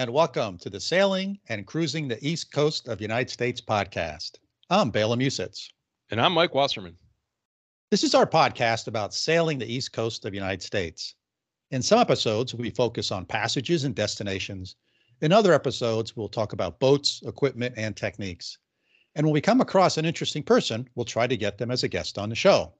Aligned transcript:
And 0.00 0.14
welcome 0.14 0.56
to 0.56 0.70
the 0.70 0.80
Sailing 0.80 1.38
and 1.50 1.66
Cruising 1.66 2.08
the 2.08 2.26
East 2.26 2.52
Coast 2.52 2.88
of 2.88 2.96
the 2.96 3.04
United 3.04 3.28
States 3.28 3.60
podcast. 3.60 4.38
I'm 4.70 4.88
Bela 4.88 5.14
Musits. 5.14 5.68
And 6.10 6.18
I'm 6.18 6.32
Mike 6.32 6.54
Wasserman. 6.54 6.96
This 7.90 8.02
is 8.02 8.14
our 8.14 8.24
podcast 8.24 8.86
about 8.86 9.12
sailing 9.12 9.58
the 9.58 9.70
East 9.70 9.92
Coast 9.92 10.24
of 10.24 10.30
the 10.30 10.38
United 10.38 10.62
States. 10.62 11.16
In 11.70 11.82
some 11.82 11.98
episodes, 11.98 12.54
we 12.54 12.70
focus 12.70 13.12
on 13.12 13.26
passages 13.26 13.84
and 13.84 13.94
destinations. 13.94 14.76
In 15.20 15.32
other 15.32 15.52
episodes, 15.52 16.16
we'll 16.16 16.30
talk 16.30 16.54
about 16.54 16.80
boats, 16.80 17.20
equipment, 17.26 17.74
and 17.76 17.94
techniques. 17.94 18.56
And 19.16 19.26
when 19.26 19.34
we 19.34 19.42
come 19.42 19.60
across 19.60 19.98
an 19.98 20.06
interesting 20.06 20.42
person, 20.42 20.88
we'll 20.94 21.04
try 21.04 21.26
to 21.26 21.36
get 21.36 21.58
them 21.58 21.70
as 21.70 21.82
a 21.82 21.88
guest 21.88 22.16
on 22.16 22.30
the 22.30 22.34
show. 22.34 22.72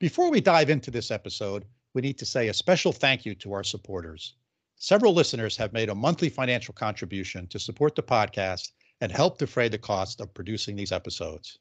Before 0.00 0.28
we 0.28 0.40
dive 0.40 0.70
into 0.70 0.90
this 0.90 1.12
episode, 1.12 1.66
we 1.94 2.02
need 2.02 2.18
to 2.18 2.26
say 2.26 2.48
a 2.48 2.52
special 2.52 2.92
thank 2.92 3.24
you 3.24 3.36
to 3.36 3.52
our 3.52 3.62
supporters. 3.62 4.34
Several 4.82 5.14
listeners 5.14 5.56
have 5.58 5.72
made 5.72 5.90
a 5.90 5.94
monthly 5.94 6.28
financial 6.28 6.74
contribution 6.74 7.46
to 7.46 7.60
support 7.60 7.94
the 7.94 8.02
podcast 8.02 8.72
and 9.00 9.12
help 9.12 9.38
defray 9.38 9.68
the 9.68 9.78
cost 9.78 10.20
of 10.20 10.34
producing 10.34 10.74
these 10.74 10.90
episodes. 10.90 11.56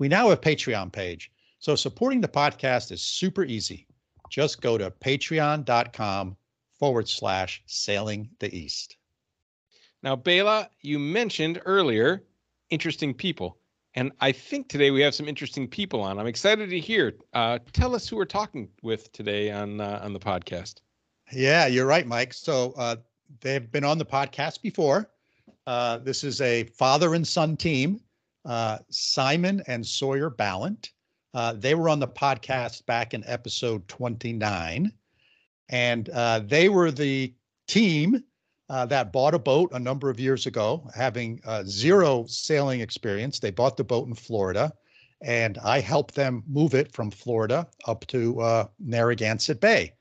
We 0.00 0.08
now 0.08 0.30
have 0.30 0.38
a 0.38 0.40
Patreon 0.40 0.90
page, 0.90 1.30
so 1.60 1.76
supporting 1.76 2.20
the 2.20 2.26
podcast 2.26 2.90
is 2.90 3.02
super 3.02 3.44
easy. 3.44 3.86
Just 4.30 4.60
go 4.60 4.76
to 4.76 4.90
patreon.com 4.90 6.36
forward 6.76 7.08
slash 7.08 7.62
sailing 7.66 8.28
the 8.40 8.52
east. 8.52 8.96
Now, 10.02 10.16
Bela, 10.16 10.70
you 10.80 10.98
mentioned 10.98 11.62
earlier 11.66 12.24
interesting 12.70 13.14
people. 13.14 13.58
And 13.94 14.10
I 14.20 14.32
think 14.32 14.68
today 14.68 14.90
we 14.90 15.02
have 15.02 15.14
some 15.14 15.28
interesting 15.28 15.68
people 15.68 16.00
on. 16.00 16.18
I'm 16.18 16.26
excited 16.26 16.68
to 16.70 16.80
hear. 16.80 17.14
Uh, 17.32 17.60
tell 17.72 17.94
us 17.94 18.08
who 18.08 18.16
we're 18.16 18.24
talking 18.24 18.70
with 18.82 19.12
today 19.12 19.52
on 19.52 19.80
uh, 19.80 20.00
on 20.02 20.12
the 20.12 20.18
podcast. 20.18 20.80
Yeah, 21.32 21.66
you're 21.66 21.86
right, 21.86 22.06
Mike. 22.06 22.32
So 22.34 22.72
uh, 22.76 22.96
they've 23.40 23.70
been 23.70 23.84
on 23.84 23.98
the 23.98 24.04
podcast 24.04 24.62
before. 24.62 25.10
Uh, 25.66 25.98
this 25.98 26.24
is 26.24 26.40
a 26.40 26.64
father 26.64 27.14
and 27.14 27.26
son 27.26 27.56
team, 27.56 28.00
uh, 28.44 28.78
Simon 28.90 29.62
and 29.66 29.86
Sawyer 29.86 30.30
Balint. 30.30 30.90
Uh, 31.32 31.52
they 31.52 31.76
were 31.76 31.88
on 31.88 32.00
the 32.00 32.08
podcast 32.08 32.84
back 32.86 33.14
in 33.14 33.22
episode 33.26 33.86
29. 33.86 34.92
And 35.68 36.08
uh, 36.08 36.40
they 36.40 36.68
were 36.68 36.90
the 36.90 37.32
team 37.68 38.24
uh, 38.68 38.86
that 38.86 39.12
bought 39.12 39.34
a 39.34 39.38
boat 39.38 39.70
a 39.72 39.78
number 39.78 40.10
of 40.10 40.18
years 40.18 40.46
ago, 40.46 40.88
having 40.94 41.40
zero 41.64 42.24
sailing 42.26 42.80
experience. 42.80 43.38
They 43.38 43.52
bought 43.52 43.76
the 43.76 43.84
boat 43.84 44.08
in 44.08 44.14
Florida, 44.14 44.72
and 45.22 45.58
I 45.58 45.78
helped 45.80 46.16
them 46.16 46.42
move 46.48 46.74
it 46.74 46.92
from 46.92 47.12
Florida 47.12 47.68
up 47.86 48.04
to 48.08 48.68
Narragansett 48.80 49.60
Bay. 49.60 49.92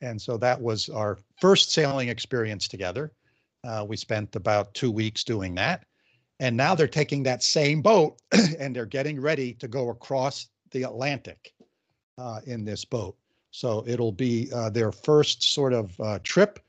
And 0.00 0.20
so 0.20 0.36
that 0.38 0.60
was 0.60 0.88
our 0.88 1.18
first 1.40 1.72
sailing 1.72 2.08
experience 2.08 2.68
together. 2.68 3.12
Uh, 3.64 3.84
we 3.86 3.96
spent 3.96 4.34
about 4.36 4.72
two 4.74 4.90
weeks 4.90 5.24
doing 5.24 5.54
that. 5.56 5.84
And 6.38 6.56
now 6.56 6.74
they're 6.74 6.88
taking 6.88 7.22
that 7.24 7.42
same 7.42 7.82
boat 7.82 8.18
and 8.58 8.74
they're 8.74 8.86
getting 8.86 9.20
ready 9.20 9.52
to 9.54 9.68
go 9.68 9.90
across 9.90 10.48
the 10.70 10.84
Atlantic 10.84 11.52
uh, 12.16 12.40
in 12.46 12.64
this 12.64 12.84
boat. 12.84 13.16
So 13.50 13.84
it'll 13.86 14.12
be 14.12 14.50
uh, 14.54 14.70
their 14.70 14.92
first 14.92 15.42
sort 15.42 15.74
of 15.74 16.00
uh, 16.00 16.18
trip 16.22 16.60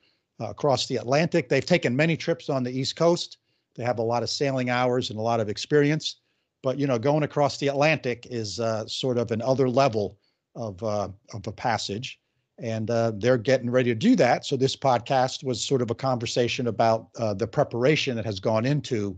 uh, 0.41 0.49
across 0.49 0.87
the 0.87 0.97
Atlantic. 0.97 1.47
They've 1.47 1.65
taken 1.65 1.95
many 1.95 2.17
trips 2.17 2.49
on 2.49 2.63
the 2.63 2.71
East 2.71 2.97
Coast. 2.97 3.37
They 3.75 3.83
have 3.83 3.99
a 3.99 4.03
lot 4.03 4.23
of 4.23 4.29
sailing 4.29 4.69
hours 4.69 5.09
and 5.09 5.17
a 5.17 5.21
lot 5.21 5.39
of 5.39 5.47
experience. 5.47 6.17
But 6.63 6.77
you 6.77 6.85
know, 6.85 6.99
going 6.99 7.23
across 7.23 7.57
the 7.57 7.69
Atlantic 7.69 8.27
is 8.29 8.59
uh, 8.59 8.85
sort 8.87 9.17
of 9.17 9.31
another 9.31 9.69
level 9.69 10.17
of 10.55 10.83
of 10.83 11.47
a 11.47 11.51
passage 11.51 12.19
and 12.61 12.89
uh, 12.91 13.11
they're 13.15 13.37
getting 13.37 13.69
ready 13.69 13.89
to 13.89 13.95
do 13.95 14.15
that. 14.15 14.45
So 14.45 14.55
this 14.55 14.75
podcast 14.75 15.43
was 15.43 15.63
sort 15.63 15.81
of 15.81 15.89
a 15.89 15.95
conversation 15.95 16.67
about 16.67 17.09
uh, 17.17 17.33
the 17.33 17.47
preparation 17.47 18.15
that 18.15 18.25
has 18.25 18.39
gone 18.39 18.65
into 18.65 19.17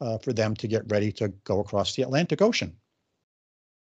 uh, 0.00 0.16
for 0.18 0.32
them 0.32 0.54
to 0.54 0.68
get 0.68 0.82
ready 0.88 1.10
to 1.12 1.28
go 1.44 1.60
across 1.60 1.94
the 1.94 2.02
Atlantic 2.02 2.40
Ocean. 2.40 2.74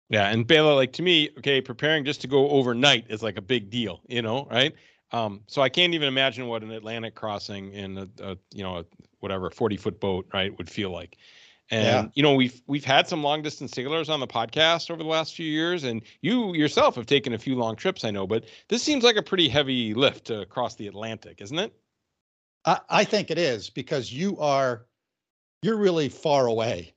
Yeah, 0.10 0.30
and 0.30 0.46
Bela, 0.48 0.74
like 0.74 0.94
to 0.94 1.02
me, 1.02 1.30
okay, 1.38 1.62
preparing 1.62 2.04
just 2.04 2.22
to 2.22 2.28
go 2.28 2.50
overnight 2.50 3.06
is 3.10 3.22
like 3.22 3.38
a 3.38 3.42
big 3.42 3.70
deal, 3.70 4.02
you 4.08 4.22
know, 4.22 4.48
right? 4.52 4.74
Um, 5.12 5.42
so 5.48 5.62
I 5.62 5.70
can't 5.70 5.94
even 5.94 6.08
imagine 6.08 6.48
what 6.48 6.64
an 6.64 6.72
Atlantic 6.72 7.16
crossing 7.16 7.74
in 7.74 7.98
a, 7.98 8.08
a 8.22 8.38
you 8.54 8.64
know 8.64 8.80
a, 8.80 8.86
whatever 9.20 9.50
forty 9.50 9.78
foot 9.78 10.00
boat, 10.00 10.28
right, 10.34 10.58
would 10.58 10.70
feel 10.70 10.90
like. 10.90 11.18
And 11.72 11.84
yeah. 11.86 12.12
you 12.16 12.22
know, 12.22 12.36
we've 12.36 12.62
we've 12.68 12.84
had 12.84 13.08
some 13.08 13.24
long 13.24 13.42
distance 13.42 13.72
sailors 13.72 14.10
on 14.10 14.20
the 14.20 14.28
podcast 14.28 14.92
over 14.92 15.02
the 15.02 15.10
last 15.10 15.36
few 15.36 15.50
years, 15.50 15.86
and 15.86 16.02
you 16.22 16.54
yourself 16.54 16.96
have 16.96 17.06
taken 17.06 17.34
a 17.34 17.40
few 17.40 17.56
long 17.56 17.78
trips, 17.78 18.04
I 18.04 18.12
know, 18.12 18.28
but 18.28 18.44
this 18.68 18.84
seems 18.84 19.06
like 19.06 19.16
a 19.16 19.22
pretty 19.22 19.48
heavy 19.48 19.94
lift 19.94 20.26
to 20.26 20.46
cross 20.48 20.76
the 20.76 20.88
Atlantic, 20.88 21.40
isn't 21.42 21.58
it? 21.58 21.74
I, 22.66 22.80
I 22.90 23.04
think 23.06 23.32
it 23.32 23.38
is 23.38 23.70
because 23.70 24.12
you 24.12 24.38
are 24.38 24.86
you're 25.62 25.78
really 25.78 26.10
far 26.10 26.48
away. 26.48 26.94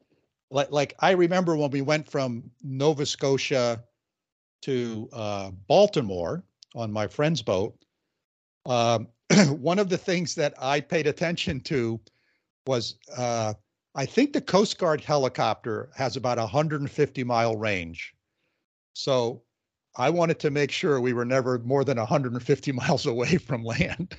Like 0.51 0.73
like 0.73 0.95
I 0.99 1.13
remember 1.13 1.57
when 1.57 1.71
we 1.71 1.81
went 1.81 2.11
from 2.11 2.51
Nova 2.65 3.07
Scotia 3.07 3.85
to 4.63 5.09
uh, 5.13 5.51
Baltimore 5.69 6.43
on 6.75 6.91
my 6.91 7.07
friend's 7.07 7.43
boat. 7.43 7.77
Um, 8.67 9.07
one 9.51 9.79
of 9.79 9.89
the 9.89 9.99
things 9.99 10.35
that 10.35 10.55
I 10.61 10.81
paid 10.81 11.07
attention 11.07 11.61
to 11.61 12.01
was 12.67 12.97
uh, 13.17 13.55
I 13.95 14.07
think 14.07 14.33
the 14.33 14.41
Coast 14.41 14.79
Guard 14.79 15.01
helicopter 15.01 15.91
has 15.97 16.17
about 16.17 16.39
150 16.39 17.25
mile 17.25 17.57
range. 17.57 18.15
So 18.95 19.43
I 19.97 20.11
wanted 20.11 20.41
to 20.41 20.51
make 20.51 20.71
sure 20.71 21.01
we 21.01 21.13
were 21.13 21.25
never 21.25 21.59
more 21.61 21.85
than 21.85 21.99
150 21.99 22.73
miles 22.73 23.07
away 23.07 23.37
from 23.37 23.65
land. 23.65 24.17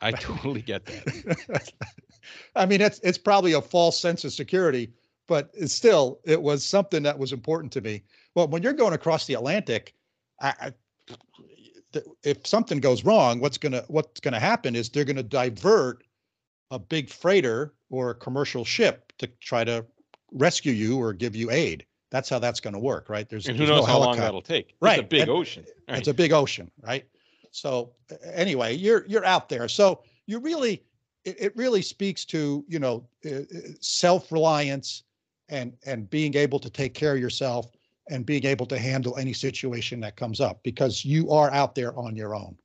I 0.00 0.12
totally 0.12 0.62
get 0.62 0.86
that. 0.86 1.72
I 2.56 2.66
mean, 2.66 2.80
it's 2.80 3.00
it's 3.00 3.18
probably 3.18 3.52
a 3.52 3.60
false 3.60 4.00
sense 4.00 4.24
of 4.24 4.32
security, 4.32 4.92
but 5.26 5.50
it's 5.54 5.74
still 5.74 6.20
it 6.24 6.40
was 6.40 6.64
something 6.64 7.02
that 7.02 7.18
was 7.18 7.32
important 7.32 7.72
to 7.72 7.80
me. 7.80 8.02
Well, 8.34 8.48
when 8.48 8.62
you're 8.62 8.72
going 8.72 8.94
across 8.94 9.26
the 9.26 9.34
Atlantic, 9.34 9.94
I, 10.40 10.54
I, 10.60 10.72
if 12.22 12.46
something 12.46 12.80
goes 12.80 13.04
wrong, 13.04 13.40
what's 13.40 13.58
gonna 13.58 13.84
what's 13.88 14.20
gonna 14.20 14.40
happen 14.40 14.74
is 14.74 14.88
they're 14.88 15.04
gonna 15.04 15.22
divert 15.22 16.03
a 16.74 16.78
big 16.78 17.08
freighter 17.08 17.72
or 17.88 18.10
a 18.10 18.14
commercial 18.14 18.64
ship 18.64 19.12
to 19.18 19.28
try 19.40 19.62
to 19.62 19.86
rescue 20.32 20.72
you 20.72 20.98
or 20.98 21.12
give 21.12 21.36
you 21.36 21.50
aid. 21.50 21.86
That's 22.10 22.28
how 22.28 22.40
that's 22.40 22.60
going 22.60 22.74
to 22.74 22.80
work, 22.80 23.08
right? 23.08 23.28
There's 23.28 23.46
and 23.46 23.56
who 23.56 23.66
knows 23.66 23.86
no 23.86 23.86
how 23.86 23.98
long 23.98 24.16
that'll 24.16 24.42
take. 24.42 24.74
Right, 24.80 24.98
it's 24.98 25.06
a 25.06 25.08
big 25.08 25.20
and 25.22 25.30
ocean. 25.30 25.64
Right. 25.88 25.98
It's 25.98 26.08
a 26.08 26.14
big 26.14 26.32
ocean, 26.32 26.70
right? 26.82 27.04
So 27.50 27.92
anyway, 28.32 28.74
you're 28.74 29.06
you're 29.06 29.24
out 29.24 29.48
there. 29.48 29.68
So 29.68 30.02
you 30.26 30.40
really, 30.40 30.82
it, 31.24 31.36
it 31.40 31.56
really 31.56 31.82
speaks 31.82 32.24
to 32.26 32.64
you 32.68 32.78
know 32.80 33.06
uh, 33.24 33.38
uh, 33.38 33.42
self 33.80 34.30
reliance 34.32 35.04
and 35.48 35.72
and 35.86 36.10
being 36.10 36.34
able 36.34 36.58
to 36.58 36.70
take 36.70 36.94
care 36.94 37.14
of 37.14 37.20
yourself 37.20 37.70
and 38.10 38.26
being 38.26 38.44
able 38.44 38.66
to 38.66 38.78
handle 38.78 39.16
any 39.16 39.32
situation 39.32 40.00
that 40.00 40.16
comes 40.16 40.40
up 40.40 40.62
because 40.62 41.04
you 41.04 41.30
are 41.30 41.50
out 41.52 41.74
there 41.74 41.96
on 41.98 42.16
your 42.16 42.34
own. 42.34 42.56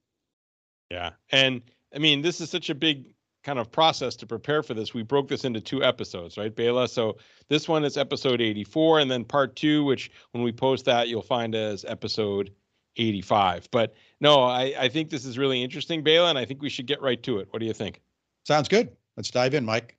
Yeah, 0.92 1.12
and 1.32 1.62
I 1.94 2.00
mean 2.00 2.22
this 2.22 2.42
is 2.42 2.50
such 2.50 2.70
a 2.70 2.76
big 2.76 3.14
kind 3.44 3.60
of 3.60 3.72
process 3.72 4.16
to 4.18 4.26
prepare 4.26 4.62
for 4.64 4.74
this, 4.74 4.94
we 4.94 5.04
broke 5.04 5.28
this 5.28 5.46
into 5.46 5.62
two 5.62 5.84
episodes, 5.84 6.38
right, 6.38 6.56
Bela? 6.56 6.88
So 6.88 7.18
this 7.48 7.68
one 7.68 7.84
is 7.84 7.98
episode 7.98 8.42
84, 8.42 9.00
and 9.00 9.10
then 9.10 9.24
part 9.24 9.56
two, 9.56 9.84
which 9.84 10.12
when 10.32 10.44
we 10.44 10.52
post 10.52 10.86
that, 10.86 11.08
you'll 11.08 11.22
find 11.22 11.56
as 11.56 11.86
episode 11.86 12.52
85. 12.98 13.70
But 13.72 13.94
no, 14.20 14.44
I, 14.44 14.74
I 14.78 14.90
think 14.90 15.10
this 15.10 15.26
is 15.26 15.38
really 15.38 15.64
interesting, 15.64 16.04
Bela, 16.04 16.30
and 16.30 16.38
I 16.38 16.46
think 16.46 16.62
we 16.62 16.70
should 16.70 16.86
get 16.86 17.02
right 17.02 17.22
to 17.24 17.40
it. 17.40 17.48
What 17.52 17.60
do 17.60 17.66
you 17.66 17.74
think? 17.74 18.02
Sounds 18.46 18.68
good. 18.68 18.90
Let's 19.16 19.32
dive 19.32 19.54
in, 19.54 19.66
Mike. 19.66 19.98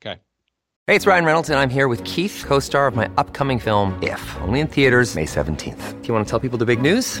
Okay. 0.00 0.20
Hey, 0.86 0.94
it's 0.94 1.06
Ryan 1.06 1.24
Reynolds, 1.24 1.50
and 1.50 1.58
I'm 1.58 1.70
here 1.70 1.88
with 1.88 2.04
Keith, 2.04 2.44
co 2.46 2.60
star 2.60 2.86
of 2.86 2.94
my 2.94 3.10
upcoming 3.16 3.58
film, 3.58 3.98
If, 4.02 4.36
only 4.42 4.60
in 4.60 4.68
theaters, 4.68 5.16
May 5.16 5.24
17th. 5.24 6.00
Do 6.02 6.08
you 6.08 6.14
want 6.14 6.26
to 6.26 6.30
tell 6.30 6.40
people 6.40 6.58
the 6.58 6.66
big 6.66 6.80
news? 6.80 7.20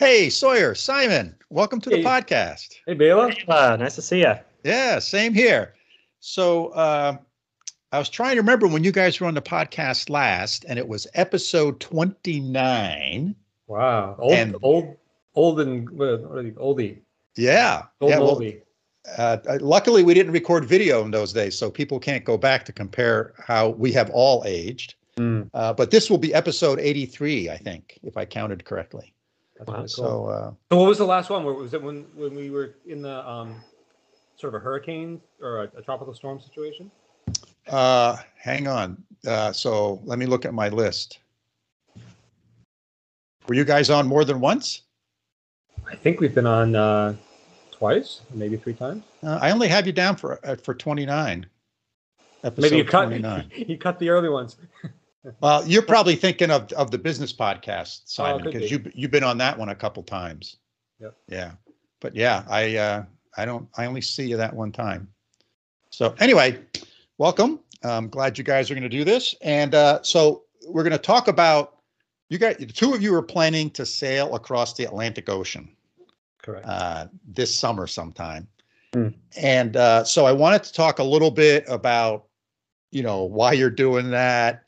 Hey, 0.00 0.30
Sawyer, 0.30 0.74
Simon, 0.74 1.36
welcome 1.50 1.78
to 1.82 1.90
hey. 1.90 1.96
the 1.96 2.08
podcast. 2.08 2.68
Hey, 2.86 2.94
Bela. 2.94 3.34
Uh, 3.46 3.76
nice 3.78 3.96
to 3.96 4.00
see 4.00 4.20
you. 4.20 4.32
Yeah, 4.64 4.98
same 4.98 5.34
here. 5.34 5.74
So 6.20 6.68
uh, 6.68 7.18
I 7.92 7.98
was 7.98 8.08
trying 8.08 8.36
to 8.36 8.40
remember 8.40 8.66
when 8.66 8.82
you 8.82 8.92
guys 8.92 9.20
were 9.20 9.26
on 9.26 9.34
the 9.34 9.42
podcast 9.42 10.08
last, 10.08 10.64
and 10.66 10.78
it 10.78 10.88
was 10.88 11.06
episode 11.12 11.80
29. 11.80 13.34
Wow. 13.66 14.16
Old, 14.18 14.32
and, 14.32 14.56
old, 14.62 14.96
old 15.34 15.60
and 15.60 15.90
what 15.90 16.06
are 16.06 16.42
they, 16.44 16.52
oldie. 16.52 17.00
Yeah. 17.36 17.82
Old 18.00 18.10
yeah, 18.10 18.18
well, 18.20 18.40
oldie. 18.40 18.62
uh, 19.18 19.36
uh, 19.46 19.58
luckily, 19.60 20.02
we 20.02 20.14
didn't 20.14 20.32
record 20.32 20.64
video 20.64 21.04
in 21.04 21.10
those 21.10 21.34
days, 21.34 21.58
so 21.58 21.70
people 21.70 22.00
can't 22.00 22.24
go 22.24 22.38
back 22.38 22.64
to 22.64 22.72
compare 22.72 23.34
how 23.36 23.68
we 23.68 23.92
have 23.92 24.08
all 24.14 24.44
aged. 24.46 24.94
Mm, 25.18 25.50
Uh, 25.52 25.74
but 25.74 25.90
this 25.90 26.08
will 26.08 26.16
be 26.16 26.32
episode 26.32 26.80
83, 26.80 27.50
I 27.50 27.58
think, 27.58 27.98
if 28.02 28.16
I 28.16 28.24
counted 28.24 28.64
correctly. 28.64 29.12
That's 29.60 29.68
Wow. 29.68 29.76
really 29.76 29.88
cool. 29.94 30.04
So, 30.04 30.26
uh, 30.26 30.52
So 30.72 30.78
what 30.78 30.88
was 30.88 30.98
the 30.98 31.04
last 31.06 31.30
one? 31.30 31.44
Where 31.44 31.54
was 31.54 31.74
it 31.74 31.82
when 31.82 32.04
when 32.14 32.34
we 32.34 32.50
were 32.50 32.74
in 32.86 33.02
the 33.02 33.28
um, 33.28 33.62
sort 34.36 34.54
of 34.54 34.60
a 34.60 34.64
hurricane 34.64 35.20
or 35.40 35.64
a, 35.64 35.78
a 35.78 35.82
tropical 35.82 36.14
storm 36.14 36.40
situation? 36.40 36.90
uh, 37.68 38.16
hang 38.38 38.66
on. 38.66 39.02
Uh, 39.26 39.52
so 39.52 40.00
let 40.04 40.18
me 40.18 40.26
look 40.26 40.44
at 40.44 40.54
my 40.54 40.68
list. 40.70 41.18
Were 43.46 43.54
you 43.54 43.64
guys 43.64 43.90
on 43.90 44.06
more 44.06 44.24
than 44.24 44.40
once? 44.40 44.82
I 45.86 45.94
think 45.94 46.20
we've 46.20 46.34
been 46.34 46.46
on 46.46 46.74
uh, 46.74 47.16
twice, 47.70 48.22
maybe 48.32 48.56
three 48.56 48.74
times. 48.74 49.04
Uh, 49.22 49.38
I 49.42 49.50
only 49.50 49.68
have 49.68 49.86
you 49.86 49.92
down 49.92 50.16
for 50.16 50.40
uh, 50.46 50.56
for 50.56 50.74
29. 50.74 51.46
Maybe 52.56 52.76
you 52.76 52.84
cut 52.84 53.02
29. 53.08 53.50
you 53.54 53.76
cut 53.76 53.98
the 53.98 54.08
early 54.08 54.28
ones. 54.28 54.56
Well, 55.40 55.66
you're 55.66 55.82
probably 55.82 56.16
thinking 56.16 56.50
of 56.50 56.72
of 56.72 56.90
the 56.90 56.98
business 56.98 57.32
podcast, 57.32 58.02
Simon, 58.06 58.42
because 58.42 58.62
be. 58.62 58.68
you 58.68 58.92
you've 58.94 59.10
been 59.10 59.24
on 59.24 59.36
that 59.38 59.58
one 59.58 59.68
a 59.68 59.74
couple 59.74 60.02
times. 60.02 60.56
Yep. 60.98 61.16
Yeah, 61.28 61.52
but 62.00 62.16
yeah, 62.16 62.44
I 62.48 62.76
uh, 62.76 63.04
I 63.36 63.44
don't 63.44 63.68
I 63.76 63.84
only 63.84 64.00
see 64.00 64.26
you 64.26 64.38
that 64.38 64.54
one 64.54 64.72
time. 64.72 65.08
So 65.90 66.14
anyway, 66.20 66.58
welcome. 67.18 67.60
I'm 67.82 68.08
glad 68.08 68.38
you 68.38 68.44
guys 68.44 68.70
are 68.70 68.74
going 68.74 68.82
to 68.82 68.88
do 68.88 69.04
this, 69.04 69.34
and 69.42 69.74
uh, 69.74 70.02
so 70.02 70.44
we're 70.66 70.82
going 70.82 70.92
to 70.92 70.98
talk 70.98 71.28
about 71.28 71.78
you 72.28 72.38
guys. 72.38 72.56
The 72.56 72.66
two 72.66 72.94
of 72.94 73.02
you 73.02 73.14
are 73.14 73.22
planning 73.22 73.70
to 73.72 73.84
sail 73.84 74.34
across 74.34 74.74
the 74.74 74.84
Atlantic 74.84 75.28
Ocean 75.28 75.68
Correct. 76.42 76.66
uh, 76.66 77.08
this 77.26 77.54
summer 77.54 77.86
sometime. 77.86 78.48
Hmm. 78.92 79.08
And 79.36 79.76
uh, 79.76 80.04
so 80.04 80.26
I 80.26 80.32
wanted 80.32 80.64
to 80.64 80.72
talk 80.72 80.98
a 80.98 81.04
little 81.04 81.30
bit 81.30 81.64
about, 81.68 82.26
you 82.90 83.02
know, 83.02 83.24
why 83.24 83.52
you're 83.52 83.70
doing 83.70 84.10
that, 84.10 84.64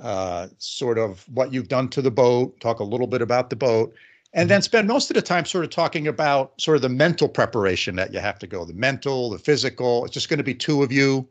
uh, 0.00 0.48
sort 0.58 0.98
of 0.98 1.24
what 1.32 1.52
you've 1.52 1.68
done 1.68 1.88
to 1.90 2.02
the 2.02 2.10
boat, 2.10 2.58
talk 2.60 2.80
a 2.80 2.84
little 2.84 3.06
bit 3.06 3.22
about 3.22 3.50
the 3.50 3.56
boat, 3.56 3.94
and 4.32 4.50
then 4.50 4.62
spend 4.62 4.88
most 4.88 5.10
of 5.10 5.14
the 5.14 5.22
time 5.22 5.44
sort 5.44 5.64
of 5.64 5.70
talking 5.70 6.08
about 6.08 6.60
sort 6.60 6.76
of 6.76 6.82
the 6.82 6.88
mental 6.88 7.28
preparation 7.28 7.96
that 7.96 8.12
you 8.12 8.18
have 8.18 8.38
to 8.40 8.46
go, 8.46 8.64
the 8.64 8.74
mental, 8.74 9.30
the 9.30 9.38
physical. 9.38 10.04
It's 10.04 10.14
just 10.14 10.28
going 10.28 10.38
to 10.38 10.44
be 10.44 10.54
two 10.54 10.82
of 10.82 10.90
you. 10.90 11.26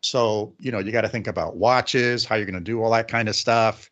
So, 0.00 0.52
you 0.58 0.70
know, 0.70 0.78
you 0.78 0.92
got 0.92 1.02
to 1.02 1.08
think 1.08 1.26
about 1.26 1.56
watches, 1.56 2.24
how 2.24 2.36
you're 2.36 2.46
going 2.46 2.54
to 2.54 2.60
do 2.60 2.82
all 2.82 2.90
that 2.92 3.08
kind 3.08 3.28
of 3.28 3.36
stuff, 3.36 3.90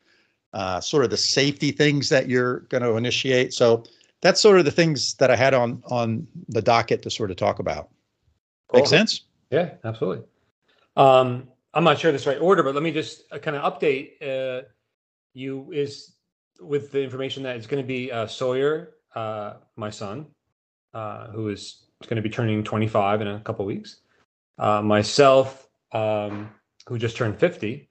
uh, 0.53 0.81
sort 0.81 1.05
of 1.05 1.11
the 1.11 1.17
safety 1.17 1.73
things 1.73 2.09
that 2.09 2.29
you're 2.29 2.61
going 2.61 2.83
to 2.83 2.97
initiate. 2.97 3.53
So, 3.53 3.85
that's 4.25 4.41
sort 4.41 4.59
of 4.59 4.65
the 4.65 4.71
things 4.71 5.15
that 5.17 5.31
I 5.31 5.37
had 5.37 5.53
on 5.53 5.83
on 5.91 6.27
the 6.49 6.63
docket 6.63 7.03
to 7.03 7.11
sort 7.11 7.31
of 7.31 7.37
talk 7.37 7.59
about. 7.59 7.91
Make 8.73 8.87
sense? 8.87 9.23
Yeah, 9.51 9.75
absolutely. 9.85 10.25
Um, 10.97 11.47
I'm 11.75 11.85
not 11.85 11.99
sure 11.99 12.13
this 12.13 12.27
right 12.27 12.41
order, 12.41 12.63
but 12.63 12.75
let 12.75 12.83
me 12.83 12.93
just 12.93 13.25
uh, 13.33 13.39
kind 13.39 13.57
of 13.57 13.73
update 13.73 14.23
uh, 14.23 14.63
you 15.35 15.71
is 15.73 16.15
with 16.61 16.93
the 16.93 17.03
information 17.03 17.43
that 17.43 17.57
it's 17.57 17.67
going 17.67 17.83
to 17.83 17.87
be 17.87 18.13
uh, 18.13 18.27
Sawyer, 18.27 18.95
uh, 19.15 19.55
my 19.77 19.91
son, 19.91 20.27
uh, 20.95 21.29
who 21.29 21.49
is 21.49 21.87
going 22.07 22.17
to 22.17 22.23
be 22.23 22.31
turning 22.31 22.63
25 22.63 23.23
in 23.23 23.29
a 23.29 23.41
couple 23.41 23.65
weeks. 23.65 24.01
Uh, 24.59 24.81
myself, 24.81 25.69
um, 25.93 26.49
who 26.87 26.97
just 26.97 27.17
turned 27.17 27.39
50, 27.39 27.89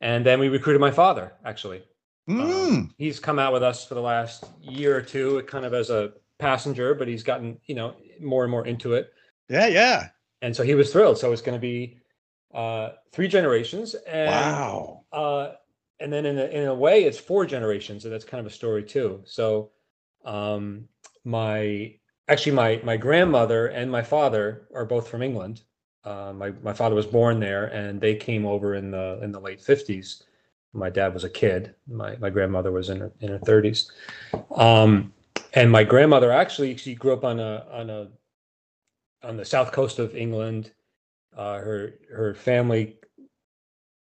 and 0.00 0.26
then 0.26 0.40
we 0.40 0.48
recruited 0.48 0.80
my 0.80 0.90
father. 0.90 1.32
Actually, 1.44 1.82
Mm, 2.28 2.40
um, 2.40 2.94
he's 2.98 3.20
come 3.20 3.38
out 3.38 3.52
with 3.52 3.62
us 3.62 3.86
for 3.86 3.94
the 3.94 4.00
last 4.00 4.46
year 4.60 4.96
or 4.96 5.00
two, 5.00 5.42
kind 5.46 5.64
of 5.64 5.72
as 5.72 5.90
a 5.90 6.12
passenger, 6.40 6.92
but 6.92 7.06
he's 7.06 7.22
gotten 7.22 7.56
you 7.66 7.76
know 7.76 7.94
more 8.20 8.42
and 8.42 8.50
more 8.50 8.66
into 8.66 8.94
it 8.94 9.12
yeah, 9.48 9.66
yeah. 9.66 10.08
and 10.42 10.54
so 10.54 10.62
he 10.62 10.74
was 10.74 10.92
thrilled. 10.92 11.18
So 11.18 11.32
it's 11.32 11.42
going 11.42 11.56
to 11.56 11.60
be 11.60 11.98
uh, 12.56 12.92
three 13.12 13.28
generations, 13.28 13.94
and 13.94 14.30
Wow. 14.30 15.04
uh, 15.12 15.52
and 16.00 16.12
then 16.12 16.26
in 16.26 16.38
a, 16.38 16.44
in 16.46 16.66
a 16.68 16.74
way, 16.74 17.04
it's 17.04 17.18
four 17.18 17.46
generations, 17.46 18.04
and 18.04 18.12
that's 18.12 18.24
kind 18.24 18.40
of 18.40 18.50
a 18.50 18.54
story 18.54 18.82
too. 18.82 19.22
So, 19.26 19.70
um, 20.24 20.88
my 21.24 21.94
actually 22.28 22.52
my 22.52 22.80
my 22.82 22.96
grandmother 22.96 23.66
and 23.68 23.90
my 23.90 24.02
father 24.02 24.68
are 24.74 24.86
both 24.86 25.06
from 25.06 25.22
England. 25.22 25.62
Uh, 26.02 26.32
my 26.34 26.50
my 26.62 26.72
father 26.72 26.94
was 26.94 27.06
born 27.06 27.40
there, 27.40 27.66
and 27.66 28.00
they 28.00 28.14
came 28.14 28.46
over 28.46 28.74
in 28.74 28.90
the 28.90 29.20
in 29.22 29.32
the 29.32 29.40
late 29.40 29.60
fifties. 29.60 30.22
My 30.72 30.90
dad 30.90 31.12
was 31.12 31.24
a 31.24 31.30
kid. 31.30 31.74
My 31.86 32.16
my 32.16 32.30
grandmother 32.30 32.72
was 32.72 32.88
in 32.88 33.00
her 33.00 33.12
in 33.20 33.28
her 33.28 33.38
thirties. 33.38 33.90
Um, 34.54 35.12
and 35.52 35.70
my 35.70 35.84
grandmother 35.84 36.32
actually 36.32 36.76
she 36.76 36.94
grew 36.94 37.12
up 37.12 37.24
on 37.24 37.38
a 37.38 37.66
on 37.70 37.90
a 37.90 38.08
on 39.22 39.36
the 39.36 39.44
south 39.44 39.72
coast 39.72 39.98
of 39.98 40.16
England. 40.16 40.72
Uh, 41.36 41.58
her 41.58 41.94
her 42.10 42.34
family, 42.34 42.96
a 43.18 43.22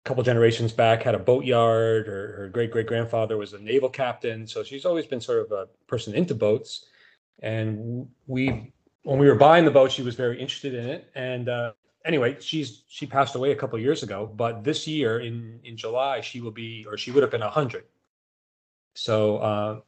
couple 0.05 0.23
generations 0.23 0.71
back, 0.71 1.01
had 1.01 1.15
a 1.15 1.19
boatyard. 1.19 2.07
Her 2.07 2.33
her 2.37 2.49
great 2.49 2.71
great 2.71 2.87
grandfather 2.87 3.37
was 3.37 3.53
a 3.53 3.59
naval 3.59 3.89
captain, 3.89 4.45
so 4.45 4.63
she's 4.63 4.85
always 4.85 5.05
been 5.05 5.21
sort 5.21 5.39
of 5.39 5.51
a 5.51 5.67
person 5.87 6.13
into 6.13 6.35
boats. 6.35 6.85
And 7.39 8.07
we, 8.25 8.73
when 9.03 9.19
we 9.19 9.27
were 9.27 9.35
buying 9.35 9.65
the 9.65 9.71
boat, 9.71 9.91
she 9.91 10.01
was 10.01 10.15
very 10.15 10.39
interested 10.39 10.73
in 10.73 10.85
it. 10.89 11.09
And 11.15 11.49
uh, 11.49 11.73
anyway, 12.05 12.37
she's 12.39 12.83
she 12.87 13.05
passed 13.05 13.35
away 13.35 13.51
a 13.51 13.55
couple 13.55 13.77
years 13.79 14.03
ago. 14.03 14.31
But 14.35 14.63
this 14.63 14.87
year 14.87 15.19
in 15.19 15.59
in 15.63 15.77
July, 15.77 16.21
she 16.21 16.41
will 16.41 16.51
be, 16.51 16.85
or 16.87 16.97
she 16.97 17.11
would 17.11 17.23
have 17.23 17.31
been 17.31 17.41
hundred. 17.41 17.85
So 18.95 19.37
uh, 19.37 19.79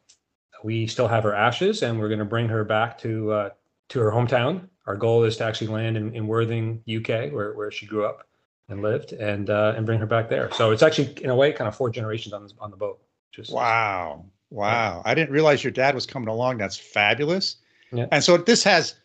we 0.64 0.88
still 0.88 1.08
have 1.08 1.24
her 1.24 1.34
ashes, 1.34 1.84
and 1.84 2.00
we're 2.00 2.10
going 2.10 2.20
to 2.20 2.26
bring 2.26 2.48
her 2.50 2.64
back 2.64 2.98
to 3.00 3.32
uh, 3.32 3.50
to 3.90 4.00
her 4.00 4.12
hometown. 4.12 4.68
Our 4.90 4.96
goal 4.96 5.24
is 5.24 5.38
to 5.38 5.46
actually 5.46 5.68
land 5.68 5.98
in, 5.98 6.16
in 6.16 6.26
Worthing, 6.26 6.82
UK, 6.90 7.32
where, 7.32 7.54
where 7.54 7.70
she 7.70 7.86
grew 7.86 8.06
up 8.06 8.28
and 8.70 8.82
lived, 8.82 9.14
and 9.14 9.48
uh, 9.50 9.76
and 9.78 9.86
bring 9.86 10.00
her 10.00 10.08
back 10.08 10.30
there. 10.30 10.52
So 10.54 10.72
it's 10.72 10.82
actually, 10.82 11.14
in 11.24 11.30
a 11.30 11.36
way, 11.36 11.54
kind 11.54 11.68
of 11.68 11.76
four 11.76 11.92
generations 11.92 12.34
on 12.34 12.50
on 12.60 12.72
the 12.72 12.78
boat. 12.78 13.00
Just 13.32 13.54
Wow. 13.54 14.26
Wow. 14.50 15.04
I 15.06 15.14
didn't 15.14 15.30
realize 15.30 15.64
your 15.64 15.70
dad 15.70 15.94
was 15.94 16.08
coming 16.08 16.28
along. 16.28 16.58
That's 16.58 16.76
fabulous. 16.76 17.58
Yeah. 17.92 18.08
And 18.12 18.24
so 18.24 18.38
this 18.38 18.64
has, 18.64 18.96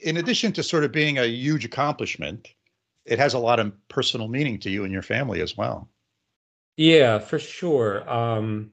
in 0.00 0.16
addition 0.16 0.52
to 0.52 0.62
sort 0.62 0.84
of 0.84 0.92
being 0.92 1.18
a 1.18 1.26
huge 1.26 1.64
accomplishment, 1.64 2.54
it 3.04 3.18
has 3.18 3.34
a 3.34 3.40
lot 3.40 3.58
of 3.58 3.72
personal 3.88 4.28
meaning 4.28 4.60
to 4.60 4.70
you 4.70 4.84
and 4.84 4.92
your 4.92 5.02
family 5.02 5.40
as 5.40 5.56
well. 5.56 5.88
Yeah, 6.76 7.18
for 7.18 7.40
sure. 7.40 8.08
Um, 8.08 8.70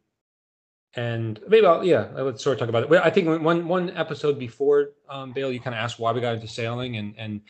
and 0.99 1.39
maybe 1.47 1.65
I'll, 1.65 1.83
yeah, 1.83 2.09
let's 2.13 2.43
sort 2.43 2.55
of 2.55 2.59
talk 2.59 2.69
about 2.69 2.83
it. 2.83 2.89
Well, 2.89 3.01
I 3.03 3.09
think 3.09 3.41
one 3.41 3.67
one 3.67 3.89
episode 3.95 4.37
before 4.37 4.89
um, 5.09 5.31
Bela, 5.31 5.53
you 5.53 5.59
kind 5.59 5.73
of 5.73 5.79
asked 5.79 5.97
why 5.97 6.11
we 6.11 6.19
got 6.19 6.35
into 6.35 6.47
sailing, 6.47 6.97
and 6.97 7.13
and 7.17 7.41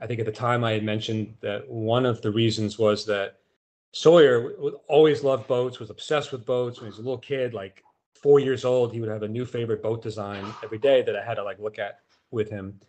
I 0.00 0.06
think 0.06 0.20
at 0.20 0.26
the 0.26 0.32
time 0.32 0.62
I 0.62 0.72
had 0.72 0.84
mentioned 0.84 1.34
that 1.40 1.68
one 1.68 2.06
of 2.06 2.22
the 2.22 2.30
reasons 2.30 2.78
was 2.78 3.04
that 3.06 3.38
Sawyer 3.92 4.52
always 4.86 5.24
loved 5.24 5.48
boats, 5.48 5.80
was 5.80 5.90
obsessed 5.90 6.30
with 6.30 6.46
boats 6.46 6.78
when 6.78 6.86
he 6.86 6.90
was 6.90 6.98
a 6.98 7.02
little 7.02 7.18
kid, 7.18 7.52
like 7.52 7.82
four 8.14 8.38
years 8.38 8.64
old. 8.64 8.92
He 8.92 9.00
would 9.00 9.08
have 9.08 9.22
a 9.22 9.28
new 9.28 9.44
favorite 9.44 9.82
boat 9.82 10.00
design 10.00 10.44
every 10.62 10.78
day 10.78 11.02
that 11.02 11.16
I 11.16 11.24
had 11.24 11.34
to 11.34 11.44
like 11.44 11.58
look 11.58 11.78
at 11.78 12.00
with 12.30 12.48
him. 12.48 12.80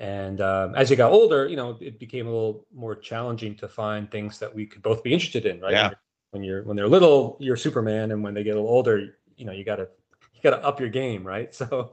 And 0.00 0.40
um, 0.40 0.74
as 0.74 0.90
he 0.90 0.96
got 0.96 1.12
older, 1.12 1.46
you 1.46 1.56
know, 1.56 1.78
it 1.80 2.00
became 2.00 2.26
a 2.26 2.30
little 2.30 2.66
more 2.74 2.96
challenging 2.96 3.54
to 3.56 3.68
find 3.68 4.10
things 4.10 4.40
that 4.40 4.52
we 4.52 4.66
could 4.66 4.82
both 4.82 5.04
be 5.04 5.12
interested 5.12 5.46
in, 5.46 5.60
right? 5.60 5.72
Yeah. 5.72 5.90
When 6.32 6.42
you're 6.42 6.64
when 6.64 6.76
they're 6.76 6.88
little, 6.88 7.36
you're 7.38 7.56
Superman, 7.56 8.10
and 8.10 8.24
when 8.24 8.34
they 8.34 8.42
get 8.42 8.56
a 8.56 8.60
little 8.60 8.70
older, 8.70 9.16
you 9.36 9.44
know, 9.44 9.52
you 9.52 9.64
gotta 9.64 9.88
you 10.34 10.40
gotta 10.42 10.62
up 10.64 10.80
your 10.80 10.88
game, 10.88 11.26
right? 11.26 11.54
So, 11.60 11.92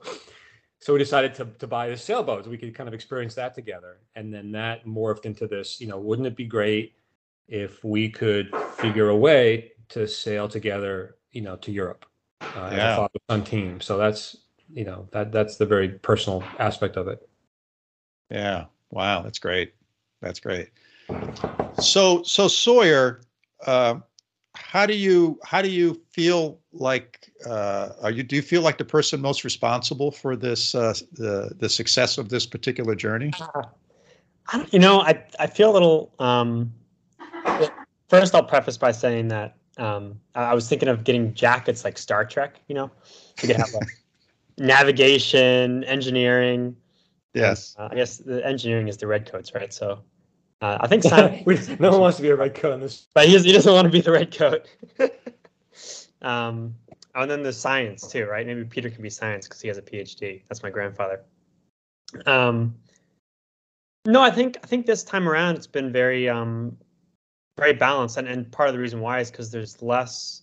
so 0.80 0.94
we 0.94 1.00
decided 1.00 1.36
to 1.36 1.46
to 1.60 1.68
buy 1.68 1.90
this 1.90 2.04
sailboat. 2.04 2.48
We 2.48 2.58
could 2.58 2.74
kind 2.74 2.88
of 2.88 2.94
experience 2.94 3.36
that 3.36 3.54
together, 3.54 4.00
and 4.16 4.34
then 4.34 4.52
that 4.54 4.86
morphed 4.86 5.26
into 5.26 5.48
this. 5.48 5.80
You 5.80 5.88
know, 5.88 6.00
wouldn't 6.00 6.28
it 6.28 6.36
be 6.36 6.46
great 6.46 6.96
if 7.48 7.84
we 7.84 8.10
could 8.10 8.52
figure 8.78 9.10
a 9.10 9.16
way 9.16 9.74
to 9.90 10.08
sail 10.08 10.48
together? 10.48 11.18
You 11.32 11.42
know, 11.42 11.56
to 11.58 11.72
Europe 11.72 12.06
uh, 12.42 12.66
as 12.66 12.78
Yeah. 12.78 12.94
a 12.94 12.96
father 12.96 13.20
son 13.30 13.44
team. 13.44 13.80
So 13.80 13.98
that's 13.98 14.38
you 14.74 14.84
know 14.86 15.08
that 15.12 15.32
that's 15.32 15.58
the 15.58 15.66
very 15.66 15.90
personal 15.90 16.44
aspect 16.60 16.98
of 16.98 17.08
it. 17.08 17.28
Yeah. 18.30 18.66
Wow. 18.90 19.22
That's 19.22 19.40
great. 19.40 19.74
That's 20.22 20.40
great. 20.40 20.70
So, 21.80 22.24
so 22.24 22.48
Sawyer, 22.48 23.22
uh, 23.66 23.96
how 24.56 24.86
do 24.86 24.94
you 24.94 25.40
how 25.44 25.62
do 25.62 25.70
you 25.70 26.02
feel 26.12 26.60
like 26.74 27.32
uh, 27.46 27.90
are 28.02 28.12
you 28.12 28.24
do 28.24 28.36
you 28.36 28.42
feel 28.42 28.62
like 28.62 28.78
the 28.78 28.86
person 28.86 29.22
most 29.22 29.44
responsible 29.44 30.12
for 30.12 30.36
this 30.36 30.76
uh, 30.76 30.94
the 31.14 31.52
the 31.58 31.70
success 31.70 32.18
of 32.18 32.30
this 32.30 32.46
particular 32.46 32.96
journey? 32.96 33.32
I 34.52 34.58
don't, 34.58 34.74
you 34.74 34.80
know, 34.80 35.02
I, 35.02 35.24
I 35.40 35.48
feel 35.48 35.72
a 35.72 35.74
little. 35.74 36.14
Um, 36.20 36.74
first, 38.10 38.36
I'll 38.36 38.44
preface 38.44 38.78
by 38.78 38.92
saying 38.92 39.30
that 39.30 39.56
um, 39.78 40.20
I 40.36 40.44
I 40.44 40.54
was 40.54 40.68
thinking 40.68 40.90
of 40.90 41.04
getting 41.04 41.34
jackets 41.34 41.86
like 41.86 41.98
Star 41.98 42.26
Trek. 42.26 42.60
You 42.68 42.76
know, 42.76 42.92
you 43.42 43.48
could 43.48 43.56
have 43.58 43.74
like 43.74 43.88
navigation, 44.58 45.84
engineering. 45.86 46.76
Yes. 47.34 47.76
Uh, 47.80 47.88
I 47.90 47.96
guess 47.96 48.18
the 48.18 48.46
engineering 48.46 48.90
is 48.90 48.98
the 48.98 49.08
red 49.08 49.32
coats, 49.32 49.54
right? 49.56 49.72
So 49.72 50.00
uh, 50.62 50.78
I 50.80 50.88
think 50.88 51.04
We- 51.46 51.60
no 51.80 51.92
one 51.92 52.02
wants 52.02 52.18
to 52.18 52.24
be 52.24 52.30
a 52.30 52.36
red 52.36 52.56
coat 52.56 52.74
on 52.74 52.80
this. 52.82 53.08
but 53.14 53.28
he, 53.28 53.38
he 53.40 53.52
doesn't 53.52 53.74
want 53.74 53.86
to 53.86 53.92
be 53.92 54.02
the 54.02 54.12
red 54.12 54.36
coat. 54.36 54.68
um, 56.22 56.76
oh, 57.16 57.22
and 57.22 57.32
then 57.32 57.44
the 57.44 57.54
science 57.54 58.08
too, 58.08 58.26
right? 58.26 58.46
Maybe 58.46 58.64
Peter 58.66 58.90
can 58.90 59.02
be 59.02 59.10
science 59.10 59.48
because 59.48 59.62
he 59.62 59.68
has 59.68 59.78
a 59.78 59.82
PhD. 59.82 60.44
That's 60.50 60.64
my 60.64 60.70
grandfather. 60.70 61.22
Um, 62.26 62.76
No, 64.06 64.22
I 64.22 64.32
think 64.32 64.58
I 64.64 64.68
think 64.68 64.86
this 64.86 65.04
time 65.04 65.28
around 65.30 65.56
it's 65.58 65.68
been 65.68 65.92
very 65.92 66.28
um 66.28 66.78
very 67.58 67.74
balanced, 67.74 68.18
and 68.18 68.28
and 68.28 68.52
part 68.52 68.68
of 68.70 68.74
the 68.76 68.82
reason 68.82 69.00
why 69.00 69.20
is 69.20 69.30
because 69.32 69.52
there's 69.52 69.82
less, 69.82 70.42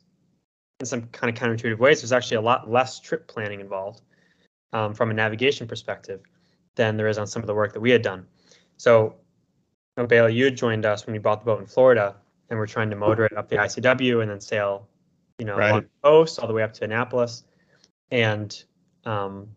in 0.81 0.87
some 0.87 1.03
kind 1.09 1.29
of 1.37 1.41
counterintuitive 1.43 1.79
ways, 1.79 2.01
there's 2.01 2.13
actually 2.13 2.37
a 2.37 2.41
lot 2.41 2.71
less 2.71 3.01
trip 3.01 3.27
planning 3.27 3.61
involved 3.61 4.03
um, 4.73 4.95
from 4.95 5.11
a 5.11 5.15
navigation 5.15 5.67
perspective 5.67 6.21
than 6.77 6.97
there 6.97 7.09
is 7.09 7.19
on 7.19 7.27
some 7.27 7.43
of 7.43 7.47
the 7.49 7.55
work 7.55 7.73
that 7.73 7.81
we 7.81 7.91
had 7.91 8.03
done. 8.03 8.27
So, 8.77 9.17
know, 9.99 10.07
Bela, 10.07 10.31
you 10.31 10.45
had 10.45 10.57
joined 10.57 10.87
us 10.87 11.07
when 11.07 11.15
you 11.15 11.21
bought 11.21 11.41
the 11.41 11.47
boat 11.47 11.61
in 11.61 11.67
Florida, 11.67 12.15
and 12.51 12.59
we're 12.59 12.67
trying 12.67 12.91
to 12.91 12.97
motor 12.97 13.25
it 13.27 13.37
up 13.37 13.49
the 13.49 13.57
ICW 13.57 14.23
and 14.23 14.31
then 14.31 14.41
sail, 14.41 14.87
you 15.39 15.45
know, 15.45 15.57
Right. 15.57 15.71
along 15.71 15.81
the 15.83 15.89
coast 16.09 16.39
all 16.39 16.47
the 16.49 16.55
way 16.55 16.63
up 16.63 16.73
to 16.75 16.85
Annapolis, 16.85 17.45
and 18.11 18.65
um, 19.05 19.49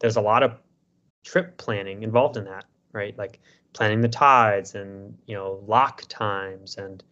there's 0.00 0.16
a 0.16 0.20
lot 0.20 0.42
of 0.42 0.58
trip 1.24 1.56
planning 1.56 2.02
involved 2.02 2.36
in 2.36 2.44
that, 2.44 2.64
right? 2.92 3.16
Like 3.16 3.40
planning 3.72 4.00
the 4.02 4.08
tides 4.08 4.74
and 4.74 5.16
you 5.26 5.34
know 5.34 5.60
lock 5.66 6.02
times 6.08 6.76
and 6.76 7.02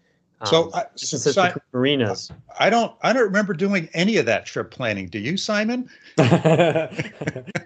um, 0.43 0.47
So, 0.47 0.71
I- 0.75 0.85
distances 0.97 1.35
so 1.35 1.43
I- 1.43 1.55
marinas. 1.73 2.31
I 2.59 2.69
don't 2.71 2.93
I 3.03 3.13
don't 3.13 3.23
remember 3.25 3.55
doing 3.55 3.89
any 3.95 4.17
of 4.19 4.27
that 4.27 4.45
trip 4.47 4.71
planning. 4.71 5.07
Do 5.09 5.19
you, 5.19 5.37
Simon? 5.37 5.89
I 6.19 6.89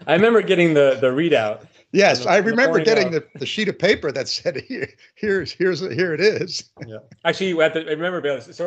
remember 0.08 0.40
getting 0.42 0.74
the 0.74 0.98
the 1.00 1.08
readout. 1.08 1.66
Yes, 1.92 2.24
the- 2.24 2.30
I 2.30 2.38
on 2.38 2.44
the 2.44 2.50
remember 2.50 2.80
getting 2.80 3.14
of- 3.14 3.26
the, 3.32 3.38
the 3.38 3.46
sheet 3.46 3.68
of 3.68 3.78
paper 3.78 4.12
that 4.12 4.28
said 4.28 4.56
here 4.68 4.88
here's 5.14 5.52
here's 5.52 5.80
here 5.80 6.14
it 6.14 6.20
is. 6.20 6.70
Yeah. 6.86 6.98
Actually, 7.24 7.60
at 7.62 7.74
the, 7.74 7.80
I 7.86 7.90
remember 7.92 8.20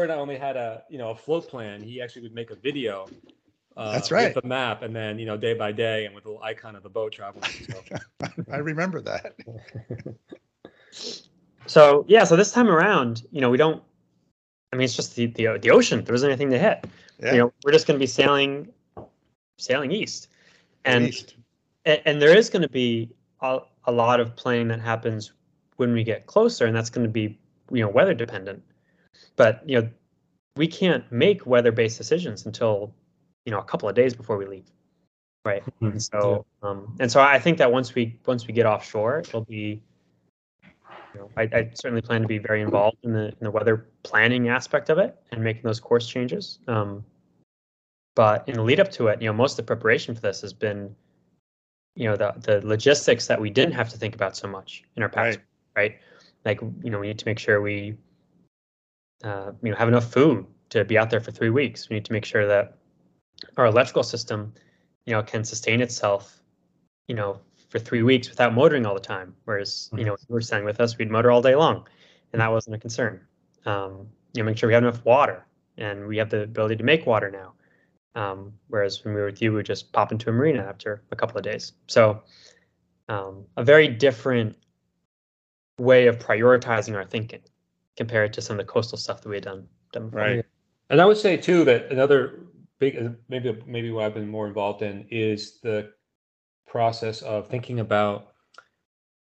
not 0.08 0.18
only 0.18 0.38
had 0.38 0.56
a 0.58 0.84
you 0.90 0.98
know 0.98 1.12
a 1.12 1.16
float 1.16 1.48
plan, 1.50 1.82
he 1.82 2.02
actually 2.02 2.24
would 2.24 2.34
make 2.36 2.52
a 2.52 2.56
video. 2.56 3.08
Uh, 3.78 3.94
That's 3.94 4.12
right. 4.12 4.34
With 4.36 4.44
the 4.44 4.48
map, 4.50 4.82
and 4.82 4.94
then 4.94 5.20
you 5.20 5.26
know 5.26 5.38
day 5.38 5.54
by 5.54 5.72
day, 5.72 6.06
and 6.06 6.14
with 6.14 6.26
the 6.26 6.32
little 6.32 6.44
icon 6.44 6.76
of 6.76 6.84
the 6.84 6.90
boat 6.90 7.14
traveling. 7.14 7.46
I 8.52 8.58
remember 8.58 9.02
that. 9.02 9.36
So 11.66 12.04
yeah, 12.08 12.24
so 12.24 12.36
this 12.36 12.52
time 12.52 12.68
around, 12.68 13.24
you 13.32 13.42
know, 13.42 13.50
we 13.52 13.58
don't. 13.58 13.84
I 14.74 14.76
mean, 14.76 14.86
it's 14.86 14.96
just 14.96 15.16
the 15.16 15.28
the, 15.28 15.60
the 15.62 15.70
ocean. 15.70 16.04
There 16.04 16.14
wasn't 16.14 16.32
anything 16.32 16.50
to 16.50 16.58
hit. 16.58 16.86
Yeah. 17.22 17.32
You 17.32 17.38
know, 17.38 17.54
we're 17.64 17.72
just 17.72 17.86
going 17.86 17.96
to 17.96 18.00
be 18.00 18.08
sailing, 18.08 18.70
sailing 19.60 19.92
east, 19.92 20.30
and 20.86 21.06
least. 21.06 21.36
And, 21.90 22.02
and 22.06 22.22
there 22.22 22.38
is 22.38 22.50
going 22.50 22.62
to 22.62 22.70
be 22.70 23.10
a, 23.42 23.60
a 23.86 23.92
lot 23.92 24.20
of 24.20 24.36
planning 24.36 24.68
that 24.70 24.80
happens 24.80 25.34
when 25.78 25.94
we 25.94 26.04
get 26.04 26.28
closer, 26.28 26.66
and 26.66 26.76
that's 26.76 26.90
going 26.90 27.06
to 27.06 27.12
be 27.12 27.40
you 27.72 27.82
know 27.82 27.90
weather 27.90 28.14
dependent. 28.14 28.64
But 29.36 29.68
you 29.68 29.82
know, 29.82 29.90
we 30.56 30.68
can't 30.68 31.10
make 31.12 31.46
weather 31.46 31.72
based 31.72 31.98
decisions 31.98 32.46
until 32.46 32.94
you 33.46 33.52
know 33.52 33.60
a 33.60 33.64
couple 33.64 33.90
of 33.90 33.96
days 33.96 34.14
before 34.14 34.38
we 34.38 34.46
leave, 34.46 34.70
right? 35.44 35.64
And 35.82 36.02
so 36.02 36.46
um, 36.62 36.96
and 37.00 37.12
so 37.12 37.22
I 37.22 37.40
think 37.40 37.58
that 37.58 37.72
once 37.72 37.96
we 37.96 38.20
once 38.26 38.46
we 38.46 38.54
get 38.54 38.66
offshore, 38.66 39.20
it'll 39.20 39.46
be. 39.46 39.82
You 41.16 41.22
know, 41.22 41.32
I, 41.38 41.42
I 41.42 41.72
certainly 41.74 42.04
plan 42.04 42.22
to 42.22 42.28
be 42.28 42.38
very 42.38 42.62
involved 42.62 42.98
in 43.02 43.14
the 43.14 43.30
in 43.30 43.38
the 43.42 43.50
weather 43.50 43.88
planning 44.04 44.48
aspect 44.50 44.92
of 44.92 45.00
it 45.00 45.18
and 45.32 45.44
making 45.44 45.64
those 45.64 45.80
course 45.80 46.08
changes. 46.08 46.60
Um, 46.68 47.04
but 48.16 48.48
in 48.48 48.54
the 48.54 48.62
lead 48.62 48.80
up 48.80 48.92
to 48.92 49.08
it, 49.08 49.20
you 49.20 49.28
know, 49.28 49.34
most 49.34 49.54
of 49.54 49.58
the 49.58 49.64
preparation 49.64 50.14
for 50.14 50.22
this 50.22 50.42
has 50.42 50.54
been 50.54 50.96
you 52.00 52.06
know 52.06 52.16
the 52.16 52.34
the 52.38 52.66
logistics 52.66 53.28
that 53.28 53.40
we 53.40 53.50
didn't 53.50 53.74
have 53.74 53.90
to 53.90 53.98
think 53.98 54.16
about 54.16 54.36
so 54.36 54.48
much 54.48 54.86
in 54.96 55.04
our 55.04 55.10
past 55.10 55.38
right, 55.76 55.98
like 56.46 56.62
you 56.62 56.90
know 56.90 56.98
we 56.98 57.08
need 57.08 57.20
to 57.20 57.26
make 57.26 57.38
sure 57.38 57.62
we 57.62 57.98
uh, 59.26 59.52
you 59.62 59.70
know 59.70 59.76
have 59.76 59.90
enough 59.90 60.10
food 60.10 60.46
to 60.70 60.86
be 60.86 60.98
out 60.98 61.10
there 61.10 61.20
for 61.20 61.32
three 61.32 61.50
weeks. 61.50 61.90
We 61.90 61.96
need 61.96 62.06
to 62.06 62.14
make 62.14 62.24
sure 62.24 62.48
that 62.48 62.78
our 63.58 63.66
electrical 63.66 64.04
system 64.04 64.54
you 65.06 65.14
know 65.14 65.22
can 65.22 65.44
sustain 65.44 65.82
itself 65.82 66.42
you 67.10 67.16
know 67.16 67.42
for 67.68 67.80
three 67.80 68.02
weeks 68.02 68.30
without 68.30 68.54
motoring 68.54 68.86
all 68.86 68.94
the 68.94 69.02
time. 69.02 69.36
Whereas 69.44 69.90
you 69.94 70.06
know 70.06 70.14
if 70.14 70.22
you 70.22 70.34
were 70.34 70.42
staying 70.42 70.64
with 70.64 70.80
us 70.80 70.98
we'd 70.98 71.12
motor 71.12 71.32
all 71.32 71.42
day 71.42 71.56
long 71.56 71.86
and 72.32 72.42
that 72.42 72.50
wasn't 72.50 72.78
a 72.78 72.80
concern. 72.80 73.20
Um, 73.66 74.08
you 74.34 74.42
know 74.42 74.46
make 74.46 74.58
sure 74.58 74.68
we 74.68 74.74
have 74.74 74.84
enough 74.84 75.04
water 75.04 75.46
and 75.78 76.08
we 76.08 76.16
have 76.16 76.30
the 76.30 76.44
ability 76.44 76.78
to 76.78 76.84
make 76.84 77.06
water 77.06 77.30
now 77.30 77.56
um, 78.16 78.54
whereas 78.68 79.04
when 79.04 79.14
we 79.14 79.20
were 79.20 79.28
with 79.28 79.42
you, 79.42 79.52
we 79.52 79.58
would 79.58 79.66
just 79.66 79.92
pop 79.94 80.12
into 80.12 80.30
a 80.30 80.34
marina 80.34 80.64
after 80.64 81.04
a 81.12 81.16
couple 81.16 81.38
of 81.38 81.44
days. 81.44 81.74
So, 81.88 82.22
um, 83.08 83.46
a 83.58 83.64
very 83.64 83.88
different 83.88 84.56
way 85.78 86.08
of 86.08 86.20
prioritizing 86.20 86.96
our 86.96 87.06
thinking 87.06 87.42
compared 87.98 88.34
to 88.34 88.42
some 88.42 88.60
of 88.60 88.66
the 88.66 88.72
coastal 88.72 88.98
stuff 88.98 89.22
that 89.22 89.30
we 89.30 89.36
had 89.36 89.44
done. 89.44 89.68
done 89.92 90.06
before. 90.10 90.22
Right. 90.22 90.46
And 90.90 91.02
I 91.02 91.06
would 91.06 91.18
say 91.18 91.38
too 91.38 91.64
that 91.66 91.92
another 91.92 92.42
big, 92.80 92.98
uh, 92.98 93.10
maybe 93.28 93.58
maybe 93.66 93.92
what 93.92 94.06
I've 94.06 94.14
been 94.14 94.30
more 94.30 94.48
involved 94.48 94.82
in 94.82 95.06
is 95.10 95.60
the 95.62 95.92
process 96.68 97.22
of 97.22 97.48
thinking 97.48 97.80
about 97.80 98.34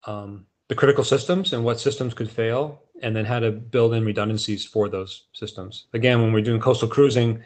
um, 0.05 0.45
the 0.69 0.75
critical 0.75 1.03
systems 1.03 1.53
and 1.53 1.63
what 1.63 1.79
systems 1.79 2.13
could 2.13 2.29
fail, 2.29 2.83
and 3.01 3.15
then 3.15 3.25
how 3.25 3.39
to 3.39 3.51
build 3.51 3.93
in 3.93 4.05
redundancies 4.05 4.65
for 4.65 4.89
those 4.89 5.27
systems. 5.33 5.87
Again, 5.93 6.21
when 6.21 6.33
we're 6.33 6.41
doing 6.41 6.59
coastal 6.59 6.87
cruising, 6.87 7.41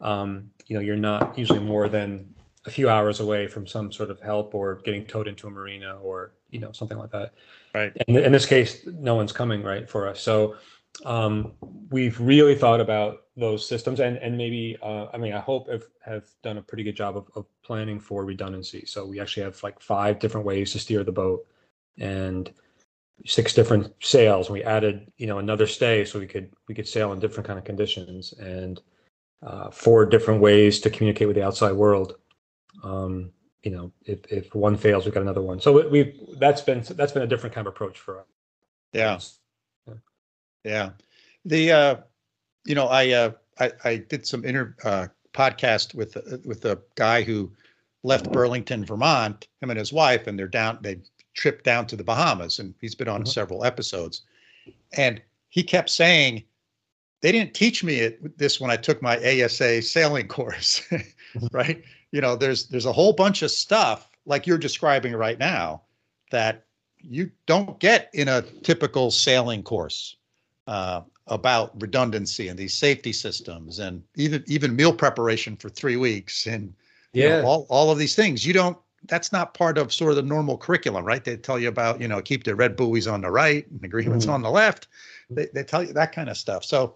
um, 0.00 0.50
you 0.66 0.76
know, 0.76 0.80
you're 0.80 0.96
not 0.96 1.38
usually 1.38 1.60
more 1.60 1.88
than 1.88 2.34
a 2.66 2.70
few 2.70 2.88
hours 2.88 3.20
away 3.20 3.46
from 3.46 3.66
some 3.66 3.90
sort 3.90 4.10
of 4.10 4.20
help 4.20 4.54
or 4.54 4.76
getting 4.84 5.04
towed 5.04 5.26
into 5.26 5.46
a 5.46 5.50
marina 5.50 5.98
or 6.02 6.32
you 6.50 6.60
know 6.60 6.72
something 6.72 6.98
like 6.98 7.10
that. 7.10 7.32
Right. 7.74 7.92
And 8.06 8.16
in 8.16 8.32
this 8.32 8.46
case, 8.46 8.86
no 8.86 9.14
one's 9.14 9.32
coming 9.32 9.62
right 9.62 9.88
for 9.88 10.06
us. 10.06 10.20
So 10.20 10.56
um, 11.04 11.52
we've 11.90 12.18
really 12.20 12.54
thought 12.54 12.80
about 12.80 13.24
those 13.36 13.66
systems 13.66 14.00
and 14.00 14.16
and 14.18 14.36
maybe 14.36 14.76
uh, 14.82 15.06
I 15.12 15.18
mean 15.18 15.32
I 15.32 15.40
hope 15.40 15.68
have 15.70 15.84
have 16.04 16.26
done 16.42 16.58
a 16.58 16.62
pretty 16.62 16.82
good 16.82 16.96
job 16.96 17.16
of, 17.16 17.26
of 17.34 17.46
planning 17.62 18.00
for 18.00 18.24
redundancy. 18.24 18.84
So 18.86 19.06
we 19.06 19.20
actually 19.20 19.44
have 19.44 19.62
like 19.62 19.80
five 19.80 20.18
different 20.18 20.46
ways 20.46 20.72
to 20.72 20.78
steer 20.78 21.04
the 21.04 21.12
boat 21.12 21.46
and 21.98 22.52
six 23.26 23.54
different 23.54 23.92
sails. 24.00 24.50
We 24.50 24.62
added 24.64 25.10
you 25.16 25.26
know 25.26 25.38
another 25.38 25.66
stay 25.66 26.04
so 26.04 26.18
we 26.18 26.26
could 26.26 26.50
we 26.66 26.74
could 26.74 26.88
sail 26.88 27.12
in 27.12 27.20
different 27.20 27.46
kind 27.46 27.58
of 27.58 27.64
conditions 27.64 28.32
and 28.34 28.80
uh, 29.42 29.70
four 29.70 30.04
different 30.06 30.40
ways 30.40 30.80
to 30.80 30.90
communicate 30.90 31.26
with 31.28 31.36
the 31.36 31.44
outside 31.44 31.72
world. 31.72 32.16
Um, 32.82 33.30
you 33.62 33.70
know, 33.70 33.92
if, 34.04 34.20
if 34.30 34.54
one 34.54 34.76
fails, 34.76 35.04
we've 35.04 35.14
got 35.14 35.22
another 35.22 35.42
one. 35.42 35.60
So 35.60 35.72
we- 35.72 35.88
we've 35.88 36.38
that's 36.38 36.60
been 36.62 36.82
that's 36.90 37.12
been 37.12 37.22
a 37.22 37.26
different 37.26 37.54
kind 37.54 37.66
of 37.66 37.72
approach 37.72 37.98
for 37.98 38.20
us. 38.20 38.26
Yeah. 38.92 39.18
Yeah. 40.64 40.90
The 41.44 41.72
uh 41.72 41.96
you 42.64 42.74
know, 42.74 42.86
I 42.88 43.10
uh 43.10 43.32
I, 43.58 43.72
I 43.84 43.96
did 43.96 44.26
some 44.26 44.44
inter 44.44 44.74
uh 44.84 45.08
podcast 45.32 45.94
with 45.94 46.16
with 46.44 46.64
a 46.64 46.80
guy 46.94 47.22
who 47.22 47.50
left 48.04 48.30
Burlington, 48.32 48.84
Vermont, 48.84 49.48
him 49.60 49.70
and 49.70 49.78
his 49.78 49.92
wife, 49.92 50.26
and 50.26 50.38
they're 50.38 50.46
down 50.48 50.78
they 50.82 51.00
tripped 51.34 51.64
down 51.64 51.86
to 51.86 51.96
the 51.96 52.04
Bahamas 52.04 52.58
and 52.58 52.74
he's 52.80 52.94
been 52.94 53.08
on 53.08 53.22
Mhm. 53.22 53.28
several 53.28 53.64
episodes. 53.64 54.22
And 54.96 55.22
he 55.48 55.62
kept 55.62 55.90
saying 55.90 56.44
they 57.20 57.32
didn't 57.32 57.54
teach 57.54 57.82
me 57.82 57.96
it, 57.96 58.38
this 58.38 58.60
when 58.60 58.70
I 58.70 58.76
took 58.76 59.02
my 59.02 59.16
ASA 59.16 59.82
sailing 59.82 60.28
course, 60.36 60.82
right? 61.52 61.82
You 62.12 62.20
know, 62.20 62.36
there's 62.36 62.66
there's 62.68 62.86
a 62.86 62.92
whole 62.92 63.12
bunch 63.12 63.42
of 63.42 63.50
stuff 63.50 64.10
like 64.26 64.46
you're 64.46 64.58
describing 64.58 65.14
right 65.14 65.38
now 65.38 65.82
that 66.30 66.64
you 66.98 67.30
don't 67.46 67.78
get 67.80 68.10
in 68.14 68.28
a 68.28 68.42
typical 68.42 69.10
sailing 69.10 69.62
course 69.62 70.16
uh, 70.66 71.02
about 71.28 71.80
redundancy 71.80 72.48
and 72.48 72.58
these 72.58 72.74
safety 72.74 73.12
systems 73.12 73.78
and 73.78 74.02
even 74.16 74.42
even 74.46 74.74
meal 74.76 74.92
preparation 74.92 75.56
for 75.56 75.68
three 75.68 75.96
weeks 75.96 76.46
and 76.46 76.74
you 77.12 77.24
know, 77.24 77.46
all, 77.46 77.66
all 77.70 77.90
of 77.90 77.98
these 77.98 78.14
things. 78.14 78.46
You 78.46 78.52
don't 78.52 78.76
that's 79.04 79.30
not 79.32 79.54
part 79.54 79.78
of 79.78 79.92
sort 79.92 80.10
of 80.10 80.16
the 80.16 80.22
normal 80.22 80.58
curriculum 80.58 81.04
right? 81.04 81.24
They 81.24 81.36
tell 81.36 81.58
you 81.58 81.68
about 81.68 82.00
you 82.00 82.08
know 82.08 82.20
keep 82.20 82.44
the 82.44 82.54
red 82.54 82.76
buoys 82.76 83.06
on 83.06 83.20
the 83.22 83.30
right 83.30 83.66
and 83.70 83.80
the 83.80 83.86
agreements 83.86 84.26
Mhm. 84.26 84.32
on 84.34 84.42
the 84.42 84.50
left 84.50 84.88
they, 85.30 85.46
they 85.54 85.62
tell 85.62 85.82
you 85.82 85.92
that 85.92 86.12
kind 86.12 86.28
of 86.28 86.36
stuff 86.36 86.64
so 86.64 86.94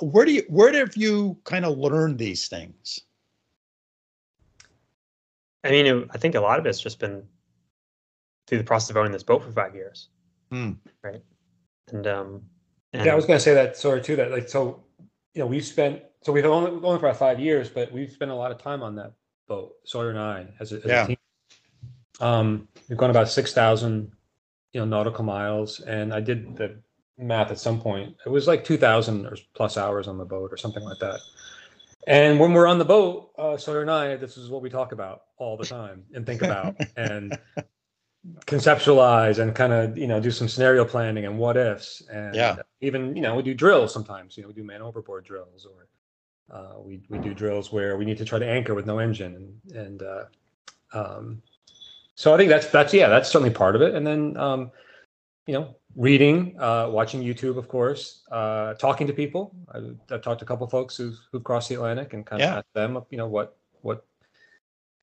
uh, 0.00 0.04
where 0.06 0.24
do 0.24 0.32
you 0.32 0.42
where 0.48 0.72
have 0.72 0.96
you 0.96 1.36
kind 1.44 1.64
of 1.64 1.78
learned 1.78 2.18
these 2.18 2.48
things 2.48 3.00
I 5.64 5.70
mean, 5.70 5.86
it, 5.86 6.08
I 6.12 6.18
think 6.18 6.36
a 6.36 6.40
lot 6.40 6.60
of 6.60 6.66
it's 6.66 6.80
just 6.80 7.00
been 7.00 7.24
through 8.46 8.58
the 8.58 8.64
process 8.64 8.90
of 8.90 8.96
owning 8.96 9.10
this 9.10 9.24
boat 9.24 9.42
for 9.42 9.50
five 9.50 9.74
years, 9.74 10.10
Hmm. 10.52 10.72
right? 11.02 11.20
And 11.88 12.06
um, 12.06 12.42
and 12.92 13.04
Yeah, 13.04 13.12
I 13.12 13.16
was 13.16 13.26
going 13.26 13.36
to 13.36 13.42
say 13.42 13.54
that. 13.54 13.76
Sorry, 13.76 14.00
too. 14.00 14.14
That 14.14 14.30
like 14.30 14.48
so, 14.48 14.84
you 15.34 15.40
know, 15.40 15.46
we've 15.46 15.64
spent 15.64 16.02
so 16.22 16.32
we've 16.32 16.44
only 16.44 16.70
only 16.70 17.00
for 17.00 17.06
about 17.06 17.16
five 17.18 17.40
years, 17.40 17.68
but 17.68 17.90
we've 17.90 18.12
spent 18.12 18.30
a 18.30 18.34
lot 18.34 18.52
of 18.52 18.58
time 18.58 18.82
on 18.82 18.94
that 18.96 19.12
boat, 19.48 19.74
Sawyer 19.84 20.10
and 20.10 20.18
I, 20.20 20.46
as 20.60 20.72
a, 20.72 20.76
as 20.76 20.84
Yeah. 20.84 21.04
a 21.04 21.06
team. 21.08 21.16
Um, 22.20 22.68
we've 22.88 22.98
gone 22.98 23.10
about 23.10 23.28
six 23.28 23.52
thousand, 23.52 24.12
you 24.72 24.80
know, 24.80 24.86
nautical 24.86 25.24
miles, 25.24 25.80
and 25.80 26.14
I 26.14 26.20
did 26.20 26.56
the 26.56 26.78
math 27.18 27.50
at 27.50 27.58
some 27.58 27.80
point. 27.80 28.16
It 28.24 28.28
was 28.28 28.46
like 28.46 28.64
two 28.64 28.76
thousand 28.76 29.26
or 29.26 29.36
plus 29.54 29.76
hours 29.76 30.08
on 30.08 30.18
the 30.18 30.24
boat, 30.24 30.52
or 30.52 30.56
something 30.56 30.84
like 30.84 30.98
that. 31.00 31.20
And 32.06 32.38
when 32.38 32.52
we're 32.52 32.68
on 32.68 32.78
the 32.78 32.84
boat, 32.84 33.32
uh, 33.36 33.56
Sawyer 33.56 33.80
and 33.82 33.90
I, 33.90 34.16
this 34.16 34.36
is 34.36 34.48
what 34.48 34.62
we 34.62 34.70
talk 34.70 34.92
about 34.92 35.22
all 35.38 35.56
the 35.56 35.64
time 35.66 36.04
and 36.14 36.24
think 36.24 36.42
about 36.42 36.76
and 36.96 37.36
conceptualize 38.44 39.38
and 39.38 39.54
kind 39.54 39.72
of 39.72 39.96
you 39.96 40.06
know 40.06 40.20
do 40.20 40.30
some 40.30 40.48
scenario 40.48 40.84
planning 40.84 41.26
and 41.26 41.38
what 41.38 41.56
ifs 41.56 42.02
and 42.10 42.34
Yeah. 42.34 42.56
even 42.80 43.14
you 43.14 43.22
know 43.22 43.36
we 43.36 43.42
do 43.42 43.54
drills 43.54 43.92
sometimes 43.92 44.36
you 44.36 44.42
know 44.42 44.48
we 44.48 44.54
do 44.54 44.64
man 44.64 44.82
overboard 44.82 45.24
drills 45.24 45.64
or 45.64 45.86
uh, 46.50 46.80
we 46.80 47.00
we 47.08 47.18
do 47.18 47.34
drills 47.34 47.70
where 47.72 47.96
we 47.96 48.04
need 48.04 48.18
to 48.18 48.24
try 48.24 48.38
to 48.38 48.46
anchor 48.46 48.74
with 48.74 48.84
no 48.84 48.98
engine 48.98 49.36
and 49.36 49.76
and 49.76 50.02
uh, 50.02 50.24
um, 50.92 51.40
so 52.16 52.34
I 52.34 52.36
think 52.36 52.48
that's 52.48 52.66
that's 52.66 52.92
yeah 52.92 53.08
that's 53.08 53.28
certainly 53.30 53.54
part 53.54 53.76
of 53.76 53.82
it 53.82 53.94
and 53.94 54.04
then 54.04 54.36
um, 54.36 54.72
you 55.46 55.54
know, 55.54 55.76
reading, 55.96 56.54
uh, 56.60 56.88
watching 56.90 57.22
YouTube, 57.22 57.56
of 57.56 57.68
course, 57.68 58.22
uh, 58.30 58.74
talking 58.74 59.06
to 59.06 59.12
people. 59.12 59.54
I, 59.74 59.78
I've 60.14 60.22
talked 60.22 60.40
to 60.40 60.44
a 60.44 60.48
couple 60.48 60.66
folks 60.68 60.96
who've, 60.96 61.18
who've 61.32 61.42
crossed 61.42 61.68
the 61.70 61.76
Atlantic 61.76 62.12
and 62.12 62.24
kind 62.24 62.42
of 62.42 62.48
Yeah. 62.48 62.58
asked 62.58 62.74
them, 62.74 63.02
you 63.10 63.18
know, 63.18 63.26
what 63.26 63.56
what 63.82 64.04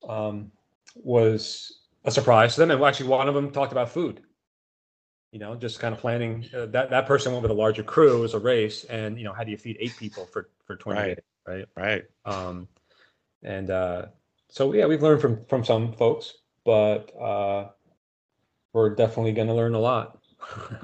um, 0.08 0.52
was 0.96 1.80
a 2.06 2.12
surprise 2.12 2.54
to 2.56 2.62
them. 2.62 2.72
And 2.72 2.84
actually, 2.84 3.10
one 3.10 3.28
of 3.28 3.34
them 3.36 3.52
talked 3.52 3.72
about 3.72 3.90
food. 3.90 4.22
You 5.32 5.40
know, 5.40 5.56
just 5.56 5.80
kind 5.80 5.96
of 5.96 6.00
planning. 6.00 6.46
Uh, 6.56 6.68
that 6.68 6.92
that 6.92 7.08
person 7.08 7.32
went 7.32 7.42
with 7.42 7.50
a 7.50 7.56
larger 7.56 7.82
crew 7.82 8.18
It 8.18 8.20
was 8.20 8.36
a 8.36 8.40
race, 8.40 8.84
and 8.84 9.18
you 9.18 9.24
know, 9.24 9.34
how 9.34 9.44
do 9.44 9.50
you 9.50 9.58
feed 9.58 9.78
eight 9.80 9.98
people 9.98 10.28
for 10.28 10.50
for 10.66 10.76
twenty 10.76 11.02
Right. 11.02 11.16
days, 11.16 11.26
right? 11.48 11.66
Right. 11.76 12.04
Um, 12.24 12.68
and 13.42 13.72
uh, 13.72 14.06
so 14.50 14.74
yeah, 14.74 14.86
we've 14.86 15.02
learned 15.02 15.22
from 15.22 15.44
from 15.46 15.66
some 15.66 15.94
folks, 15.94 16.36
but 16.64 17.12
uh, 17.20 17.70
we're 18.74 18.94
definitely 18.94 19.32
going 19.32 19.48
to 19.48 19.56
learn 19.56 19.74
a 19.74 19.80
lot. 19.80 20.23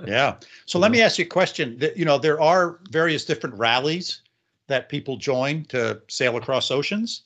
Yeah. 0.06 0.36
So 0.66 0.80
let 0.80 0.92
me 0.92 1.02
ask 1.02 1.18
you 1.18 1.26
a 1.26 1.28
question. 1.28 1.80
You 1.96 2.06
know, 2.06 2.18
there 2.18 2.42
are 2.42 2.80
various 2.90 3.26
different 3.26 3.56
rallies 3.56 4.22
that 4.68 4.90
people 4.90 5.18
join 5.18 5.66
to 5.66 6.02
sail 6.08 6.38
across 6.38 6.72
oceans, 6.72 7.24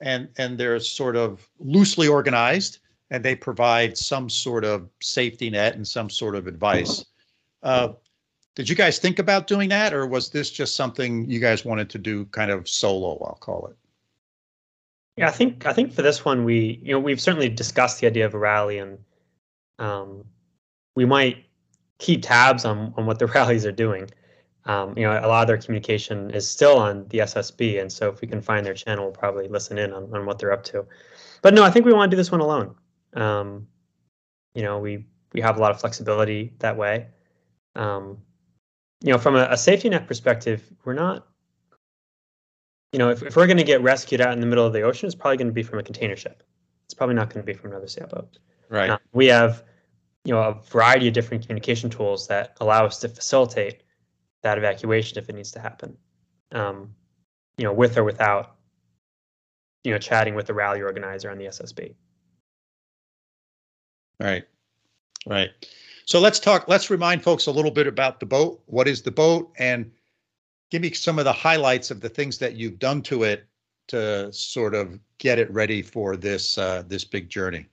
and 0.00 0.28
and 0.38 0.58
they're 0.58 0.80
sort 0.80 1.16
of 1.16 1.48
loosely 1.58 2.08
organized, 2.08 2.78
and 3.10 3.24
they 3.24 3.34
provide 3.34 3.96
some 3.98 4.30
sort 4.30 4.64
of 4.64 4.88
safety 5.00 5.50
net 5.50 5.74
and 5.74 5.86
some 5.86 6.10
sort 6.10 6.34
of 6.34 6.46
advice. 6.46 7.04
Uh, 7.62 7.88
did 8.54 8.68
you 8.68 8.76
guys 8.76 8.98
think 8.98 9.18
about 9.18 9.46
doing 9.46 9.68
that, 9.70 9.92
or 9.92 10.06
was 10.06 10.30
this 10.30 10.50
just 10.50 10.76
something 10.76 11.28
you 11.28 11.40
guys 11.40 11.64
wanted 11.64 11.90
to 11.90 11.98
do, 11.98 12.24
kind 12.26 12.50
of 12.50 12.68
solo? 12.68 13.22
I'll 13.24 13.38
call 13.40 13.66
it. 13.66 13.76
Yeah, 15.16 15.28
I 15.28 15.30
think 15.30 15.66
I 15.66 15.72
think 15.72 15.92
for 15.92 16.02
this 16.02 16.24
one 16.24 16.44
we 16.44 16.80
you 16.82 16.92
know 16.92 16.98
we've 16.98 17.20
certainly 17.20 17.48
discussed 17.48 18.00
the 18.00 18.06
idea 18.06 18.26
of 18.26 18.34
a 18.34 18.38
rally 18.38 18.78
and 18.78 18.98
um, 19.78 20.24
we 20.96 21.04
might 21.04 21.44
keep 22.04 22.22
tabs 22.22 22.64
on 22.64 22.92
on 22.96 23.06
what 23.06 23.18
the 23.18 23.26
rallies 23.34 23.64
are 23.66 23.72
doing. 23.72 24.10
Um, 24.66 24.96
you 24.96 25.04
know, 25.04 25.12
a 25.12 25.28
lot 25.28 25.42
of 25.42 25.48
their 25.48 25.58
communication 25.58 26.30
is 26.30 26.48
still 26.48 26.78
on 26.78 27.06
the 27.08 27.18
SSB, 27.18 27.80
and 27.80 27.92
so 27.92 28.08
if 28.08 28.20
we 28.20 28.28
can 28.28 28.40
find 28.40 28.64
their 28.64 28.74
channel, 28.74 29.04
we'll 29.04 29.12
probably 29.12 29.46
listen 29.48 29.76
in 29.76 29.92
on, 29.92 30.04
on 30.14 30.24
what 30.24 30.38
they're 30.38 30.52
up 30.52 30.64
to. 30.64 30.86
But 31.42 31.52
no, 31.52 31.62
I 31.62 31.70
think 31.70 31.84
we 31.84 31.92
want 31.92 32.10
to 32.10 32.14
do 32.14 32.16
this 32.16 32.32
one 32.32 32.40
alone. 32.40 32.74
Um, 33.12 33.66
you 34.54 34.62
know, 34.62 34.78
we 34.78 35.04
we 35.32 35.40
have 35.40 35.58
a 35.58 35.60
lot 35.60 35.70
of 35.70 35.80
flexibility 35.80 36.54
that 36.60 36.76
way. 36.76 37.08
Um, 37.74 38.18
you 39.02 39.12
know, 39.12 39.18
from 39.18 39.36
a, 39.36 39.48
a 39.50 39.56
safety 39.56 39.88
net 39.90 40.06
perspective, 40.06 40.62
we're 40.84 40.94
not 40.94 41.26
you 42.94 42.98
know, 42.98 43.10
if, 43.10 43.24
if 43.24 43.34
we're 43.34 43.48
going 43.48 43.56
to 43.56 43.64
get 43.64 43.82
rescued 43.82 44.20
out 44.20 44.32
in 44.34 44.40
the 44.40 44.46
middle 44.46 44.64
of 44.64 44.72
the 44.72 44.82
ocean, 44.82 45.08
it's 45.08 45.16
probably 45.16 45.36
going 45.36 45.48
to 45.48 45.52
be 45.52 45.64
from 45.64 45.80
a 45.80 45.82
container 45.82 46.14
ship. 46.14 46.44
It's 46.84 46.94
probably 46.94 47.16
not 47.16 47.28
going 47.28 47.44
to 47.44 47.52
be 47.52 47.52
from 47.52 47.72
another 47.72 47.88
sailboat. 47.88 48.38
Right. 48.68 48.88
Uh, 48.88 48.98
we 49.12 49.26
have, 49.26 49.64
you 50.24 50.32
know, 50.32 50.40
a 50.40 50.54
variety 50.70 51.08
of 51.08 51.14
different 51.14 51.42
communication 51.42 51.90
tools 51.90 52.26
that 52.28 52.56
allow 52.60 52.86
us 52.86 52.98
to 53.00 53.08
facilitate 53.08 53.82
that 54.42 54.58
evacuation 54.58 55.18
if 55.18 55.28
it 55.28 55.34
needs 55.34 55.52
to 55.52 55.60
happen. 55.60 55.96
Um, 56.52 56.94
you 57.56 57.64
know, 57.64 57.72
with 57.72 57.96
or 57.96 58.04
without, 58.04 58.56
you 59.84 59.92
know, 59.92 59.98
chatting 59.98 60.34
with 60.34 60.46
the 60.46 60.54
rally 60.54 60.82
organizer 60.82 61.30
on 61.30 61.38
the 61.38 61.46
SSB. 61.46 61.94
Right. 64.20 64.44
Right. 65.26 65.50
So 66.06 66.20
let's 66.20 66.38
talk, 66.38 66.68
let's 66.68 66.90
remind 66.90 67.22
folks 67.22 67.46
a 67.46 67.50
little 67.50 67.70
bit 67.70 67.86
about 67.86 68.20
the 68.20 68.26
boat. 68.26 68.62
What 68.66 68.88
is 68.88 69.02
the 69.02 69.10
boat? 69.10 69.52
And 69.58 69.90
give 70.70 70.82
me 70.82 70.92
some 70.92 71.18
of 71.18 71.24
the 71.24 71.32
highlights 71.32 71.90
of 71.90 72.00
the 72.00 72.08
things 72.08 72.38
that 72.38 72.54
you've 72.54 72.78
done 72.78 73.02
to 73.02 73.24
it 73.24 73.46
to 73.88 74.32
sort 74.32 74.74
of 74.74 74.98
get 75.18 75.38
it 75.38 75.50
ready 75.50 75.82
for 75.82 76.16
this 76.16 76.58
uh, 76.58 76.82
this 76.86 77.04
big 77.04 77.28
journey. 77.28 77.66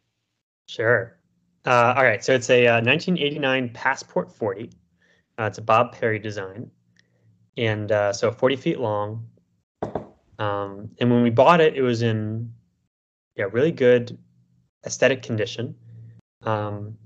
Sure. 0.68 1.18
Uh, 1.66 1.94
all 1.96 2.04
right. 2.04 2.24
So 2.24 2.34
it's 2.34 2.50
a 2.50 2.68
uh, 2.68 2.82
1989 2.82 3.70
Passport 3.70 4.32
40. 4.32 4.70
Uh, 5.40 5.44
it's 5.44 5.58
a 5.58 5.62
Bob 5.62 5.94
Perry 5.94 6.20
design, 6.20 6.70
and 7.58 7.92
uh, 7.92 8.14
so 8.14 8.32
40 8.32 8.56
feet 8.56 8.80
long. 8.80 9.28
Um, 10.40 10.90
and 11.00 11.12
when 11.12 11.22
we 11.22 11.30
bought 11.30 11.62
it, 11.62 11.76
it 11.76 11.82
was 11.82 12.02
in 12.02 12.52
yeah 13.36 13.46
really 13.52 13.72
good 13.72 14.18
aesthetic 14.86 15.22
condition. 15.22 15.76
Um, 16.44 16.98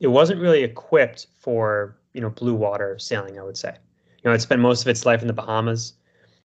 it 0.00 0.08
wasn't 0.08 0.40
really 0.40 0.62
equipped 0.62 1.28
for 1.40 1.98
you 2.12 2.20
know 2.20 2.30
blue 2.30 2.54
water 2.54 2.98
sailing. 2.98 3.38
I 3.38 3.42
would 3.42 3.56
say. 3.56 3.74
You 4.22 4.30
know, 4.30 4.34
it 4.34 4.40
spent 4.40 4.60
most 4.60 4.82
of 4.82 4.88
its 4.88 5.04
life 5.04 5.22
in 5.22 5.26
the 5.26 5.32
Bahamas, 5.32 5.94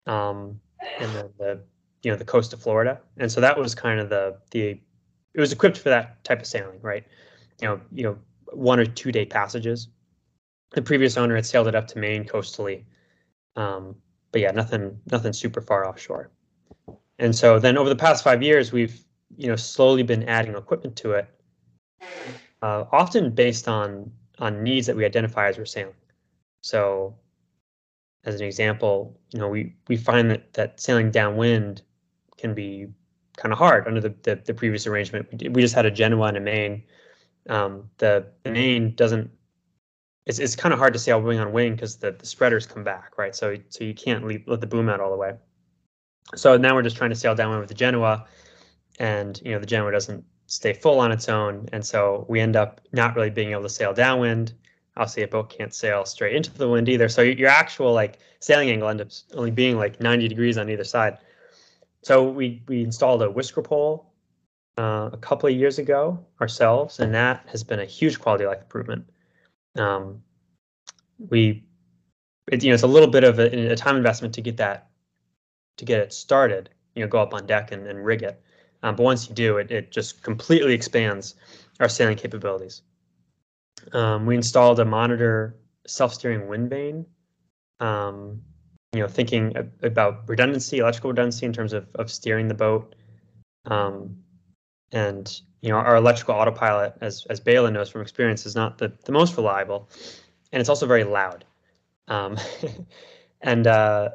um, 0.06 0.58
and 1.00 1.14
then 1.14 1.28
the 1.38 1.60
you 2.02 2.10
know 2.10 2.16
the 2.16 2.24
coast 2.24 2.52
of 2.52 2.62
Florida, 2.62 3.00
and 3.18 3.30
so 3.30 3.40
that 3.40 3.58
was 3.58 3.74
kind 3.74 4.00
of 4.00 4.08
the 4.08 4.38
the 4.50 4.80
it 5.34 5.40
was 5.40 5.52
equipped 5.52 5.78
for 5.78 5.90
that 5.90 6.24
type 6.24 6.40
of 6.40 6.46
sailing, 6.46 6.80
right? 6.80 7.04
You 7.60 7.68
know, 7.68 7.80
you 7.92 8.02
know, 8.04 8.18
one 8.52 8.78
or 8.78 8.86
two 8.86 9.12
day 9.12 9.24
passages. 9.24 9.88
The 10.72 10.82
previous 10.82 11.16
owner 11.16 11.34
had 11.34 11.46
sailed 11.46 11.68
it 11.68 11.74
up 11.74 11.86
to 11.88 11.98
main 11.98 12.24
coastally, 12.24 12.84
um, 13.56 13.94
but 14.30 14.40
yeah, 14.40 14.52
nothing, 14.52 14.98
nothing 15.10 15.34
super 15.34 15.60
far 15.60 15.86
offshore. 15.86 16.30
And 17.18 17.36
so 17.36 17.58
then 17.58 17.76
over 17.76 17.88
the 17.88 17.96
past 17.96 18.24
five 18.24 18.42
years, 18.42 18.72
we've 18.72 19.04
you 19.36 19.48
know 19.48 19.56
slowly 19.56 20.02
been 20.02 20.24
adding 20.24 20.54
equipment 20.56 20.96
to 20.96 21.12
it, 21.12 21.28
uh, 22.62 22.84
often 22.90 23.30
based 23.30 23.68
on 23.68 24.10
on 24.38 24.62
needs 24.62 24.86
that 24.86 24.96
we 24.96 25.04
identify 25.04 25.48
as 25.48 25.58
we're 25.58 25.64
sailing. 25.66 25.94
So, 26.62 27.14
as 28.24 28.40
an 28.40 28.46
example, 28.46 29.18
you 29.32 29.40
know, 29.40 29.48
we 29.48 29.74
we 29.88 29.96
find 29.96 30.30
that 30.30 30.52
that 30.54 30.80
sailing 30.80 31.10
downwind 31.10 31.82
can 32.38 32.54
be 32.54 32.88
kind 33.36 33.52
of 33.52 33.58
hard 33.58 33.86
under 33.86 34.00
the, 34.00 34.14
the, 34.22 34.36
the 34.44 34.54
previous 34.54 34.86
arrangement. 34.86 35.26
We, 35.40 35.48
we 35.48 35.62
just 35.62 35.74
had 35.74 35.86
a 35.86 35.90
Genoa 35.90 36.28
and 36.28 36.36
a 36.36 36.40
Maine. 36.40 36.82
Um, 37.48 37.90
the, 37.98 38.26
the 38.44 38.50
main 38.50 38.94
doesn't. 38.94 39.30
It's, 40.24 40.38
it's 40.38 40.54
kind 40.54 40.72
of 40.72 40.78
hard 40.78 40.92
to 40.92 40.98
sail 40.98 41.20
wing 41.20 41.40
on 41.40 41.52
wing 41.52 41.74
because 41.74 41.96
the, 41.96 42.12
the 42.12 42.26
spreaders 42.26 42.66
come 42.66 42.84
back, 42.84 43.18
right? 43.18 43.34
So 43.34 43.56
so 43.68 43.84
you 43.84 43.94
can't 43.94 44.24
leave, 44.24 44.44
let 44.46 44.60
the 44.60 44.66
boom 44.66 44.88
out 44.88 45.00
all 45.00 45.10
the 45.10 45.16
way. 45.16 45.32
So 46.34 46.56
now 46.56 46.74
we're 46.74 46.82
just 46.82 46.96
trying 46.96 47.10
to 47.10 47.16
sail 47.16 47.34
downwind 47.34 47.60
with 47.60 47.68
the 47.68 47.74
Genoa, 47.74 48.26
and 48.98 49.40
you 49.44 49.52
know 49.52 49.58
the 49.58 49.66
Genoa 49.66 49.90
doesn't 49.90 50.24
stay 50.46 50.72
full 50.72 51.00
on 51.00 51.10
its 51.10 51.28
own, 51.28 51.68
and 51.72 51.84
so 51.84 52.24
we 52.28 52.40
end 52.40 52.56
up 52.56 52.80
not 52.92 53.16
really 53.16 53.30
being 53.30 53.50
able 53.50 53.62
to 53.62 53.68
sail 53.68 53.92
downwind. 53.92 54.52
Obviously, 54.96 55.22
a 55.22 55.28
boat 55.28 55.50
can't 55.50 55.74
sail 55.74 56.04
straight 56.04 56.36
into 56.36 56.52
the 56.52 56.68
wind 56.68 56.88
either. 56.88 57.08
So 57.08 57.22
your 57.22 57.48
actual 57.48 57.92
like 57.92 58.18
sailing 58.40 58.70
angle 58.70 58.88
ends 58.88 59.02
up 59.02 59.36
only 59.36 59.50
being 59.50 59.76
like 59.76 60.00
90 60.00 60.28
degrees 60.28 60.58
on 60.58 60.68
either 60.68 60.84
side. 60.84 61.18
So 62.02 62.28
we 62.28 62.62
we 62.68 62.82
installed 62.82 63.22
a 63.22 63.30
whisker 63.30 63.62
pole 63.62 64.11
uh, 64.78 65.10
a 65.12 65.18
couple 65.18 65.48
of 65.48 65.54
years 65.54 65.78
ago 65.78 66.18
ourselves, 66.40 67.00
and 67.00 67.14
that 67.14 67.46
has 67.48 67.62
been 67.62 67.80
a 67.80 67.84
huge 67.84 68.18
quality 68.18 68.44
of 68.44 68.50
life 68.50 68.60
improvement. 68.60 69.04
Um, 69.76 70.22
we, 71.18 71.64
it, 72.50 72.62
you 72.62 72.70
know, 72.70 72.74
it's 72.74 72.82
a 72.82 72.88
little 72.88 73.08
bit 73.08 73.24
of 73.24 73.38
a, 73.38 73.72
a, 73.72 73.76
time 73.76 73.96
investment 73.96 74.34
to 74.34 74.40
get 74.40 74.56
that 74.56 74.90
to 75.76 75.84
get 75.84 76.00
it 76.00 76.12
started. 76.12 76.70
You 76.94 77.02
know, 77.02 77.08
go 77.08 77.20
up 77.20 77.34
on 77.34 77.46
deck 77.46 77.72
and, 77.72 77.86
and 77.86 78.04
rig 78.04 78.22
it. 78.22 78.42
Um, 78.82 78.96
but 78.96 79.02
once 79.04 79.28
you 79.28 79.34
do, 79.34 79.58
it 79.58 79.70
it 79.70 79.92
just 79.92 80.22
completely 80.22 80.74
expands 80.74 81.34
our 81.80 81.88
sailing 81.88 82.16
capabilities. 82.16 82.82
Um, 83.92 84.26
we 84.26 84.36
installed 84.36 84.80
a 84.80 84.84
monitor 84.84 85.56
self-steering 85.86 86.48
wind 86.48 86.70
vane. 86.70 87.06
Um, 87.80 88.42
you 88.92 89.00
know, 89.00 89.08
thinking 89.08 89.54
about 89.82 90.28
redundancy, 90.28 90.78
electrical 90.78 91.10
redundancy 91.10 91.46
in 91.46 91.52
terms 91.52 91.72
of, 91.72 91.86
of 91.94 92.10
steering 92.10 92.48
the 92.48 92.54
boat. 92.54 92.94
Um, 93.64 94.18
and, 94.92 95.40
you 95.60 95.70
know, 95.70 95.76
our 95.76 95.96
electrical 95.96 96.34
autopilot, 96.34 96.94
as, 97.00 97.26
as 97.30 97.40
Balin 97.40 97.72
knows 97.74 97.88
from 97.88 98.02
experience, 98.02 98.46
is 98.46 98.54
not 98.54 98.78
the, 98.78 98.92
the 99.04 99.12
most 99.12 99.36
reliable. 99.36 99.88
And 100.52 100.60
it's 100.60 100.68
also 100.68 100.86
very 100.86 101.04
loud. 101.04 101.44
Um, 102.08 102.38
and, 103.40 103.66
uh, 103.66 104.10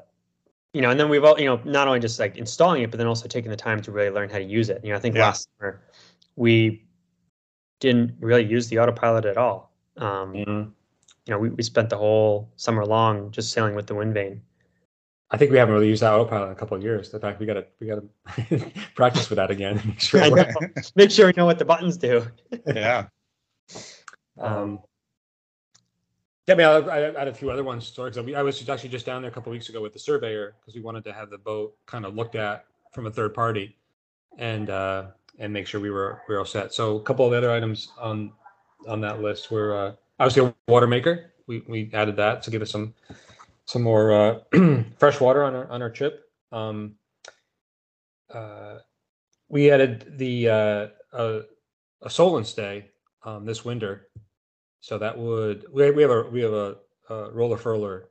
you 0.73 0.81
know, 0.81 0.91
and 0.91 0.99
then 0.99 1.09
we've 1.09 1.23
all, 1.23 1.39
you 1.39 1.45
know, 1.45 1.59
not 1.65 1.87
only 1.87 1.99
just 1.99 2.19
like 2.19 2.37
installing 2.37 2.83
it, 2.83 2.91
but 2.91 2.97
then 2.97 3.07
also 3.07 3.27
taking 3.27 3.49
the 3.49 3.57
time 3.57 3.81
to 3.81 3.91
really 3.91 4.11
learn 4.11 4.29
how 4.29 4.37
to 4.37 4.43
use 4.43 4.69
it. 4.69 4.83
You 4.83 4.91
know, 4.91 4.97
I 4.97 4.99
think 4.99 5.15
Yeah. 5.15 5.23
last 5.25 5.49
summer 5.57 5.81
we 6.35 6.85
didn't 7.79 8.15
really 8.19 8.45
use 8.45 8.67
the 8.67 8.79
autopilot 8.79 9.25
at 9.25 9.37
all. 9.37 9.71
Um, 9.97 10.33
Mhm. 10.33 10.71
You 11.25 11.33
know, 11.33 11.39
we, 11.39 11.49
we 11.49 11.63
spent 11.63 11.89
the 11.89 11.97
whole 11.97 12.49
summer 12.55 12.85
long 12.85 13.31
just 13.31 13.51
sailing 13.51 13.75
with 13.75 13.87
the 13.87 13.95
wind 13.95 14.13
vane. 14.13 14.41
I 15.29 15.37
think 15.37 15.51
we 15.51 15.57
haven't 15.57 15.73
really 15.73 15.89
used 15.89 16.01
that 16.03 16.13
autopilot 16.13 16.47
in 16.47 16.51
a 16.53 16.55
couple 16.55 16.77
of 16.77 16.83
years. 16.83 17.13
In 17.13 17.19
fact, 17.19 17.39
we 17.39 17.45
got 17.45 17.55
to 17.55 17.65
we 17.79 17.87
got 17.87 18.01
to 18.49 18.71
practice 18.95 19.29
with 19.29 19.37
that 19.37 19.51
again. 19.51 19.81
Make 19.85 19.99
sure 19.99 20.21
I 20.21 20.27
it 20.27 20.35
know. 20.35 20.45
works. 20.61 20.93
Make 20.95 21.11
sure 21.11 21.27
we 21.27 21.33
know 21.35 21.45
what 21.45 21.59
the 21.59 21.65
buttons 21.65 21.97
do. 21.97 22.25
yeah. 22.65 23.07
Um, 24.39 24.79
yeah, 26.47 26.53
I 26.53 26.57
mean, 26.57 26.67
I, 26.89 27.07
I 27.09 27.19
had 27.19 27.27
a 27.27 27.33
few 27.33 27.49
other 27.51 27.63
ones. 27.65 27.87
Sorry, 27.87 28.09
'cause 28.09 28.17
I 28.25 28.31
I 28.39 28.41
was 28.43 28.67
actually 28.69 28.89
just 28.89 29.05
down 29.05 29.21
there 29.21 29.29
a 29.29 29.33
couple 29.33 29.51
of 29.51 29.55
weeks 29.55 29.67
ago 29.67 29.81
with 29.81 29.91
the 29.91 29.99
surveyor 29.99 30.55
because 30.61 30.75
we 30.75 30.81
wanted 30.81 31.03
to 31.05 31.13
have 31.13 31.29
the 31.29 31.37
boat 31.37 31.75
kind 31.87 32.05
of 32.05 32.15
looked 32.15 32.35
at 32.35 32.65
from 32.93 33.05
a 33.07 33.11
third 33.11 33.33
party, 33.33 33.75
and 34.37 34.69
uh, 34.69 35.07
and 35.39 35.51
make 35.51 35.67
sure 35.67 35.81
we 35.81 35.91
were 35.91 36.21
we 36.29 36.35
were 36.35 36.39
all 36.39 36.45
set. 36.45 36.73
So 36.73 36.95
a 36.95 37.01
couple 37.03 37.25
of 37.25 37.31
the 37.31 37.37
other 37.37 37.51
items 37.51 37.89
on 37.99 38.31
on 38.87 39.01
that 39.01 39.21
list 39.21 39.51
were 39.51 39.75
uh, 39.75 39.91
obviously 40.21 40.45
a 40.49 40.71
water 40.71 40.87
maker. 40.87 41.33
We 41.47 41.63
we 41.67 41.89
added 41.93 42.15
that 42.15 42.43
to 42.43 42.51
give 42.51 42.61
us 42.61 42.71
some 42.71 42.93
some 43.67 43.83
more 43.83 44.13
uh, 44.13 44.39
fresh 44.97 45.21
water 45.21 45.43
on 45.43 45.55
our 45.55 45.69
on 45.69 45.81
our 45.83 45.91
trip. 45.91 46.23
Um, 46.51 46.95
uh, 48.33 48.79
we 49.49 49.71
added 49.71 50.17
the 50.17 50.49
uh, 50.49 50.87
uh, 51.13 51.41
a 52.01 52.09
Solent 52.09 52.47
stay 52.47 52.91
um, 53.23 53.45
this 53.45 53.63
winter 53.65 54.09
So 54.81 54.97
that 54.97 55.17
would 55.17 55.65
we, 55.71 55.91
we 55.91 56.01
have 56.01 56.11
a 56.11 56.23
we 56.23 56.41
have 56.41 56.53
a, 56.53 56.77
a 57.09 57.31
roller 57.31 57.57
furler 57.57 58.05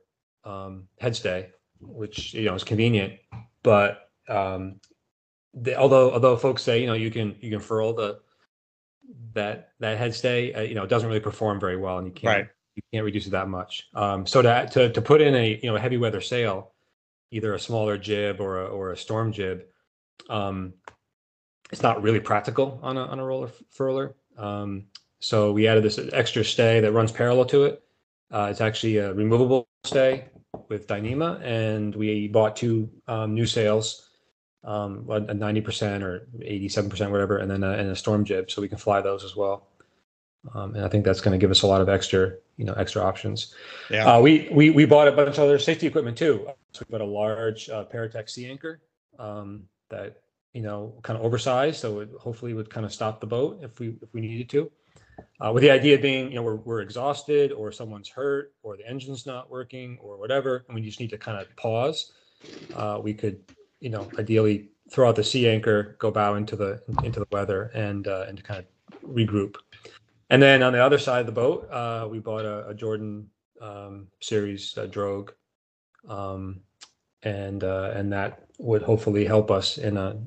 um, 0.45 0.87
headstay, 1.01 1.49
which 1.81 2.33
you 2.33 2.45
know 2.45 2.55
is 2.55 2.63
convenient, 2.63 3.15
but 3.63 4.09
um, 4.29 4.79
the, 5.53 5.75
although 5.75 6.11
although 6.11 6.37
folks 6.37 6.63
say 6.63 6.81
you 6.81 6.87
know 6.87 6.93
you 6.93 7.11
can 7.11 7.35
you 7.41 7.51
can 7.51 7.59
furl 7.59 7.93
the 7.93 8.19
that 9.33 9.71
that 9.79 9.97
headstay, 9.99 10.57
uh, 10.57 10.61
you 10.61 10.75
know, 10.75 10.83
it 10.83 10.89
doesn't 10.89 11.07
really 11.07 11.19
perform 11.21 11.59
very 11.59 11.77
well, 11.77 11.97
and 11.97 12.07
you 12.07 12.13
can't 12.13 12.37
Right. 12.37 12.47
You 12.77 12.83
can't 12.93 13.03
reduce 13.03 13.27
it 13.27 13.31
that 13.31 13.49
much. 13.49 13.89
Um, 13.93 14.25
so 14.25 14.41
to, 14.41 14.69
to 14.71 14.93
to 14.93 15.01
put 15.01 15.19
in 15.21 15.35
a 15.35 15.59
you 15.61 15.69
know 15.69 15.75
a 15.75 15.79
heavy 15.79 15.97
weather 15.97 16.21
sail, 16.21 16.71
either 17.31 17.53
a 17.53 17.59
smaller 17.59 17.97
jib 17.97 18.39
or 18.39 18.61
a 18.61 18.65
or 18.65 18.91
a 18.91 18.97
storm 18.97 19.33
jib, 19.33 19.65
um, 20.29 20.73
it's 21.71 21.81
not 21.81 22.01
really 22.01 22.19
practical 22.19 22.79
on 22.81 22.95
a 22.97 23.01
on 23.01 23.19
a 23.19 23.25
roller 23.25 23.49
furler. 23.75 24.13
Um, 24.37 24.85
so 25.19 25.51
we 25.51 25.67
added 25.67 25.83
this 25.83 25.99
extra 26.13 26.45
stay 26.45 26.79
that 26.79 26.91
runs 26.93 27.11
parallel 27.11 27.45
to 27.45 27.65
it. 27.65 27.83
Uh, 28.31 28.47
it's 28.51 28.61
actually 28.61 28.97
a 28.97 29.13
removable 29.13 29.67
stay 29.83 30.25
with 30.69 30.87
Dyneema, 30.87 31.41
and 31.43 31.95
we 31.95 32.27
bought 32.27 32.55
two 32.55 32.89
um, 33.07 33.33
new 33.33 33.45
sails, 33.45 34.09
um, 34.63 35.07
a 35.09 35.33
ninety 35.33 35.61
percent 35.61 36.03
or 36.03 36.27
eighty-seven 36.41 36.89
percent, 36.89 37.11
whatever, 37.11 37.37
and 37.37 37.49
then 37.49 37.63
a, 37.63 37.71
and 37.71 37.89
a 37.89 37.95
storm 37.95 38.23
jib, 38.23 38.51
so 38.51 38.61
we 38.61 38.67
can 38.67 38.77
fly 38.77 39.01
those 39.01 39.23
as 39.23 39.35
well. 39.35 39.67
Um, 40.53 40.75
and 40.75 40.85
I 40.85 40.89
think 40.89 41.05
that's 41.05 41.21
going 41.21 41.37
to 41.37 41.37
give 41.37 41.51
us 41.51 41.61
a 41.61 41.67
lot 41.67 41.81
of 41.81 41.89
extra, 41.89 42.33
you 42.57 42.65
know, 42.65 42.73
extra 42.73 43.01
options. 43.01 43.53
Yeah. 43.89 44.05
Uh, 44.05 44.21
we 44.21 44.49
we 44.51 44.69
we 44.69 44.85
bought 44.85 45.07
a 45.07 45.11
bunch 45.11 45.37
of 45.37 45.43
other 45.43 45.59
safety 45.59 45.87
equipment 45.87 46.17
too. 46.17 46.47
So 46.71 46.85
we 46.87 46.91
bought 46.91 47.01
a 47.01 47.09
large 47.09 47.69
uh, 47.69 47.83
Para-Tech 47.85 48.29
sea 48.29 48.49
anchor 48.49 48.81
um, 49.19 49.63
that 49.89 50.21
you 50.53 50.61
know 50.61 50.93
kind 51.03 51.17
of 51.17 51.25
oversized, 51.25 51.79
so 51.79 51.99
it 51.99 52.09
hopefully 52.19 52.53
would 52.53 52.69
kind 52.69 52.85
of 52.85 52.93
stop 52.93 53.19
the 53.19 53.27
boat 53.27 53.59
if 53.61 53.79
we 53.79 53.95
if 54.01 54.13
we 54.13 54.21
needed 54.21 54.49
to. 54.49 54.71
Uh, 55.39 55.51
with 55.51 55.61
the 55.61 55.71
idea 55.71 55.97
being, 55.97 56.29
you 56.29 56.35
know, 56.35 56.43
we're 56.43 56.55
we're 56.55 56.81
exhausted, 56.81 57.51
or 57.51 57.71
someone's 57.71 58.09
hurt, 58.09 58.53
or 58.63 58.77
the 58.77 58.87
engine's 58.87 59.25
not 59.25 59.49
working, 59.49 59.97
or 60.01 60.17
whatever, 60.17 60.65
and 60.67 60.75
we 60.75 60.81
just 60.81 60.99
need 60.99 61.09
to 61.09 61.17
kind 61.17 61.39
of 61.39 61.47
pause. 61.55 62.11
Uh, 62.75 62.99
we 63.01 63.13
could, 63.13 63.39
you 63.79 63.89
know, 63.89 64.09
ideally 64.19 64.69
throw 64.91 65.09
out 65.09 65.15
the 65.15 65.23
sea 65.23 65.49
anchor, 65.49 65.95
go 65.99 66.11
bow 66.11 66.35
into 66.35 66.55
the 66.55 66.81
into 67.03 67.19
the 67.19 67.27
weather, 67.31 67.71
and 67.73 68.07
uh, 68.07 68.25
and 68.27 68.43
kind 68.43 68.59
of 68.59 69.01
regroup. 69.03 69.55
And 70.29 70.41
then 70.41 70.61
on 70.61 70.73
the 70.73 70.83
other 70.83 70.97
side 70.97 71.21
of 71.21 71.25
the 71.25 71.31
boat, 71.31 71.69
uh, 71.71 72.07
we 72.09 72.19
bought 72.19 72.45
a, 72.45 72.67
a 72.67 72.73
Jordan 72.73 73.29
um, 73.61 74.07
series 74.21 74.77
uh, 74.77 74.85
drogue, 74.85 75.31
um, 76.07 76.61
and 77.23 77.63
uh, 77.63 77.91
and 77.95 78.11
that 78.11 78.45
would 78.59 78.81
hopefully 78.81 79.25
help 79.25 79.51
us 79.51 79.77
in 79.77 79.97
a 79.97 80.17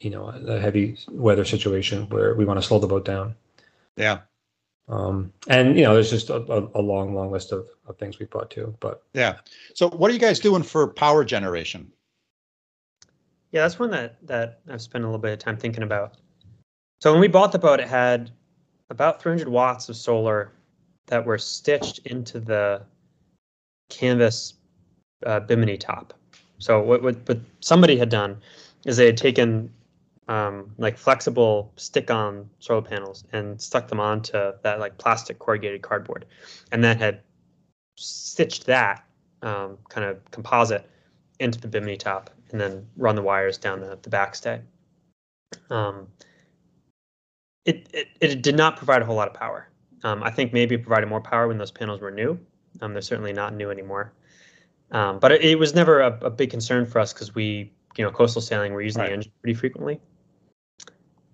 you 0.00 0.10
know 0.10 0.28
a 0.28 0.60
heavy 0.60 0.96
weather 1.08 1.44
situation 1.44 2.08
where 2.08 2.34
we 2.34 2.44
want 2.44 2.60
to 2.60 2.66
slow 2.66 2.78
the 2.78 2.86
boat 2.86 3.04
down. 3.04 3.34
Yeah. 3.96 4.20
Um, 4.88 5.32
and 5.48 5.76
you 5.76 5.84
know, 5.84 5.94
there's 5.94 6.10
just 6.10 6.30
a, 6.30 6.36
a, 6.36 6.68
a 6.74 6.82
long, 6.82 7.14
long 7.14 7.30
list 7.30 7.52
of, 7.52 7.66
of 7.86 7.96
things 7.98 8.18
we 8.18 8.26
bought 8.26 8.50
too. 8.50 8.74
But 8.80 9.02
Yeah. 9.14 9.36
So 9.74 9.88
what 9.90 10.10
are 10.10 10.14
you 10.14 10.20
guys 10.20 10.40
doing 10.40 10.62
for 10.62 10.86
power 10.88 11.24
generation? 11.24 11.90
Yeah, 13.52 13.62
that's 13.62 13.78
one 13.78 13.90
that 13.90 14.16
that 14.26 14.60
I've 14.68 14.82
spent 14.82 15.04
a 15.04 15.06
little 15.06 15.20
bit 15.20 15.32
of 15.32 15.38
time 15.38 15.56
thinking 15.56 15.82
about. 15.82 16.16
So 17.00 17.12
when 17.12 17.20
we 17.20 17.28
bought 17.28 17.52
the 17.52 17.58
boat, 17.58 17.80
it 17.80 17.88
had 17.88 18.30
about 18.90 19.22
300 19.22 19.48
watts 19.48 19.88
of 19.88 19.96
solar 19.96 20.52
that 21.06 21.24
were 21.24 21.38
stitched 21.38 21.98
into 22.06 22.40
the 22.40 22.82
canvas 23.88 24.54
uh, 25.26 25.40
bimini 25.40 25.76
top. 25.76 26.14
So 26.58 26.80
what, 26.80 27.02
what 27.02 27.16
what 27.28 27.40
somebody 27.60 27.96
had 27.96 28.08
done 28.08 28.40
is 28.86 28.96
they 28.96 29.06
had 29.06 29.16
taken 29.16 29.70
um, 30.28 30.72
like 30.78 30.96
flexible 30.96 31.72
stick-on 31.76 32.48
solar 32.60 32.82
panels 32.82 33.24
and 33.32 33.60
stuck 33.60 33.88
them 33.88 34.00
onto 34.00 34.52
that 34.62 34.78
like 34.78 34.96
plastic 34.98 35.38
corrugated 35.38 35.82
cardboard, 35.82 36.24
and 36.70 36.82
then 36.82 36.98
had 36.98 37.20
stitched 37.96 38.66
that 38.66 39.04
um, 39.42 39.76
kind 39.88 40.06
of 40.06 40.18
composite 40.30 40.88
into 41.40 41.60
the 41.60 41.68
bimini 41.68 41.96
top 41.96 42.30
and 42.50 42.60
then 42.60 42.86
run 42.96 43.16
the 43.16 43.22
wires 43.22 43.58
down 43.58 43.80
the, 43.80 43.98
the 44.02 44.10
backstay. 44.10 44.60
Um, 45.70 46.06
it, 47.64 47.88
it, 47.92 48.08
it 48.20 48.42
did 48.42 48.56
not 48.56 48.76
provide 48.76 49.02
a 49.02 49.04
whole 49.04 49.16
lot 49.16 49.28
of 49.28 49.34
power. 49.34 49.68
Um, 50.04 50.22
I 50.22 50.30
think 50.30 50.52
maybe 50.52 50.74
it 50.74 50.82
provided 50.82 51.08
more 51.08 51.20
power 51.20 51.48
when 51.48 51.58
those 51.58 51.70
panels 51.70 52.00
were 52.00 52.10
new. 52.10 52.38
Um, 52.80 52.92
they're 52.92 53.02
certainly 53.02 53.32
not 53.32 53.54
new 53.54 53.70
anymore. 53.70 54.12
Um, 54.90 55.18
but 55.18 55.32
it, 55.32 55.42
it 55.42 55.58
was 55.58 55.74
never 55.74 56.00
a, 56.00 56.18
a 56.22 56.30
big 56.30 56.50
concern 56.50 56.84
for 56.86 56.98
us 56.98 57.12
because 57.12 57.34
we, 57.34 57.72
you 57.96 58.04
know, 58.04 58.10
coastal 58.10 58.42
sailing, 58.42 58.72
we're 58.72 58.82
using 58.82 59.00
Right. 59.00 59.08
the 59.08 59.14
engine 59.14 59.32
pretty 59.40 59.54
frequently. 59.54 60.00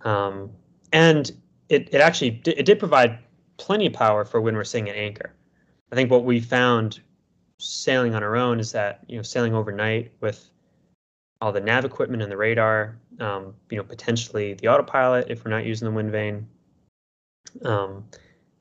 Um, 0.03 0.51
and 0.93 1.31
it, 1.69 1.89
it 1.93 2.01
actually 2.01 2.31
di- 2.31 2.53
it 2.53 2.67
did 2.67 2.79
provide 2.79 3.19
plenty 3.57 3.87
of 3.87 3.93
power 3.93 4.25
for 4.25 4.41
when 4.41 4.55
we're 4.55 4.65
sailing 4.65 4.91
at 4.91 4.97
anchor. 4.97 5.35
I 5.91 5.97
think 5.97 6.11
what 6.11 6.25
we 6.25 6.41
found 6.41 7.01
sailing 7.59 8.15
on 8.15 8.23
our 8.23 8.37
own 8.37 8.61
is 8.61 8.71
that 8.73 9.01
you 9.09 9.17
know 9.17 9.23
sailing 9.23 9.55
overnight 9.55 10.13
with 10.21 10.51
all 11.41 11.53
the 11.53 11.61
nav 11.61 11.85
equipment 11.85 12.23
and 12.23 12.31
the 12.31 12.37
radar, 12.37 12.97
um, 13.21 13.55
you 13.71 13.77
know 13.77 13.83
potentially 13.83 14.55
the 14.55 14.69
autopilot 14.69 15.27
if 15.31 15.45
we're 15.45 15.51
not 15.51 15.65
using 15.65 15.87
the 15.87 15.93
wind 15.93 16.11
vane, 16.11 16.47
um, 17.65 18.05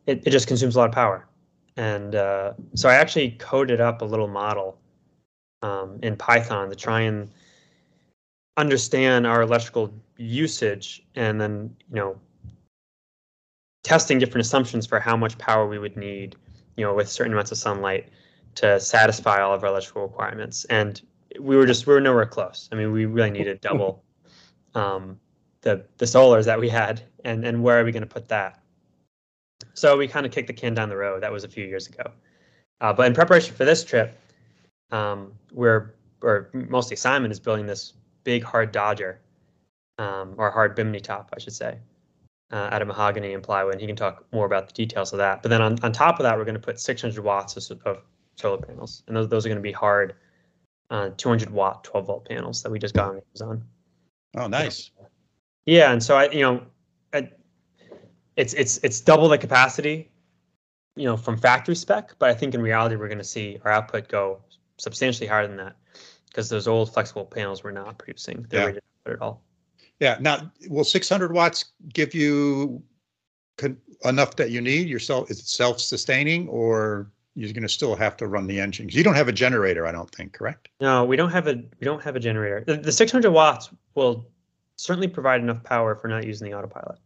it, 0.05 0.23
it 0.25 0.31
just 0.31 0.47
consumes 0.47 0.75
a 0.75 0.79
lot 0.79 0.89
of 0.89 0.95
power. 0.95 1.27
And 1.75 2.15
uh, 2.15 2.53
so 2.73 2.89
I 2.89 2.95
actually 2.95 3.31
coded 3.31 3.79
up 3.79 4.01
a 4.01 4.05
little 4.05 4.27
model 4.27 4.79
um, 5.61 5.99
in 6.01 6.15
Python 6.15 6.69
to 6.69 6.75
try 6.75 7.01
and 7.01 7.29
understand 8.57 9.27
our 9.27 9.43
electrical 9.43 9.93
usage 10.17 11.05
and 11.15 11.39
then 11.39 11.75
you 11.89 11.97
know 11.97 12.19
testing 13.83 14.17
different 14.17 14.45
assumptions 14.45 14.87
for 14.87 14.99
how 14.99 15.15
much 15.15 15.37
power 15.37 15.67
we 15.67 15.77
would 15.77 15.95
need 15.95 16.35
you 16.75 16.83
know 16.83 16.93
with 16.93 17.07
certain 17.07 17.33
amounts 17.33 17.51
of 17.51 17.57
sunlight 17.57 18.09
to 18.55 18.79
satisfy 18.79 19.39
all 19.39 19.53
of 19.53 19.63
our 19.63 19.69
electrical 19.69 20.01
requirements. 20.01 20.65
And 20.65 20.99
we 21.39 21.55
were 21.55 21.67
just 21.67 21.85
we 21.85 21.93
were 21.93 22.01
nowhere 22.01 22.25
close. 22.25 22.69
I 22.71 22.75
mean 22.75 22.91
we 22.91 23.05
really 23.05 23.29
needed 23.29 23.61
double 23.61 24.03
um, 24.75 25.19
the 25.61 25.83
the 25.97 26.05
solars 26.05 26.45
that 26.45 26.59
we 26.59 26.69
had 26.69 27.01
and 27.23 27.45
and 27.45 27.61
where 27.61 27.79
are 27.79 27.83
we 27.83 27.91
going 27.91 28.01
to 28.01 28.07
put 28.07 28.27
that 28.27 28.61
so 29.73 29.97
we 29.97 30.07
kind 30.07 30.25
of 30.25 30.31
kicked 30.31 30.47
the 30.47 30.53
can 30.53 30.73
down 30.73 30.89
the 30.89 30.97
road 30.97 31.21
that 31.23 31.31
was 31.31 31.43
a 31.43 31.49
few 31.49 31.65
years 31.65 31.87
ago 31.87 32.11
uh, 32.81 32.93
but 32.93 33.07
in 33.07 33.13
preparation 33.13 33.55
for 33.55 33.65
this 33.65 33.83
trip 33.83 34.19
um, 34.91 35.31
we're 35.51 35.93
or 36.21 36.49
mostly 36.53 36.95
simon 36.95 37.31
is 37.31 37.39
building 37.39 37.65
this 37.65 37.93
big 38.23 38.43
hard 38.43 38.71
dodger 38.71 39.19
um, 39.97 40.35
or 40.37 40.51
hard 40.51 40.75
bimini 40.75 40.99
top 40.99 41.29
i 41.35 41.39
should 41.39 41.53
say 41.53 41.77
uh, 42.51 42.69
out 42.71 42.81
of 42.81 42.87
mahogany 42.87 43.33
and 43.33 43.43
plywood. 43.43 43.79
He 43.79 43.87
can 43.87 43.95
talk 43.95 44.25
more 44.31 44.45
about 44.45 44.67
the 44.67 44.73
details 44.73 45.11
of 45.11 45.17
that. 45.17 45.41
But 45.41 45.49
then 45.49 45.61
on, 45.61 45.77
on 45.83 45.91
top 45.91 46.19
of 46.19 46.23
that, 46.23 46.37
we're 46.37 46.45
going 46.45 46.55
to 46.55 46.61
put 46.61 46.79
600 46.79 47.23
watts 47.23 47.69
of, 47.69 47.81
of 47.85 48.03
solar 48.35 48.57
panels, 48.57 49.03
and 49.07 49.15
those 49.15 49.27
those 49.27 49.45
are 49.45 49.49
going 49.49 49.57
to 49.57 49.61
be 49.61 49.71
hard, 49.71 50.15
uh, 50.89 51.09
200 51.17 51.49
watt 51.49 51.83
12 51.83 52.05
volt 52.05 52.27
panels 52.27 52.63
that 52.63 52.71
we 52.71 52.79
just 52.79 52.93
got 52.93 53.09
on 53.09 53.21
Amazon. 53.29 53.63
Oh, 54.35 54.47
nice. 54.47 54.91
Yeah, 55.65 55.91
and 55.91 56.01
so 56.01 56.15
I, 56.17 56.29
you 56.31 56.41
know, 56.41 56.63
I, 57.13 57.29
it's 58.35 58.53
it's 58.53 58.77
it's 58.83 59.01
double 59.01 59.27
the 59.29 59.37
capacity, 59.37 60.09
you 60.95 61.05
know, 61.05 61.17
from 61.17 61.37
factory 61.37 61.75
spec. 61.75 62.13
But 62.19 62.29
I 62.29 62.33
think 62.33 62.53
in 62.53 62.61
reality, 62.61 62.95
we're 62.95 63.07
going 63.07 63.17
to 63.17 63.23
see 63.23 63.59
our 63.65 63.71
output 63.71 64.07
go 64.07 64.41
substantially 64.77 65.27
higher 65.27 65.47
than 65.47 65.57
that 65.57 65.75
because 66.29 66.49
those 66.49 66.67
old 66.67 66.93
flexible 66.93 67.25
panels 67.25 67.63
were 67.63 67.71
not 67.71 67.97
producing 67.97 68.45
the 68.49 68.57
Yeah. 68.57 68.65
rated 68.65 68.83
output 69.05 69.13
at 69.15 69.21
all. 69.21 69.43
Yeah. 69.99 70.17
Now, 70.19 70.51
will 70.69 70.83
600 70.83 71.33
watts 71.33 71.65
give 71.93 72.13
you 72.13 72.83
con- 73.57 73.77
enough 74.05 74.35
that 74.35 74.51
you 74.51 74.61
need? 74.61 74.87
Yourself 74.87 75.31
is 75.31 75.39
it 75.39 75.47
self-sustaining, 75.47 76.47
or 76.47 77.11
you're 77.37 77.53
going 77.53 77.61
to 77.61 77.69
still 77.69 77.95
have 77.95 78.17
to 78.17 78.27
run 78.27 78.47
the 78.47 78.59
engine? 78.59 78.89
you 78.89 79.03
don't 79.03 79.15
have 79.15 79.27
a 79.27 79.31
generator, 79.31 79.85
I 79.85 79.91
don't 79.91 80.09
think. 80.09 80.33
Correct? 80.33 80.69
No, 80.81 81.05
we 81.05 81.15
don't 81.15 81.29
have 81.29 81.47
a 81.47 81.53
we 81.53 81.85
don't 81.85 82.01
have 82.01 82.15
a 82.15 82.19
generator. 82.19 82.63
The, 82.65 82.77
the 82.77 82.91
600 82.91 83.29
watts 83.29 83.69
will 83.93 84.27
certainly 84.75 85.07
provide 85.07 85.41
enough 85.41 85.63
power 85.63 85.99
we're 86.03 86.09
not 86.09 86.25
using 86.25 86.49
the 86.49 86.57
autopilot. 86.57 86.99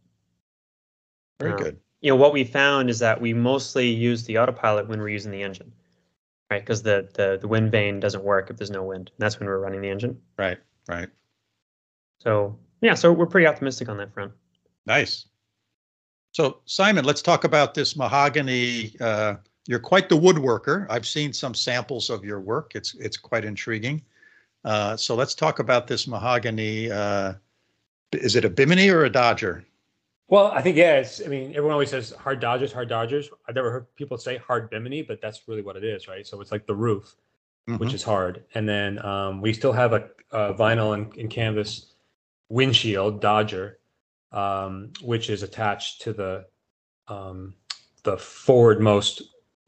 Very 1.40 1.52
Um, 1.52 1.58
good. 1.58 1.80
You 2.00 2.10
know 2.10 2.16
what 2.16 2.32
we 2.32 2.44
found 2.44 2.90
is 2.90 2.98
that 3.00 3.20
we 3.20 3.32
mostly 3.34 3.88
use 3.88 4.24
the 4.24 4.38
autopilot 4.38 4.88
when 4.88 5.00
we're 5.00 5.08
using 5.10 5.30
the 5.30 5.42
engine, 5.42 5.72
right? 6.50 6.60
Because 6.62 6.82
the, 6.82 7.08
the 7.14 7.38
the 7.40 7.46
wind 7.46 7.70
vane 7.70 8.00
doesn't 8.00 8.24
work 8.24 8.50
if 8.50 8.56
there's 8.56 8.70
no 8.70 8.82
wind. 8.82 9.10
And 9.14 9.18
that's 9.22 9.38
when 9.38 9.46
we're 9.48 9.60
running 9.60 9.82
the 9.82 9.90
engine. 9.90 10.18
Right. 10.38 10.58
Right. 10.88 11.08
So 12.18 12.58
yeah, 12.80 12.94
so 12.94 13.12
we're 13.12 13.26
pretty 13.26 13.46
optimistic 13.46 13.88
on 13.88 13.98
that 13.98 14.12
front. 14.14 14.32
Nice. 14.86 15.26
So 16.32 16.60
Simon, 16.64 17.04
let's 17.04 17.22
talk 17.22 17.44
about 17.44 17.74
this 17.74 17.94
mahogany. 17.96 18.96
Uh, 18.98 19.34
you're 19.66 19.78
quite 19.78 20.08
the 20.08 20.18
woodworker. 20.18 20.86
I've 20.90 21.06
seen 21.06 21.32
some 21.32 21.54
samples 21.54 22.10
of 22.10 22.24
your 22.24 22.40
work. 22.40 22.72
It's 22.74 22.94
it's 22.94 23.16
quite 23.16 23.44
intriguing. 23.44 24.02
Uh, 24.64 24.96
so 24.96 25.14
let's 25.14 25.34
talk 25.34 25.58
about 25.58 25.86
this 25.86 26.06
mahogany. 26.06 26.90
Uh, 26.90 27.34
is 28.12 28.36
it 28.36 28.44
a 28.44 28.50
bimini 28.50 28.88
or 28.90 29.04
a 29.04 29.10
Dodger? 29.10 29.64
well, 30.28 30.46
I 30.52 30.62
think 30.62 30.76
yeah. 30.76 30.96
It's 31.00 31.20
I 31.24 31.28
mean, 31.28 31.50
everyone 31.50 31.72
always 31.72 31.90
says 31.90 32.12
hard 32.12 32.40
Dodgers, 32.40 32.72
hard 32.72 32.88
Dodgers. 32.88 33.28
I've 33.48 33.54
never 33.54 33.70
heard 33.70 33.94
people 33.96 34.16
say 34.18 34.38
hard 34.38 34.70
Bimini, 34.70 35.02
but 35.02 35.20
that's 35.20 35.46
really 35.46 35.62
what 35.62 35.76
it 35.76 35.84
is, 35.84 36.08
right? 36.08 36.26
So 36.26 36.40
it's 36.40 36.50
like 36.52 36.66
the 36.66 36.74
roof, 36.74 37.14
which 37.66 37.90
Mhm. 37.90 37.94
is 37.94 38.02
hard, 38.02 38.44
and 38.54 38.68
then 38.68 39.04
um, 39.04 39.40
we 39.40 39.52
still 39.52 39.72
have 39.72 39.92
a, 39.92 40.08
a 40.30 40.54
vinyl 40.54 40.94
and, 40.94 41.14
and 41.16 41.30
canvas 41.30 41.94
windshield 42.48 43.20
Dodger, 43.20 43.78
um, 44.32 44.92
which 45.02 45.28
is 45.30 45.42
attached 45.42 46.00
to 46.02 46.12
the 46.12 46.46
um, 47.08 47.54
the 48.04 48.16
forwardmost 48.16 49.22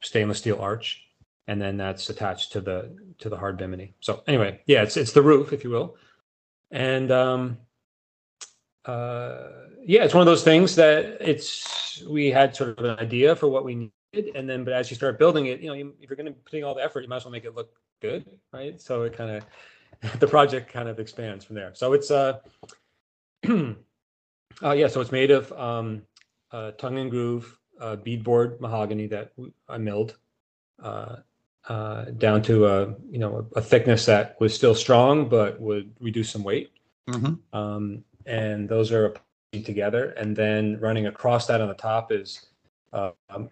stainless 0.05 0.39
steel 0.39 0.59
arch, 0.61 1.07
and 1.47 1.61
then 1.61 1.77
that's 1.77 2.11
attached 2.11 2.53
to 2.53 2.61
the 2.61 2.97
to 3.19 3.29
the 3.29 3.37
hard 3.37 3.57
bimini. 3.57 3.95
So 4.01 4.23
anyway, 4.27 4.61
yeah, 4.67 4.83
it's 4.83 4.97
it's 4.97 5.13
the 5.13 5.23
roof, 5.23 5.53
if 5.53 5.65
you 5.65 5.71
will, 5.71 5.97
and 6.71 7.11
um, 7.11 7.59
uh, 8.85 9.49
yeah, 9.85 10.05
it's 10.05 10.15
one 10.15 10.21
of 10.21 10.27
those 10.27 10.45
things 10.45 10.77
that 10.77 11.19
it's 11.21 12.03
we 12.09 12.31
had 12.31 12.55
sort 12.55 12.79
of 12.79 12.85
an 12.85 12.99
idea 12.99 13.35
for 13.35 13.49
what 13.49 13.65
we 13.65 13.91
needed, 14.13 14.35
and 14.37 14.49
then 14.49 14.65
but 14.65 14.73
as 14.73 14.91
you 14.91 14.97
start 14.97 15.19
building 15.19 15.47
it, 15.47 15.61
you 15.61 15.69
know, 15.69 15.75
you, 15.75 15.95
if 16.01 16.09
you're 16.09 16.17
going 16.17 16.27
to 16.27 16.33
be 16.33 16.41
putting 16.45 16.65
all 16.65 16.75
the 16.75 16.83
effort, 16.83 17.01
you 17.01 17.09
might 17.09 17.17
as 17.17 17.25
well 17.25 17.33
make 17.33 17.45
it 17.45 17.55
look 17.55 17.71
good, 18.01 18.25
right? 18.53 18.81
So 18.81 19.03
it 19.03 19.17
kind 19.17 19.31
of 20.03 20.19
the 20.21 20.27
project 20.27 20.73
kind 20.73 20.89
of 20.89 20.99
expands 21.01 21.45
from 21.45 21.57
there. 21.57 21.73
So 21.75 21.93
it's 21.93 22.11
uh, 22.11 22.41
uh 23.49 24.73
yeah, 24.73 24.89
so 24.89 25.01
it's 25.01 25.13
made 25.13 25.31
of 25.31 25.53
um, 25.53 26.03
uh, 26.53 26.73
tongue 26.73 26.99
and 26.99 27.11
groove 27.11 27.59
uh, 27.81 27.97
beadboard 27.97 28.61
mahogany 28.61 29.07
that 29.09 29.33
I 29.69 29.79
milled 29.79 30.17
uh, 30.83 31.17
uh, 31.69 32.05
down 32.19 32.43
to 32.43 32.67
a 32.67 32.95
you 33.11 33.19
know 33.19 33.47
a, 33.55 33.59
a, 33.59 33.63
thickness 33.63 34.05
that 34.05 34.37
was 34.39 34.55
still 34.55 34.75
strong 34.75 35.29
but 35.29 35.61
would 35.61 35.91
reduce 36.01 36.31
some 36.31 36.43
weight. 36.43 36.73
Mm-hmm. 37.09 37.59
Um, 37.59 38.05
and 38.27 38.69
those 38.69 38.93
are 38.93 39.15
together, 39.53 40.11
and 40.11 40.37
then 40.37 40.79
running 40.81 41.07
across 41.07 41.47
that 41.47 41.61
on 41.61 41.69
the 41.69 41.75
top 41.75 42.11
is 42.13 42.47
uh, 42.93 43.11
um, 43.31 43.51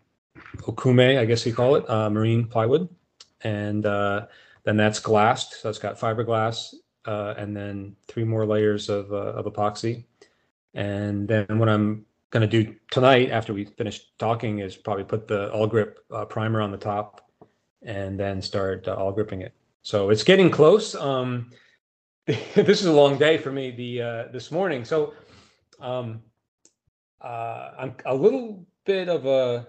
okoume, 0.58 1.18
I 1.18 1.24
guess 1.24 1.46
you 1.46 1.54
call 1.54 1.76
it, 1.76 1.88
uh, 1.88 2.10
marine 2.10 2.46
plywood, 2.46 2.88
and 3.42 3.86
uh, 3.86 4.26
then 4.64 4.76
that's 4.76 4.98
glassed. 4.98 5.60
So 5.60 5.68
it's 5.68 5.78
got 5.78 5.98
fiberglass, 5.98 6.74
uh, 7.04 7.34
and 7.36 7.56
then 7.56 7.96
three 8.08 8.24
more 8.24 8.46
layers 8.46 8.88
of 8.88 9.12
uh, 9.12 9.34
of 9.34 9.46
epoxy. 9.46 10.04
And 10.74 11.28
then 11.28 11.58
when 11.58 11.68
I'm 11.68 12.06
going 12.32 12.48
to 12.48 12.64
do 12.64 12.74
tonight 12.90 13.30
after 13.30 13.52
we 13.52 13.66
finish 13.66 14.00
talking 14.18 14.58
is 14.60 14.74
probably 14.74 15.04
put 15.04 15.28
the 15.28 15.50
Awlgrip 15.50 15.96
uh, 16.10 16.24
primer 16.24 16.62
on 16.62 16.70
the 16.72 16.78
top 16.78 17.30
and 17.82 18.18
then 18.18 18.40
start 18.40 18.88
uh, 18.88 18.96
Awlgripping 18.96 19.42
it. 19.42 19.54
So 19.82 20.08
it's 20.10 20.24
getting 20.24 20.50
close. 20.50 20.94
Um, 20.94 21.50
this 22.26 22.80
is 22.80 22.86
a 22.86 22.92
long 22.92 23.18
day 23.18 23.36
for 23.36 23.52
me 23.52 23.70
the 23.70 24.02
uh, 24.02 24.24
this 24.32 24.50
morning. 24.50 24.84
So 24.84 25.12
um, 25.78 26.22
uh, 27.20 27.70
I'm 27.78 27.94
a 28.06 28.14
little 28.14 28.64
bit 28.86 29.08
of 29.08 29.26
a 29.26 29.66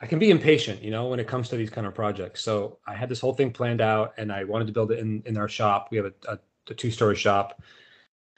I 0.00 0.06
can 0.06 0.18
be 0.18 0.30
impatient, 0.30 0.82
you 0.82 0.90
know, 0.90 1.06
when 1.06 1.20
it 1.20 1.28
comes 1.28 1.48
to 1.50 1.56
these 1.56 1.70
kind 1.70 1.86
of 1.86 1.94
projects. 1.94 2.42
So 2.42 2.78
I 2.88 2.94
had 2.94 3.08
this 3.08 3.20
whole 3.20 3.34
thing 3.34 3.52
planned 3.52 3.80
out, 3.80 4.14
and 4.16 4.32
I 4.32 4.42
wanted 4.42 4.66
to 4.66 4.72
build 4.72 4.90
it 4.90 4.98
in 5.00 5.22
in 5.26 5.36
our 5.36 5.48
shop. 5.48 5.88
We 5.90 5.98
have 5.98 6.06
a, 6.06 6.12
a, 6.28 6.38
a 6.70 6.74
two 6.74 6.90
story 6.90 7.14
shop, 7.14 7.62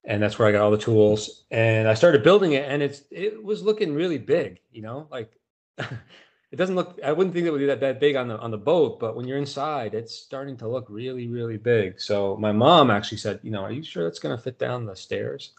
and 0.04 0.22
that's 0.22 0.38
where 0.38 0.48
I 0.48 0.52
got 0.52 0.62
all 0.62 0.70
the 0.70 0.78
tools. 0.78 1.44
And 1.50 1.88
I 1.88 1.94
started 1.94 2.22
building 2.22 2.52
it, 2.52 2.68
and 2.68 2.82
it's 2.82 3.02
it 3.10 3.42
was 3.42 3.62
looking 3.62 3.94
really 3.94 4.18
big, 4.18 4.60
you 4.72 4.82
know, 4.82 5.08
like 5.10 5.32
it 5.78 6.56
doesn't 6.56 6.76
look. 6.76 6.98
I 7.04 7.12
wouldn't 7.12 7.34
think 7.34 7.46
it 7.46 7.50
would 7.50 7.60
be 7.60 7.66
that, 7.66 7.80
that 7.80 8.00
big 8.00 8.16
on 8.16 8.28
the 8.28 8.38
on 8.38 8.50
the 8.50 8.58
boat, 8.58 9.00
but 9.00 9.16
when 9.16 9.26
you're 9.26 9.38
inside, 9.38 9.94
it's 9.94 10.14
starting 10.14 10.56
to 10.58 10.68
look 10.68 10.86
really 10.88 11.28
really 11.28 11.56
big. 11.56 12.00
So 12.00 12.36
my 12.36 12.52
mom 12.52 12.90
actually 12.90 13.18
said, 13.18 13.40
you 13.42 13.50
know, 13.50 13.62
are 13.62 13.72
you 13.72 13.82
sure 13.82 14.04
that's 14.04 14.18
going 14.18 14.36
to 14.36 14.42
fit 14.42 14.58
down 14.58 14.86
the 14.86 14.96
stairs? 14.96 15.52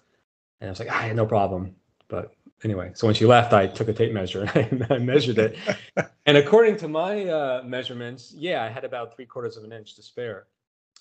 And 0.61 0.69
I 0.69 0.71
was 0.71 0.79
like, 0.79 0.89
I 0.89 1.01
had 1.01 1.15
no 1.15 1.25
problem. 1.25 1.75
But 2.07 2.33
anyway, 2.63 2.91
so 2.93 3.07
when 3.07 3.15
she 3.15 3.25
left, 3.25 3.53
I 3.53 3.67
took 3.67 3.87
a 3.87 3.93
tape 3.93 4.13
measure 4.13 4.49
and 4.55 4.85
I 4.91 4.99
measured 4.99 5.37
it. 5.37 5.57
and 6.25 6.37
according 6.37 6.77
to 6.77 6.87
my 6.87 7.25
uh, 7.25 7.63
measurements, 7.65 8.33
yeah, 8.37 8.63
I 8.63 8.69
had 8.69 8.85
about 8.85 9.15
three 9.15 9.25
quarters 9.25 9.57
of 9.57 9.63
an 9.63 9.73
inch 9.73 9.95
to 9.95 10.03
spare. 10.03 10.47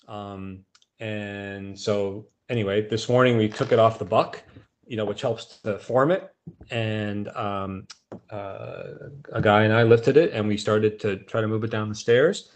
Um, 0.07 0.65
and 0.99 1.77
so 1.77 2.27
anyway, 2.49 2.87
this 2.87 3.09
morning 3.09 3.37
we 3.37 3.49
took 3.49 3.71
it 3.71 3.79
off 3.79 3.99
the 3.99 4.05
buck, 4.05 4.43
you 4.85 4.97
know, 4.97 5.05
which 5.05 5.21
helps 5.21 5.59
to 5.61 5.79
form 5.79 6.11
it. 6.11 6.33
And 6.69 7.29
um, 7.29 7.87
uh, 8.29 8.83
a 9.31 9.41
guy 9.41 9.63
and 9.63 9.73
I 9.73 9.83
lifted 9.83 10.17
it, 10.17 10.31
and 10.33 10.47
we 10.47 10.57
started 10.57 10.99
to 11.01 11.17
try 11.17 11.41
to 11.41 11.47
move 11.47 11.63
it 11.63 11.71
down 11.71 11.89
the 11.89 11.95
stairs. 11.95 12.51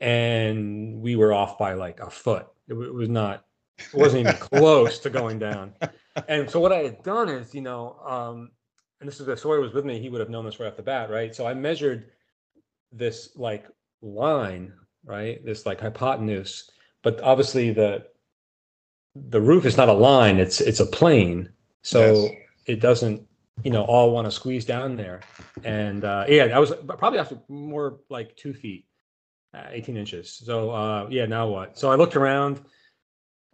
And 0.00 1.00
we 1.00 1.16
were 1.16 1.32
off 1.32 1.58
by 1.58 1.74
like 1.74 2.00
a 2.00 2.10
foot. 2.10 2.46
It, 2.68 2.74
it 2.74 2.94
was 2.94 3.08
not. 3.08 3.44
It 3.78 3.94
wasn't 3.94 4.26
even 4.26 4.34
close 4.40 4.98
to 5.00 5.10
going 5.10 5.38
down. 5.38 5.74
And 6.28 6.48
so 6.48 6.60
what 6.60 6.72
I 6.72 6.78
had 6.78 7.02
done 7.02 7.28
is, 7.28 7.54
you 7.54 7.62
know, 7.62 7.96
um, 8.06 8.50
and 9.00 9.08
this 9.08 9.20
is 9.20 9.28
if 9.28 9.38
Sawyer 9.38 9.60
was 9.60 9.72
with 9.72 9.84
me, 9.84 10.00
he 10.00 10.08
would 10.08 10.20
have 10.20 10.30
known 10.30 10.44
this 10.44 10.58
right 10.58 10.68
off 10.68 10.76
the 10.76 10.82
bat, 10.82 11.10
right? 11.10 11.34
So 11.34 11.46
I 11.46 11.54
measured 11.54 12.10
this 12.92 13.30
like 13.36 13.66
line, 14.02 14.72
right? 15.04 15.44
This 15.44 15.66
like 15.66 15.80
hypotenuse, 15.80 16.70
but 17.02 17.20
obviously 17.20 17.70
the 17.70 18.06
the 19.28 19.40
roof 19.40 19.64
is 19.64 19.76
not 19.76 19.88
a 19.88 19.92
line; 19.92 20.38
it's 20.38 20.60
it's 20.60 20.80
a 20.80 20.86
plane. 20.86 21.50
So 21.82 22.14
yes. 22.14 22.32
it 22.66 22.80
doesn't, 22.80 23.26
you 23.62 23.70
know, 23.70 23.84
all 23.84 24.10
want 24.12 24.26
to 24.26 24.30
squeeze 24.30 24.64
down 24.64 24.96
there. 24.96 25.20
And 25.64 26.04
uh, 26.04 26.24
yeah, 26.28 26.44
I 26.44 26.58
was 26.58 26.72
probably 26.86 27.18
after 27.18 27.38
more 27.48 28.00
like 28.10 28.36
two 28.36 28.52
feet, 28.52 28.86
uh, 29.54 29.66
18 29.70 29.96
inches. 29.96 30.32
So 30.32 30.70
uh, 30.70 31.06
yeah, 31.10 31.26
now 31.26 31.48
what? 31.48 31.78
So 31.78 31.90
I 31.90 31.94
looked 31.94 32.16
around. 32.16 32.60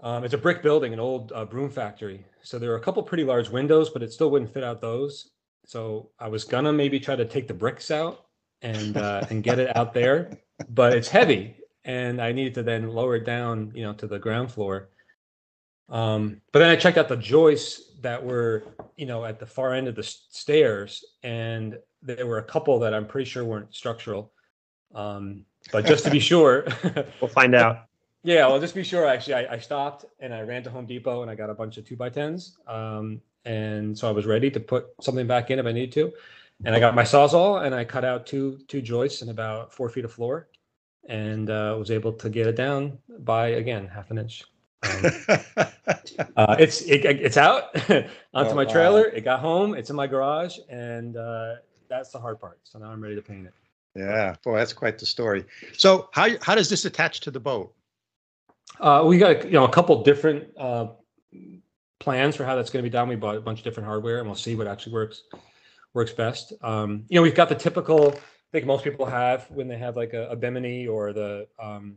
Um, 0.02 0.24
it's 0.24 0.34
a 0.34 0.38
brick 0.38 0.62
building, 0.62 0.92
an 0.92 1.00
old 1.00 1.32
uh, 1.32 1.44
broom 1.44 1.70
factory. 1.70 2.26
So 2.42 2.58
there 2.58 2.72
are 2.72 2.76
a 2.76 2.80
couple 2.80 3.02
pretty 3.02 3.24
large 3.24 3.48
windows, 3.48 3.90
but 3.90 4.02
it 4.02 4.12
still 4.12 4.30
wouldn't 4.30 4.52
fit 4.52 4.64
out 4.64 4.80
those. 4.80 5.30
So 5.66 6.10
I 6.18 6.28
was 6.28 6.44
gonna 6.44 6.72
maybe 6.72 7.00
try 7.00 7.16
to 7.16 7.24
take 7.24 7.48
the 7.48 7.54
bricks 7.54 7.90
out 7.90 8.26
and 8.62 8.96
uh, 8.96 9.24
and 9.30 9.42
get 9.42 9.58
it 9.58 9.74
out 9.76 9.94
there, 9.94 10.38
but 10.68 10.92
it's 10.92 11.08
heavy, 11.08 11.56
and 11.84 12.20
I 12.20 12.32
needed 12.32 12.54
to 12.54 12.62
then 12.62 12.88
lower 12.90 13.16
it 13.16 13.24
down, 13.24 13.72
you 13.74 13.82
know, 13.82 13.92
to 13.94 14.06
the 14.06 14.18
ground 14.18 14.50
floor. 14.50 14.90
Um, 15.88 16.40
but 16.52 16.60
then 16.60 16.70
I 16.70 16.76
checked 16.76 16.98
out 16.98 17.08
the 17.08 17.16
joists 17.16 17.92
that 18.00 18.24
were, 18.24 18.64
you 18.96 19.06
know, 19.06 19.24
at 19.24 19.38
the 19.38 19.46
far 19.46 19.74
end 19.74 19.88
of 19.88 19.94
the 19.94 20.02
stairs, 20.02 21.04
and 21.22 21.78
there 22.02 22.26
were 22.26 22.38
a 22.38 22.44
couple 22.44 22.78
that 22.80 22.94
I'm 22.94 23.06
pretty 23.06 23.28
sure 23.28 23.44
weren't 23.44 23.74
structural. 23.74 24.32
Um, 24.94 25.44
but 25.72 25.86
just 25.86 26.04
to 26.04 26.10
be 26.10 26.20
sure, 26.30 26.66
we'll 27.20 27.28
find 27.28 27.54
out. 27.54 27.78
Yeah, 28.26 28.46
well, 28.46 28.58
just 28.58 28.74
be 28.74 28.82
sure. 28.82 29.06
Actually, 29.06 29.34
I, 29.34 29.56
I, 29.56 29.58
stopped 29.58 30.06
and 30.18 30.32
I 30.32 30.40
ran 30.40 30.62
to 30.62 30.70
Home 30.70 30.86
Depot 30.86 31.20
and 31.20 31.30
I 31.30 31.34
got 31.34 31.50
a 31.50 31.54
bunch 31.54 31.76
of 31.76 31.86
two 31.86 31.94
by 31.94 32.08
tens, 32.08 32.56
um, 32.66 33.20
and 33.44 33.96
so 33.96 34.08
I 34.08 34.12
was 34.12 34.24
ready 34.24 34.50
to 34.50 34.58
put 34.58 34.86
something 35.02 35.26
back 35.26 35.50
in 35.50 35.58
if 35.58 35.66
I 35.66 35.72
need 35.72 35.92
to. 35.92 36.10
And 36.64 36.74
I 36.74 36.80
got 36.80 36.94
my 36.94 37.02
sawzall 37.02 37.66
and 37.66 37.74
I 37.74 37.84
cut 37.84 38.02
out 38.02 38.24
two 38.24 38.60
two 38.66 38.80
joists 38.80 39.20
and 39.20 39.30
about 39.30 39.74
four 39.74 39.90
feet 39.90 40.06
of 40.06 40.12
floor, 40.12 40.48
and 41.06 41.50
uh, 41.50 41.76
was 41.78 41.90
able 41.90 42.14
to 42.14 42.30
get 42.30 42.46
it 42.46 42.56
down 42.56 42.96
by 43.18 43.48
again 43.48 43.86
half 43.86 44.10
an 44.10 44.16
inch. 44.16 44.44
Um, 44.84 45.12
uh, 46.36 46.56
it's 46.58 46.82
it, 46.82 47.04
it's 47.04 47.36
out 47.36 47.74
onto 47.90 48.50
oh, 48.50 48.54
my 48.54 48.64
trailer. 48.64 49.02
Wow. 49.02 49.16
It 49.16 49.24
got 49.24 49.40
home. 49.40 49.74
It's 49.74 49.90
in 49.90 49.96
my 49.96 50.06
garage, 50.06 50.58
and 50.68 51.16
uh, 51.16 51.54
that's 51.88 52.10
the 52.10 52.18
hard 52.18 52.40
part. 52.40 52.60
So 52.64 52.78
now 52.78 52.86
I'm 52.86 53.02
ready 53.02 53.14
to 53.14 53.22
paint 53.22 53.46
it. 53.46 53.54
Yeah, 53.96 54.34
boy, 54.42 54.58
that's 54.58 54.72
quite 54.72 54.98
the 54.98 55.06
story. 55.06 55.44
So 55.76 56.08
how 56.12 56.28
how 56.42 56.54
does 56.54 56.68
this 56.68 56.84
attach 56.84 57.20
to 57.20 57.30
the 57.30 57.40
boat? 57.40 57.74
Uh, 58.80 59.04
we 59.06 59.18
got 59.18 59.44
you 59.44 59.52
know 59.52 59.64
a 59.64 59.70
couple 59.70 60.02
different 60.02 60.48
uh, 60.58 60.88
plans 62.00 62.36
for 62.36 62.44
how 62.44 62.56
that's 62.56 62.70
going 62.70 62.82
to 62.82 62.88
be 62.88 62.92
done. 62.92 63.08
We 63.08 63.16
bought 63.16 63.36
a 63.36 63.40
bunch 63.40 63.58
of 63.60 63.64
different 63.64 63.86
hardware, 63.86 64.18
and 64.18 64.26
we'll 64.26 64.36
see 64.36 64.56
what 64.56 64.66
actually 64.66 64.92
works 64.92 65.22
works 65.94 66.12
best. 66.12 66.52
Um, 66.62 67.04
you 67.08 67.16
know, 67.16 67.22
we've 67.22 67.34
got 67.34 67.48
the 67.48 67.54
typical. 67.54 68.12
I 68.12 68.58
think 68.58 68.66
most 68.66 68.84
people 68.84 69.06
have 69.06 69.50
when 69.50 69.66
they 69.66 69.78
have 69.78 69.96
like 69.96 70.12
a, 70.12 70.28
a 70.28 70.36
Bimini 70.36 70.86
or 70.86 71.12
the 71.12 71.48
um, 71.60 71.96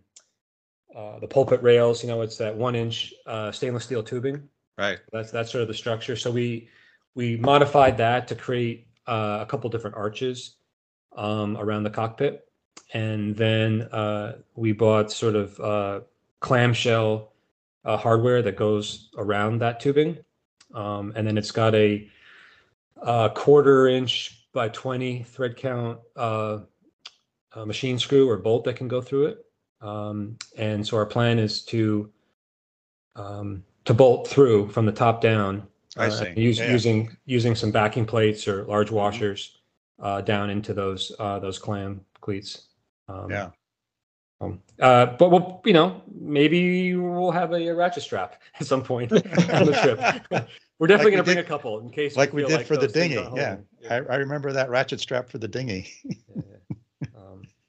uh, 0.95 1.19
the 1.19 1.27
pulpit 1.27 1.61
rails. 1.61 2.03
You 2.03 2.09
know, 2.09 2.21
it's 2.21 2.37
that 2.37 2.55
one 2.55 2.75
inch 2.75 3.13
uh, 3.25 3.51
stainless 3.51 3.83
steel 3.83 4.03
tubing. 4.03 4.47
Right. 4.77 4.99
That's 5.11 5.31
that's 5.31 5.51
sort 5.51 5.63
of 5.63 5.67
the 5.67 5.73
structure. 5.73 6.15
So 6.15 6.31
we 6.31 6.69
we 7.15 7.37
modified 7.37 7.97
that 7.97 8.27
to 8.27 8.35
create 8.35 8.87
uh, 9.07 9.39
a 9.41 9.45
couple 9.45 9.69
different 9.69 9.95
arches 9.95 10.55
um, 11.15 11.57
around 11.57 11.83
the 11.83 11.89
cockpit, 11.89 12.47
and 12.93 13.35
then 13.35 13.83
uh, 13.91 14.37
we 14.55 14.71
bought 14.71 15.11
sort 15.11 15.35
of 15.35 15.59
uh, 15.59 16.01
clamshell 16.41 17.33
uh, 17.85 17.97
hardware 17.97 18.41
that 18.43 18.55
goes 18.55 19.09
around 19.17 19.59
that 19.59 19.79
tubing, 19.79 20.17
um, 20.75 21.11
and 21.15 21.25
then 21.25 21.37
it's 21.37 21.51
got 21.51 21.73
a, 21.73 22.07
a, 23.01 23.31
quarter 23.33 23.87
inch 23.87 24.47
by 24.53 24.69
twenty 24.69 25.23
thread 25.23 25.57
count 25.57 25.99
machine 27.65 27.97
screw 27.97 28.29
or 28.29 28.37
bolt 28.37 28.63
that 28.65 28.75
can 28.75 28.87
go 28.87 29.01
through 29.01 29.25
it. 29.25 29.46
Um, 29.81 30.37
and 30.57 30.85
so 30.85 30.97
our 30.97 31.05
plan 31.05 31.39
is 31.39 31.63
to 31.65 32.09
um, 33.15 33.63
to 33.85 33.93
bolt 33.93 34.27
through 34.27 34.69
from 34.69 34.85
the 34.85 34.91
top 34.91 35.21
down. 35.21 35.67
I 35.97 36.07
uh, 36.07 36.09
see. 36.09 36.33
Use, 36.35 36.59
yeah. 36.59 36.71
Using 36.71 37.15
using 37.25 37.55
some 37.55 37.71
backing 37.71 38.05
plates 38.05 38.47
or 38.47 38.65
large 38.65 38.87
mm-hmm. 38.87 38.97
washers 38.97 39.57
uh, 40.01 40.21
down 40.21 40.49
into 40.49 40.73
those 40.73 41.11
uh, 41.19 41.39
those 41.39 41.59
clam 41.59 42.01
cleats. 42.21 42.67
Um, 43.07 43.29
yeah. 43.29 43.49
Um, 44.39 44.61
uh, 44.79 45.07
but 45.07 45.31
we'll, 45.31 45.61
you 45.65 45.73
know, 45.73 46.01
maybe 46.13 46.95
we'll 46.95 47.31
have 47.31 47.53
a, 47.53 47.69
a 47.69 47.75
ratchet 47.75 48.03
strap 48.03 48.39
at 48.59 48.67
some 48.67 48.83
point 48.83 49.11
on 49.11 49.19
the 49.19 49.79
trip. 50.29 50.47
We're 50.79 50.85
definitely 50.85 51.15
like 51.15 51.25
going 51.25 51.25
to 51.25 51.33
bring 51.33 51.37
a 51.39 51.47
couple 51.47 51.79
in 51.79 51.89
case, 51.89 52.15
like 52.15 52.33
we, 52.33 52.43
we 52.43 52.49
did 52.49 52.57
like 52.57 52.67
for 52.67 52.77
the 52.77 52.87
dinghy. 52.87 53.15
Yeah. 53.15 53.57
yeah. 53.81 53.89
I, 53.89 53.95
I, 53.95 54.15
remember 54.17 54.51
that 54.53 54.69
ratchet 54.69 54.99
strap 54.99 55.27
for 55.27 55.39
the 55.39 55.47
dinghy. 55.47 55.91
yeah, 56.03 56.56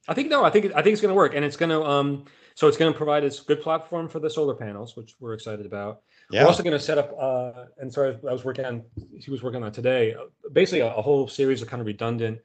I 0.08 0.14
think 0.14 0.28
no. 0.28 0.42
I 0.44 0.50
think 0.50 0.66
I 0.74 0.82
think 0.82 0.94
it's 0.94 1.02
going 1.02 1.10
to 1.12 1.14
work, 1.14 1.34
and 1.34 1.44
it's 1.44 1.56
going 1.56 1.70
to. 1.70 1.82
Um, 1.84 2.24
So 2.54 2.66
it's 2.66 2.76
going 2.76 2.92
to 2.92 2.96
provide 2.96 3.22
us 3.22 3.38
good 3.38 3.60
platform 3.62 4.08
for 4.08 4.18
the 4.18 4.28
solar 4.28 4.52
panels, 4.54 4.96
which 4.96 5.14
we're 5.20 5.32
excited 5.34 5.64
about. 5.64 6.00
Yeah. 6.28 6.42
We're 6.42 6.48
also 6.48 6.64
going 6.64 6.76
to 6.76 6.84
set 6.84 6.98
up, 6.98 7.14
uh, 7.16 7.66
and 7.80 7.92
sorry, 7.92 8.18
I 8.28 8.32
was 8.32 8.44
working 8.44 8.64
on, 8.64 8.82
he 9.16 9.30
was 9.30 9.44
working 9.44 9.62
on 9.62 9.70
today, 9.70 10.14
uh, 10.14 10.24
basically 10.52 10.80
a, 10.80 10.92
a 10.92 11.00
whole 11.00 11.28
series 11.28 11.62
of 11.62 11.68
kind 11.68 11.80
of 11.80 11.86
redundant 11.86 12.40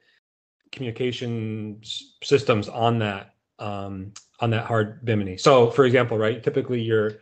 communication 0.70 1.78
s- 1.82 2.14
systems 2.22 2.68
on 2.68 2.98
that, 3.00 3.34
um, 3.58 4.12
on 4.38 4.50
that 4.50 4.66
hard 4.66 5.04
bimini. 5.04 5.36
So 5.36 5.70
for 5.70 5.84
example, 5.84 6.16
right, 6.16 6.42
typically 6.42 6.80
your 6.80 7.14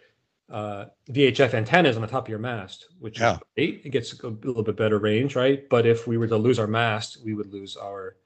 uh, 0.51 0.85
VHF 1.11 1.55
antenna 1.55 1.89
is 1.89 1.97
on 1.97 2.03
the 2.03 2.09
top 2.09 2.25
of 2.27 2.29
your 2.29 2.39
mast, 2.39 2.89
which 3.01 3.19
Yeah. 3.21 3.35
is 3.37 3.39
great. 3.57 3.83
It 3.87 3.91
gets 3.91 4.21
a 4.23 4.29
little 4.29 4.63
bit 4.63 4.77
better 4.77 4.99
range, 4.99 5.35
right? 5.35 5.67
But 5.69 5.87
if 5.87 6.07
we 6.07 6.19
were 6.19 6.29
to 6.29 6.37
lose 6.37 6.59
our 6.59 6.67
mast, 6.67 7.19
we 7.25 7.33
would 7.33 7.51
lose 7.53 7.75
our 7.77 8.17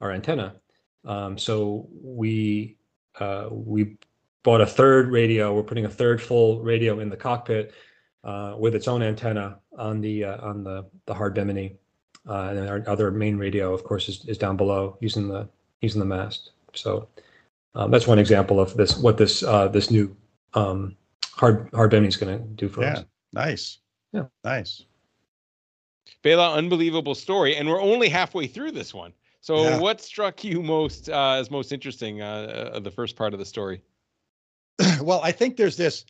our 0.00 0.10
antenna. 0.10 0.56
Um, 1.06 1.38
so 1.38 1.88
we 2.02 2.76
uh, 3.18 3.48
we 3.50 3.96
bought 4.42 4.60
a 4.60 4.66
third 4.66 5.10
radio. 5.10 5.54
We're 5.54 5.62
putting 5.62 5.84
a 5.84 5.90
third 5.90 6.20
full 6.20 6.60
radio 6.60 7.00
in 7.00 7.08
the 7.08 7.16
cockpit 7.16 7.72
uh, 8.24 8.56
with 8.58 8.74
its 8.74 8.88
own 8.88 9.02
antenna 9.02 9.58
on 9.78 10.00
the 10.00 10.24
uh, 10.24 10.46
on 10.46 10.64
the 10.64 10.84
the 11.06 11.14
hard 11.14 11.34
bimini, 11.34 11.76
uh, 12.28 12.48
and 12.48 12.58
then 12.58 12.68
our 12.68 12.82
other 12.86 13.10
main 13.10 13.38
radio, 13.38 13.72
of 13.72 13.84
course, 13.84 14.08
is, 14.08 14.24
is 14.26 14.38
down 14.38 14.56
below 14.56 14.98
using 15.00 15.28
the 15.28 15.48
using 15.80 16.00
the 16.00 16.06
mast. 16.06 16.50
So 16.74 17.08
um, 17.74 17.90
that's 17.90 18.06
one 18.06 18.18
example 18.18 18.60
of 18.60 18.76
this 18.76 18.96
what 18.96 19.16
this 19.16 19.42
uh, 19.42 19.68
this 19.68 19.90
new 19.90 20.14
um, 20.54 20.96
hard 21.32 21.70
hard 21.72 21.90
bimini 21.90 22.08
is 22.08 22.16
going 22.16 22.36
to 22.36 22.44
do 22.44 22.68
for 22.68 22.82
us. 22.82 22.96
Yeah. 22.96 23.00
us. 23.00 23.06
Nice. 23.32 23.78
Yeah. 24.12 24.24
Nice. 24.44 24.82
Bela, 26.22 26.54
unbelievable 26.54 27.14
story, 27.14 27.56
and 27.56 27.68
we're 27.68 27.80
only 27.80 28.08
halfway 28.08 28.46
through 28.46 28.72
this 28.72 28.92
one. 28.92 29.12
So, 29.46 29.62
Yeah. 29.62 29.78
what 29.78 30.00
struck 30.00 30.42
you 30.42 30.60
most 30.60 31.08
uh, 31.08 31.34
as 31.34 31.52
most 31.52 31.70
interesting 31.70 32.20
uh, 32.20 32.72
uh, 32.74 32.80
the 32.80 32.90
first 32.90 33.14
part 33.14 33.32
of 33.32 33.38
the 33.38 33.44
story? 33.44 33.80
well, 35.00 35.20
I 35.22 35.30
think 35.30 35.56
there's 35.56 35.76
this 35.76 36.04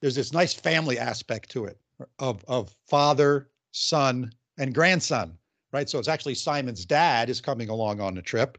there's 0.00 0.14
this 0.14 0.32
nice 0.32 0.54
family 0.54 0.96
aspect 0.96 1.50
to 1.50 1.64
it 1.64 1.80
of 2.20 2.44
of 2.46 2.72
father, 2.88 3.50
son, 3.72 4.30
and 4.58 4.72
grandson, 4.72 5.36
right? 5.72 5.90
So 5.90 5.98
it's 5.98 6.06
actually 6.06 6.36
Simon's 6.36 6.84
dad 6.84 7.28
is 7.28 7.40
coming 7.40 7.70
along 7.70 8.00
on 8.00 8.14
the 8.14 8.22
trip. 8.22 8.56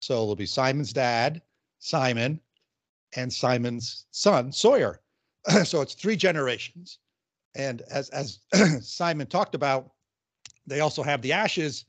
So 0.00 0.20
it'll 0.20 0.36
be 0.36 0.44
Simon's 0.44 0.92
dad, 0.92 1.40
Simon, 1.78 2.38
and 3.16 3.32
Simon's 3.32 4.04
son, 4.10 4.52
Sawyer. 4.52 5.00
so 5.64 5.80
it's 5.80 5.94
three 5.94 6.16
generations. 6.16 6.98
And 7.54 7.80
as 7.90 8.10
as 8.10 8.40
Simon 8.86 9.28
talked 9.28 9.54
about, 9.54 9.92
they 10.66 10.80
also 10.80 11.02
have 11.02 11.22
the 11.22 11.32
ashes 11.32 11.86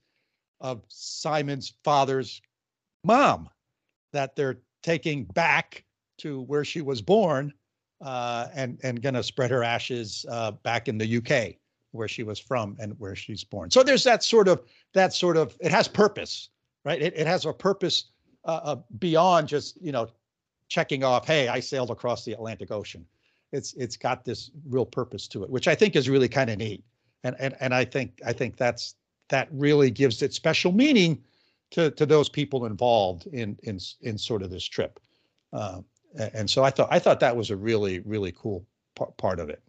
of 0.63 0.81
Simon's 0.87 1.73
father's 1.83 2.41
mom 3.03 3.49
that 4.13 4.35
they're 4.35 4.59
taking 4.81 5.25
back 5.25 5.83
to 6.19 6.41
where 6.41 6.63
she 6.65 6.81
was 6.81 7.01
born 7.01 7.53
uh, 8.01 8.47
and 8.53 8.79
and 8.83 9.01
going 9.01 9.15
to 9.15 9.23
spread 9.23 9.51
her 9.51 9.63
ashes 9.63 10.25
uh, 10.29 10.51
back 10.51 10.87
in 10.87 10.97
the 10.97 11.17
UK 11.17 11.55
where 11.91 12.07
she 12.07 12.23
was 12.23 12.39
from 12.39 12.75
and 12.79 12.99
where 12.99 13.15
she's 13.15 13.43
born. 13.43 13.69
So 13.69 13.83
there's 13.83 14.03
that 14.03 14.23
sort 14.23 14.47
of 14.47 14.63
that 14.93 15.13
sort 15.13 15.37
of 15.37 15.55
it 15.59 15.71
has 15.71 15.87
purpose, 15.87 16.49
right? 16.85 17.01
It 17.01 17.13
it 17.15 17.27
has 17.27 17.45
a 17.45 17.53
purpose 17.53 18.05
uh, 18.45 18.59
uh, 18.63 18.75
beyond 18.99 19.47
just 19.47 19.81
you 19.81 19.91
know 19.91 20.07
checking 20.67 21.03
off. 21.03 21.27
Hey, 21.27 21.47
I 21.47 21.59
sailed 21.59 21.91
across 21.91 22.25
the 22.25 22.33
Atlantic 22.33 22.71
Ocean. 22.71 23.05
It's 23.51 23.73
it's 23.73 23.95
got 23.95 24.25
this 24.25 24.51
real 24.67 24.85
purpose 24.85 25.27
to 25.29 25.43
it, 25.43 25.49
which 25.49 25.67
I 25.67 25.75
think 25.75 25.95
is 25.95 26.09
really 26.09 26.29
kind 26.29 26.49
of 26.49 26.57
neat. 26.57 26.83
And 27.23 27.35
and 27.39 27.55
and 27.59 27.73
I 27.73 27.85
think 27.85 28.21
I 28.25 28.33
think 28.33 28.57
that's 28.57 28.95
that 29.29 29.47
really 29.51 29.91
gives 29.91 30.21
it 30.21 30.33
special 30.33 30.71
meaning 30.71 31.23
to 31.71 31.91
to 31.91 32.05
those 32.05 32.29
people 32.29 32.65
involved 32.65 33.27
in 33.27 33.57
in 33.63 33.79
in 34.01 34.17
sort 34.17 34.43
of 34.43 34.49
this 34.49 34.65
trip. 34.65 34.99
Uh, 35.51 35.81
and 36.33 36.49
so 36.49 36.63
I 36.63 36.69
thought 36.69 36.89
I 36.91 36.99
thought 36.99 37.19
that 37.19 37.35
was 37.35 37.49
a 37.49 37.55
really 37.55 37.99
really 37.99 38.31
cool 38.31 38.65
par- 38.95 39.13
part 39.17 39.39
of 39.39 39.49
it. 39.49 39.61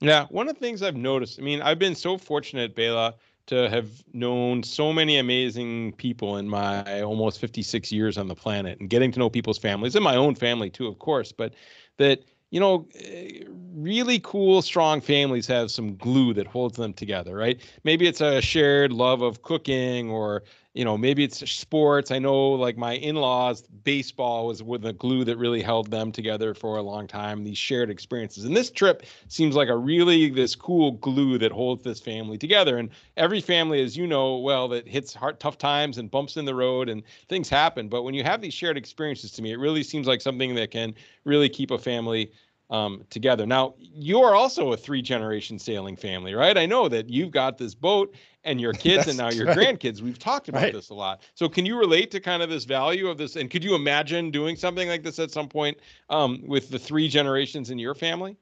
Yeah, 0.00 0.26
one 0.30 0.48
of 0.48 0.54
the 0.54 0.60
things 0.60 0.82
I've 0.82 0.96
noticed, 0.96 1.38
I 1.38 1.42
mean, 1.42 1.60
I've 1.60 1.78
been 1.78 1.94
so 1.94 2.16
fortunate, 2.16 2.74
Bela, 2.74 3.14
to 3.46 3.68
have 3.68 3.90
known 4.14 4.62
so 4.62 4.92
many 4.92 5.18
amazing 5.18 5.92
people 5.94 6.38
in 6.38 6.48
my 6.48 7.02
almost 7.02 7.38
56 7.38 7.92
years 7.92 8.16
on 8.16 8.26
the 8.26 8.34
planet 8.34 8.80
and 8.80 8.88
getting 8.88 9.12
to 9.12 9.18
know 9.18 9.28
people's 9.28 9.58
families 9.58 9.94
and 9.96 10.04
my 10.04 10.16
own 10.16 10.34
family 10.34 10.70
too, 10.70 10.86
of 10.86 10.98
course, 10.98 11.32
but 11.32 11.54
that, 11.98 12.24
you 12.50 12.60
know, 12.60 12.86
eh, 13.00 13.44
really 13.74 14.20
cool, 14.20 14.62
strong 14.62 15.00
families 15.00 15.46
have 15.46 15.70
some 15.70 15.96
glue 15.96 16.34
that 16.34 16.46
holds 16.46 16.76
them 16.76 16.92
together, 16.92 17.36
right? 17.36 17.60
Maybe 17.84 18.06
it's 18.06 18.20
a 18.20 18.40
shared 18.40 18.92
love 18.92 19.22
of 19.22 19.42
cooking 19.42 20.10
or, 20.10 20.42
you 20.74 20.84
know, 20.84 20.96
maybe 20.96 21.24
it's 21.24 21.50
sports. 21.50 22.12
I 22.12 22.20
know 22.20 22.50
like 22.50 22.76
my 22.76 22.92
in-laws, 22.92 23.62
baseball 23.62 24.46
was 24.46 24.62
with 24.62 24.82
the 24.82 24.92
glue 24.92 25.24
that 25.24 25.36
really 25.36 25.62
held 25.62 25.90
them 25.90 26.12
together 26.12 26.54
for 26.54 26.76
a 26.76 26.82
long 26.82 27.08
time, 27.08 27.42
these 27.42 27.58
shared 27.58 27.90
experiences. 27.90 28.44
And 28.44 28.56
this 28.56 28.70
trip 28.70 29.02
seems 29.26 29.56
like 29.56 29.68
a 29.68 29.76
really 29.76 30.30
this 30.30 30.54
cool 30.54 30.92
glue 30.92 31.38
that 31.38 31.50
holds 31.50 31.82
this 31.82 32.00
family 32.00 32.38
together. 32.38 32.78
And 32.78 32.90
every 33.16 33.40
family, 33.40 33.82
as 33.82 33.96
you 33.96 34.06
know 34.06 34.36
well, 34.36 34.68
that 34.68 34.86
hits 34.86 35.12
hard 35.12 35.40
tough 35.40 35.58
times 35.58 35.98
and 35.98 36.10
bumps 36.10 36.36
in 36.36 36.44
the 36.44 36.54
road 36.54 36.88
and 36.88 37.02
things 37.28 37.48
happen. 37.48 37.88
But 37.88 38.04
when 38.04 38.14
you 38.14 38.22
have 38.22 38.40
these 38.40 38.54
shared 38.54 38.76
experiences 38.76 39.32
to 39.32 39.42
me, 39.42 39.52
it 39.52 39.58
really 39.58 39.82
seems 39.82 40.06
like 40.06 40.20
something 40.20 40.54
that 40.54 40.70
can 40.70 40.94
really 41.24 41.48
keep 41.48 41.72
a 41.72 41.78
family 41.78 42.30
um, 42.70 43.04
together. 43.10 43.46
Now, 43.46 43.74
you're 43.78 44.34
also 44.34 44.72
a 44.72 44.76
three 44.76 45.02
generation 45.02 45.58
sailing 45.58 45.96
family, 45.96 46.34
right? 46.34 46.56
I 46.56 46.66
know 46.66 46.88
that 46.88 47.08
you've 47.10 47.32
got 47.32 47.58
this 47.58 47.74
boat 47.74 48.14
and 48.44 48.60
your 48.60 48.72
kids 48.86 49.08
and 49.08 49.18
now 49.18 49.28
your 49.30 49.46
right. 49.46 49.56
grandkids. 49.56 50.00
We've 50.00 50.18
talked 50.18 50.48
about 50.48 50.62
Right. 50.62 50.72
this 50.72 50.90
a 50.90 50.94
lot. 50.94 51.22
So, 51.34 51.48
can 51.48 51.66
you 51.66 51.78
relate 51.78 52.10
to 52.12 52.20
kind 52.20 52.42
of 52.42 52.48
this 52.48 52.64
value 52.64 53.08
of 53.08 53.18
this? 53.18 53.36
And 53.36 53.50
could 53.50 53.64
you 53.64 53.74
imagine 53.74 54.30
doing 54.30 54.56
something 54.56 54.88
like 54.88 55.02
this 55.02 55.18
at 55.18 55.30
some 55.30 55.48
point 55.48 55.78
um, 56.08 56.42
with 56.46 56.70
the 56.70 56.78
three 56.78 57.08
generations 57.08 57.70
in 57.70 57.78
your 57.78 57.94
family? 57.94 58.36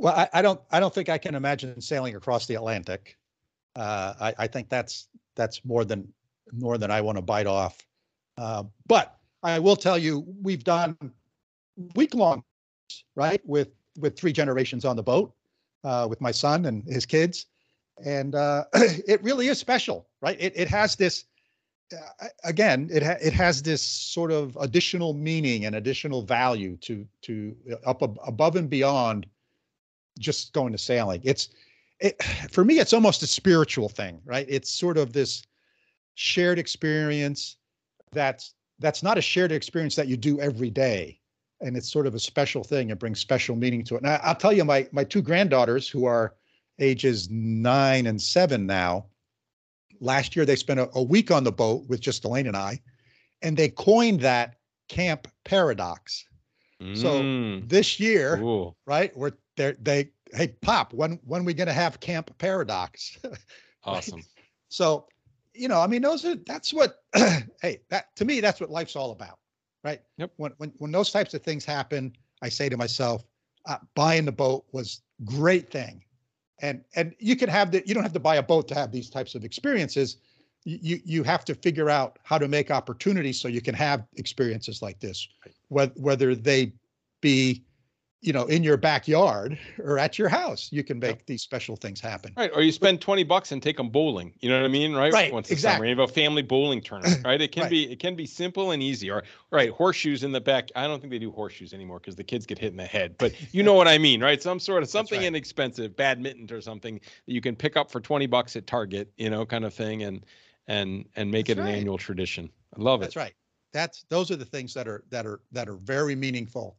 Well, 0.00 0.14
I, 0.14 0.28
I 0.32 0.42
don't 0.42 0.60
I 0.72 0.80
don't 0.80 0.92
think 0.92 1.08
I 1.08 1.18
can 1.18 1.34
imagine 1.34 1.80
sailing 1.80 2.16
across 2.16 2.46
the 2.46 2.56
Atlantic. 2.56 3.16
Uh, 3.76 4.14
I, 4.20 4.34
I 4.38 4.46
think 4.48 4.68
that's 4.68 5.08
that's 5.36 5.64
more 5.64 5.84
than 5.84 6.12
more 6.52 6.78
than 6.78 6.90
I 6.90 7.00
want 7.00 7.16
to 7.16 7.22
bite 7.22 7.46
off. 7.46 7.78
Uh, 8.36 8.64
but 8.86 9.16
I 9.42 9.58
will 9.60 9.76
tell 9.76 9.96
you, 9.96 10.24
we've 10.42 10.64
done 10.64 10.96
week 11.94 12.14
long, 12.14 12.44
right, 13.16 13.40
with 13.44 13.68
with 13.98 14.16
three 14.16 14.32
generations 14.32 14.84
on 14.84 14.96
the 14.96 15.02
boat, 15.02 15.32
uh, 15.84 16.06
with 16.08 16.20
my 16.20 16.30
son 16.30 16.66
and 16.66 16.84
his 16.84 17.06
kids, 17.06 17.46
and 18.04 18.34
uh, 18.34 18.64
it 18.74 19.22
really 19.22 19.48
is 19.48 19.58
special, 19.58 20.08
right? 20.20 20.36
It 20.40 20.52
it 20.56 20.68
has 20.68 20.96
this. 20.96 21.24
Uh, 21.92 22.28
again, 22.44 22.88
it 22.90 23.02
ha- 23.02 23.18
it 23.20 23.32
has 23.34 23.62
this 23.62 23.82
sort 23.82 24.32
of 24.32 24.56
additional 24.60 25.12
meaning 25.12 25.66
and 25.66 25.76
additional 25.76 26.22
value 26.22 26.76
to 26.78 27.06
to 27.22 27.54
uh, 27.70 27.90
up 27.90 28.02
ab- 28.02 28.18
above 28.26 28.56
and 28.56 28.70
beyond 28.70 29.26
just 30.18 30.52
going 30.52 30.72
to 30.72 30.78
sailing. 30.78 31.20
It's 31.24 31.50
it 32.00 32.22
for 32.50 32.64
me, 32.64 32.78
it's 32.78 32.92
almost 32.92 33.22
a 33.22 33.26
spiritual 33.26 33.88
thing, 33.88 34.20
right? 34.24 34.46
It's 34.48 34.70
sort 34.70 34.98
of 34.98 35.12
this 35.12 35.42
shared 36.14 36.58
experience 36.58 37.56
that's 38.12 38.54
that's 38.78 39.02
not 39.02 39.18
a 39.18 39.22
shared 39.22 39.52
experience 39.52 39.94
that 39.96 40.08
you 40.08 40.16
do 40.16 40.40
every 40.40 40.70
day. 40.70 41.20
And 41.60 41.76
it's 41.76 41.90
sort 41.90 42.06
of 42.06 42.14
a 42.14 42.20
special 42.20 42.62
thing 42.64 42.90
and 42.90 42.98
brings 43.00 43.20
special 43.20 43.56
meaning 43.56 43.84
to 43.84 43.96
it. 43.96 44.02
Now 44.02 44.20
I'll 44.22 44.34
tell 44.34 44.52
you, 44.52 44.64
my 44.64 44.88
my 44.92 45.04
two 45.04 45.22
granddaughters 45.22 45.88
who 45.88 46.04
are 46.04 46.34
ages 46.78 47.30
nine 47.30 48.06
and 48.06 48.20
seven 48.20 48.66
now, 48.66 49.06
last 50.00 50.34
year 50.36 50.44
they 50.44 50.56
spent 50.56 50.80
a, 50.80 50.90
a 50.94 51.02
week 51.02 51.30
on 51.30 51.44
the 51.44 51.52
boat 51.52 51.84
with 51.88 52.00
just 52.00 52.24
Elaine 52.24 52.46
and 52.48 52.56
I, 52.56 52.80
and 53.42 53.56
they 53.56 53.68
coined 53.68 54.20
that 54.20 54.56
camp 54.88 55.28
paradox. 55.44 56.24
So 56.94 57.08
Mm, 57.22 57.68
This 57.68 57.98
year, 57.98 58.36
cool. 58.38 58.76
right? 58.86 59.16
Where 59.16 59.32
they 59.56 59.72
they 59.80 60.10
hey 60.32 60.48
pop, 60.60 60.92
when 60.92 61.18
when 61.24 61.44
we 61.44 61.54
gonna 61.54 61.72
have 61.72 62.00
Camp 62.00 62.36
Paradox? 62.38 63.18
Awesome. 63.86 64.22
so, 64.70 65.06
you 65.52 65.68
know, 65.68 65.78
I 65.80 65.86
mean, 65.86 66.00
those 66.02 66.24
are 66.24 66.36
that's 66.36 66.72
what 66.72 67.02
hey 67.14 67.80
that 67.90 68.14
to 68.16 68.24
me 68.24 68.40
that's 68.40 68.60
what 68.60 68.70
life's 68.70 68.96
all 68.96 69.12
about, 69.12 69.38
right? 69.84 70.00
Yep. 70.16 70.32
When 70.36 70.52
when 70.56 70.72
when 70.78 70.90
those 70.90 71.12
types 71.12 71.34
of 71.34 71.42
things 71.42 71.64
happen, 71.64 72.12
I 72.42 72.48
say 72.48 72.68
to 72.68 72.76
myself, 72.76 73.24
uh, 73.66 73.76
buying 73.94 74.24
the 74.24 74.32
boat 74.32 74.64
was 74.72 75.02
great 75.24 75.70
thing, 75.70 76.02
and 76.60 76.82
and 76.96 77.14
you 77.18 77.36
can 77.36 77.48
have 77.48 77.70
the 77.70 77.82
you 77.86 77.94
don't 77.94 78.02
have 78.02 78.12
to 78.14 78.20
buy 78.20 78.36
a 78.36 78.42
boat 78.42 78.66
to 78.68 78.74
have 78.74 78.90
these 78.90 79.10
types 79.10 79.34
of 79.34 79.44
experiences. 79.44 80.16
You 80.64 80.78
you, 80.80 81.00
you 81.04 81.22
have 81.22 81.44
to 81.44 81.54
figure 81.54 81.90
out 81.90 82.18
how 82.24 82.38
to 82.38 82.48
make 82.48 82.70
opportunities 82.70 83.40
so 83.40 83.48
you 83.48 83.60
can 83.60 83.74
have 83.74 84.04
experiences 84.16 84.80
like 84.82 84.98
this, 84.98 85.28
whether 85.68 85.92
whether 85.96 86.34
they 86.34 86.72
be 87.20 87.64
you 88.24 88.32
know 88.32 88.46
in 88.46 88.64
your 88.64 88.76
backyard 88.76 89.58
or 89.78 89.98
at 89.98 90.18
your 90.18 90.28
house 90.28 90.68
you 90.72 90.82
can 90.82 90.98
make 90.98 91.26
these 91.26 91.42
special 91.42 91.76
things 91.76 92.00
happen 92.00 92.32
Right. 92.36 92.50
Or 92.54 92.62
you 92.62 92.72
spend 92.72 93.00
20 93.00 93.22
bucks 93.24 93.52
and 93.52 93.62
take 93.62 93.76
them 93.76 93.88
bowling. 93.90 94.32
You 94.40 94.48
know 94.48 94.56
what 94.60 94.64
I 94.64 94.68
mean? 94.68 94.92
Right. 94.94 95.12
Right, 95.12 95.32
Once 95.32 95.50
a 95.50 95.52
exactly. 95.52 95.76
summer. 95.76 95.84
You 95.86 96.00
have 96.00 96.10
a 96.10 96.12
family 96.12 96.42
bowling 96.42 96.80
tournament, 96.80 97.20
right? 97.24 97.40
It 97.40 97.52
can 97.52 97.62
Right. 97.64 97.70
be, 97.70 97.92
it 97.92 97.98
can 98.00 98.16
be 98.16 98.26
simple 98.26 98.72
and 98.72 98.82
easy. 98.82 99.10
Or, 99.10 99.22
right. 99.52 99.70
Horseshoes 99.70 100.24
in 100.24 100.32
the 100.32 100.40
back. 100.40 100.70
I 100.74 100.86
don't 100.86 101.00
think 101.00 101.12
they 101.12 101.18
do 101.18 101.30
horseshoes 101.30 101.72
anymore 101.72 102.00
because 102.00 102.16
the 102.16 102.24
kids 102.24 102.44
get 102.46 102.58
hit 102.58 102.72
in 102.72 102.76
the 102.76 102.84
head, 102.84 103.14
but 103.18 103.32
you 103.54 103.62
know 103.62 103.74
what 103.74 103.86
I 103.86 103.98
mean, 103.98 104.20
right? 104.22 104.42
Some 104.42 104.58
sort 104.58 104.82
of 104.82 104.88
something 104.88 105.20
right. 105.20 105.26
inexpensive, 105.28 105.94
badminton 105.96 106.50
or 106.56 106.60
something 106.60 106.94
that 107.26 107.32
you 107.32 107.40
can 107.40 107.54
pick 107.54 107.76
up 107.76 107.90
for 107.90 108.00
20 108.00 108.26
bucks 108.26 108.56
at 108.56 108.66
Target, 108.66 109.12
you 109.16 109.30
know, 109.30 109.46
kind 109.46 109.64
of 109.64 109.72
thing. 109.74 110.02
And, 110.02 110.24
and, 110.66 111.04
and 111.14 111.30
make 111.30 111.46
That's 111.46 111.58
it 111.58 111.60
an 111.62 111.66
right. 111.68 111.76
annual 111.76 111.98
tradition. 111.98 112.50
I 112.76 112.82
love 112.82 113.00
it. 113.02 113.04
that's 113.04 113.16
right 113.16 113.34
that's 113.72 114.04
those 114.08 114.30
are 114.30 114.36
the 114.36 114.44
things 114.44 114.72
that 114.74 114.86
are 114.88 115.04
that 115.10 115.26
are 115.26 115.40
that 115.52 115.68
are 115.68 115.76
very 115.76 116.14
meaningful 116.14 116.76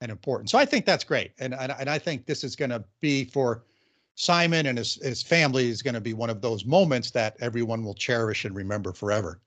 and 0.00 0.10
important. 0.10 0.50
So 0.50 0.58
I 0.58 0.64
think 0.64 0.86
that's 0.86 1.04
great, 1.04 1.32
and 1.38 1.54
and, 1.54 1.72
and 1.78 1.88
I 1.90 1.98
think 1.98 2.26
this 2.26 2.44
is 2.44 2.56
going 2.56 2.70
to 2.70 2.84
be 3.00 3.24
for 3.24 3.64
Simon 4.14 4.66
and 4.66 4.78
his 4.78 4.94
his 4.96 5.22
family 5.22 5.68
is 5.68 5.82
going 5.82 5.94
to 5.94 6.00
be 6.00 6.12
one 6.14 6.30
of 6.30 6.40
those 6.40 6.64
moments 6.64 7.10
that 7.12 7.36
everyone 7.40 7.84
will 7.84 7.94
cherish 7.94 8.44
and 8.44 8.54
remember 8.54 8.92
forever. 8.92 9.40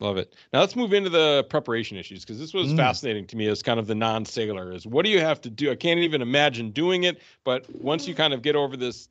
Love 0.00 0.16
it. 0.16 0.34
Now 0.52 0.60
let's 0.60 0.76
move 0.76 0.94
into 0.94 1.10
the 1.10 1.44
preparation 1.50 1.98
issues 1.98 2.24
because 2.24 2.38
this 2.38 2.54
was 2.54 2.72
Mm. 2.72 2.76
fascinating 2.76 3.26
to 3.26 3.36
me 3.36 3.48
as 3.48 3.62
kind 3.62 3.78
of 3.78 3.86
the 3.86 3.94
non-sailor. 3.94 4.72
Is 4.72 4.86
what 4.86 5.04
do 5.04 5.10
you 5.10 5.20
have 5.20 5.40
to 5.42 5.50
do? 5.50 5.70
I 5.70 5.74
can't 5.76 6.00
even 6.00 6.22
imagine 6.22 6.70
doing 6.70 7.04
it, 7.04 7.20
but 7.44 7.66
once 7.82 8.08
you 8.08 8.14
kind 8.14 8.32
of 8.32 8.40
get 8.42 8.56
over 8.56 8.76
this 8.78 9.08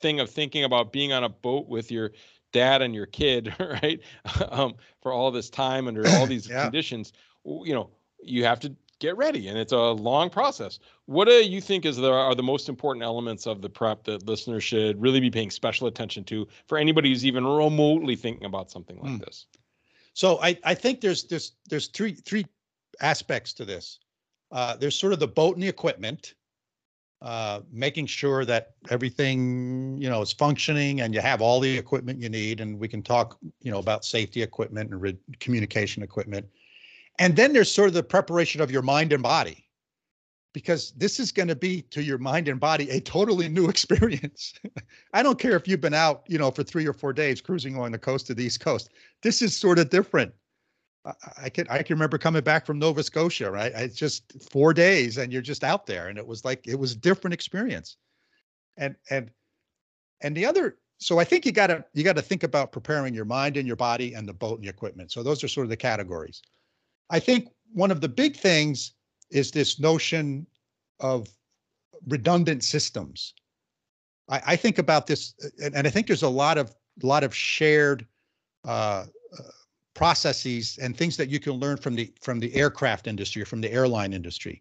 thing 0.00 0.18
of 0.18 0.28
thinking 0.28 0.64
about 0.64 0.92
being 0.92 1.12
on 1.12 1.24
a 1.24 1.28
boat 1.28 1.68
with 1.68 1.92
your 1.92 2.10
dad 2.52 2.82
and 2.82 2.94
your 2.94 3.06
kid, 3.06 3.54
right, 3.60 4.00
um, 4.48 4.74
for 5.00 5.12
all 5.12 5.30
this 5.30 5.48
time 5.48 5.86
under 5.86 6.10
all 6.10 6.26
these 6.26 6.48
Yeah. 6.48 6.62
conditions, 6.62 7.12
you 7.44 7.74
know, 7.74 7.90
you 8.22 8.44
have 8.44 8.58
to 8.60 8.74
get 8.98 9.16
ready, 9.16 9.48
and 9.48 9.58
it's 9.58 9.72
a 9.72 9.78
long 9.78 10.30
process. 10.30 10.78
What 11.06 11.26
do 11.26 11.32
you 11.32 11.60
think 11.60 11.84
is 11.84 11.96
the 11.96 12.10
are 12.12 12.34
the 12.34 12.42
most 12.42 12.68
important 12.68 13.04
elements 13.04 13.46
of 13.46 13.62
the 13.62 13.68
prep 13.68 14.04
that 14.04 14.26
listeners 14.26 14.64
should 14.64 15.00
really 15.00 15.20
be 15.20 15.30
paying 15.30 15.50
special 15.50 15.86
attention 15.86 16.24
to 16.24 16.46
for 16.66 16.78
anybody 16.78 17.10
who's 17.10 17.26
even 17.26 17.46
remotely 17.46 18.16
thinking 18.16 18.46
about 18.46 18.70
something 18.70 18.98
like 18.98 19.12
Mm. 19.12 19.24
this? 19.24 19.46
So 20.14 20.40
I, 20.40 20.58
I 20.64 20.74
think 20.74 21.00
there's 21.00 21.24
there's 21.24 21.52
there's 21.68 21.88
three 21.88 22.14
three 22.14 22.46
aspects 23.00 23.52
to 23.54 23.64
this. 23.64 23.98
Uh, 24.50 24.76
there's 24.76 24.98
sort 24.98 25.12
of 25.12 25.20
the 25.20 25.28
boat 25.28 25.56
and 25.56 25.62
the 25.62 25.68
equipment, 25.68 26.34
uh, 27.20 27.60
making 27.70 28.06
sure 28.06 28.44
that 28.46 28.74
everything 28.88 29.98
you 30.00 30.08
know 30.08 30.22
is 30.22 30.32
functioning 30.32 31.02
and 31.02 31.12
you 31.12 31.20
have 31.20 31.42
all 31.42 31.60
the 31.60 31.76
equipment 31.76 32.20
you 32.20 32.30
need. 32.30 32.60
And 32.60 32.78
we 32.78 32.88
can 32.88 33.02
talk 33.02 33.38
you 33.60 33.70
know 33.70 33.78
about 33.78 34.04
safety 34.04 34.42
equipment 34.42 34.90
and 34.90 35.00
re- 35.00 35.18
communication 35.38 36.02
equipment. 36.02 36.46
And 37.18 37.36
then 37.36 37.52
there's 37.52 37.70
sort 37.70 37.88
of 37.88 37.94
the 37.94 38.02
preparation 38.02 38.60
of 38.60 38.70
your 38.70 38.82
mind 38.82 39.12
and 39.12 39.22
body, 39.22 39.66
because 40.52 40.92
this 40.92 41.18
is 41.18 41.32
going 41.32 41.48
to 41.48 41.56
be 41.56 41.82
to 41.82 42.02
your 42.02 42.18
mind 42.18 42.48
and 42.48 42.60
body 42.60 42.90
a 42.90 43.00
totally 43.00 43.48
new 43.48 43.68
experience. 43.70 44.54
I 45.12 45.22
don't 45.22 45.38
care 45.38 45.56
if 45.56 45.68
you've 45.68 45.80
been 45.80 45.94
out 45.94 46.24
you 46.28 46.38
know 46.38 46.50
for 46.50 46.62
three 46.62 46.86
or 46.86 46.92
four 46.92 47.12
days 47.12 47.40
cruising 47.40 47.74
along 47.74 47.92
the 47.92 47.98
coast 47.98 48.30
of 48.30 48.36
the 48.36 48.44
East 48.44 48.60
Coast 48.60 48.90
this 49.22 49.42
is 49.42 49.56
sort 49.56 49.78
of 49.78 49.90
different. 49.90 50.32
I, 51.36 51.48
can 51.48 51.66
I 51.68 51.82
can 51.82 51.94
remember 51.94 52.18
coming 52.18 52.42
back 52.42 52.66
from 52.66 52.78
Nova 52.78 53.02
Scotia, 53.02 53.50
right? 53.50 53.72
It's 53.74 53.96
just 53.96 54.32
four 54.50 54.72
days 54.72 55.18
and 55.18 55.32
you're 55.32 55.42
just 55.42 55.62
out 55.62 55.86
there, 55.86 56.08
and 56.08 56.18
it 56.18 56.26
was 56.26 56.44
like 56.44 56.66
it 56.66 56.78
was 56.78 56.92
a 56.92 56.96
different 56.96 57.34
experience. 57.34 57.96
And 58.76 58.96
and 59.10 59.30
and 60.20 60.36
the 60.36 60.46
other, 60.46 60.78
so 60.98 61.18
I 61.18 61.24
think 61.24 61.46
you 61.46 61.52
gotta 61.52 61.84
you 61.94 62.02
gotta 62.02 62.22
think 62.22 62.42
about 62.42 62.72
preparing 62.72 63.14
your 63.14 63.24
mind 63.24 63.56
and 63.56 63.66
your 63.66 63.76
body 63.76 64.14
and 64.14 64.28
the 64.28 64.32
boat 64.32 64.58
and 64.58 64.64
the 64.64 64.68
equipment. 64.68 65.12
So 65.12 65.22
those 65.22 65.44
are 65.44 65.48
sort 65.48 65.66
of 65.66 65.70
the 65.70 65.76
categories. 65.76 66.42
I 67.10 67.20
think 67.20 67.48
one 67.72 67.90
of 67.90 68.00
the 68.00 68.08
big 68.08 68.36
things 68.36 68.92
is 69.30 69.50
this 69.50 69.78
notion 69.78 70.46
of 71.00 71.28
redundant 72.06 72.64
systems. 72.64 73.34
I, 74.28 74.42
I 74.46 74.56
think 74.56 74.78
about 74.78 75.06
this, 75.06 75.34
and, 75.62 75.74
and 75.74 75.86
I 75.86 75.90
think 75.90 76.06
there's 76.06 76.22
a 76.22 76.28
lot 76.28 76.58
of 76.58 76.74
lot 77.02 77.22
of 77.24 77.34
shared 77.34 78.06
uh, 78.64 79.04
uh, 79.38 79.42
processes 79.94 80.78
and 80.80 80.96
things 80.96 81.16
that 81.16 81.28
you 81.28 81.38
can 81.38 81.52
learn 81.52 81.76
from 81.76 81.94
the 81.94 82.12
from 82.20 82.40
the 82.40 82.54
aircraft 82.54 83.06
industry 83.06 83.44
from 83.44 83.60
the 83.60 83.72
airline 83.72 84.12
industry, 84.12 84.60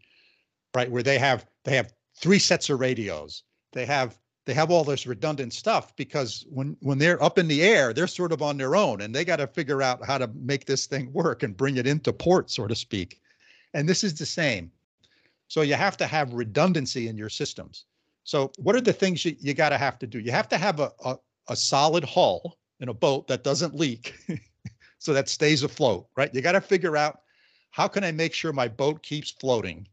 right? 0.75 0.89
Where 0.89 1.03
they 1.03 1.17
have 1.17 1.45
they 1.63 1.75
have 1.75 1.93
three 2.17 2.39
sets 2.39 2.69
of 2.69 2.79
radios. 2.79 3.43
They 3.73 3.85
have 3.85 4.17
they 4.45 4.53
have 4.53 4.69
all 4.69 4.83
this 4.83 5.07
redundant 5.07 5.53
stuff 5.53 5.95
because 5.95 6.45
when 6.49 6.77
when 6.81 6.97
they're 6.97 7.21
up 7.21 7.37
in 7.37 7.47
the 7.47 7.63
air, 7.63 7.93
they're 7.93 8.07
sort 8.07 8.31
of 8.31 8.41
on 8.41 8.57
their 8.57 8.75
own 8.75 9.01
and 9.01 9.13
they 9.13 9.25
got 9.25 9.37
to 9.37 9.47
figure 9.47 9.81
out 9.81 10.05
how 10.05 10.17
to 10.17 10.29
make 10.35 10.65
this 10.65 10.85
thing 10.85 11.11
work 11.11 11.43
and 11.43 11.57
bring 11.57 11.77
it 11.77 11.87
into 11.87 12.13
port, 12.13 12.51
so 12.51 12.67
to 12.67 12.75
speak. 12.75 13.21
And 13.73 13.89
this 13.89 14.03
is 14.03 14.13
the 14.13 14.25
same. 14.25 14.71
So 15.47 15.61
you 15.61 15.73
have 15.73 15.97
to 15.97 16.07
have 16.07 16.33
redundancy 16.33 17.07
in 17.07 17.17
your 17.17 17.29
systems. 17.29 17.85
So 18.23 18.51
what 18.57 18.75
are 18.75 18.81
the 18.81 18.93
things 18.93 19.25
you, 19.25 19.35
you 19.39 19.53
got 19.53 19.69
to 19.69 19.77
have 19.77 19.99
to 19.99 20.07
do? 20.07 20.19
You 20.19 20.31
have 20.31 20.49
to 20.49 20.57
have 20.57 20.79
a, 20.79 20.91
a, 21.03 21.17
a 21.49 21.55
solid 21.55 22.03
hull 22.03 22.57
in 22.79 22.89
a 22.89 22.93
boat 22.93 23.27
that 23.27 23.43
doesn't 23.43 23.75
leak 23.75 24.15
so 24.99 25.13
that 25.13 25.29
stays 25.29 25.63
afloat, 25.63 26.07
right? 26.15 26.33
You 26.33 26.41
got 26.41 26.53
to 26.53 26.61
figure 26.61 26.97
out 26.97 27.21
how 27.71 27.87
can 27.87 28.03
I 28.03 28.11
make 28.11 28.33
sure 28.33 28.53
my 28.53 28.67
boat 28.67 29.03
keeps 29.03 29.31
floating? 29.31 29.87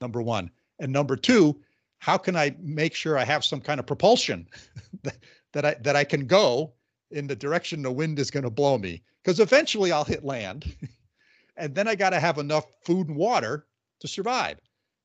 Number 0.00 0.22
one. 0.22 0.50
And 0.78 0.92
number 0.92 1.16
two, 1.16 1.60
how 1.98 2.16
can 2.16 2.36
I 2.36 2.54
make 2.60 2.94
sure 2.94 3.18
I 3.18 3.24
have 3.24 3.44
some 3.44 3.60
kind 3.60 3.80
of 3.80 3.86
propulsion 3.86 4.46
that, 5.52 5.64
I 5.64 5.74
that 5.82 5.96
I 5.96 6.04
can 6.04 6.26
go 6.26 6.72
in 7.10 7.26
the 7.26 7.36
direction 7.36 7.82
the 7.82 7.90
wind 7.90 8.18
is 8.18 8.30
going 8.30 8.44
to 8.44 8.50
blow 8.50 8.78
me? 8.78 9.02
Because 9.22 9.40
eventually 9.40 9.92
I'll 9.92 10.04
hit 10.04 10.24
land. 10.24 10.74
and 11.56 11.74
then 11.74 11.88
I 11.88 11.94
got 11.94 12.10
to 12.10 12.20
have 12.20 12.38
enough 12.38 12.66
food 12.84 13.08
and 13.08 13.16
water 13.16 13.66
to 14.00 14.08
survive. 14.08 14.58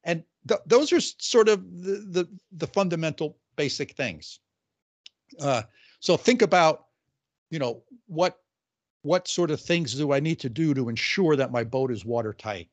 And 0.04 0.24
th- 0.48 0.62
those 0.66 0.94
are 0.94 1.00
sort 1.00 1.50
of 1.50 1.64
the, 1.84 2.06
the 2.10 2.28
the 2.52 2.68
fundamental 2.68 3.38
basic 3.56 3.96
things. 3.96 4.40
Uh, 5.40 5.64
so 6.00 6.18
think 6.18 6.42
about, 6.42 6.86
you 7.50 7.60
know, 7.60 7.84
what 8.08 8.40
what 9.02 9.28
sort 9.28 9.52
of 9.52 9.60
things 9.60 9.96
do 9.96 10.14
I 10.14 10.20
need 10.20 10.40
to 10.42 10.50
do 10.50 10.74
to 10.74 10.90
ensure 10.90 11.36
that 11.36 11.52
my 11.52 11.64
boat 11.64 11.92
is 11.92 12.06
watertight? 12.06 12.70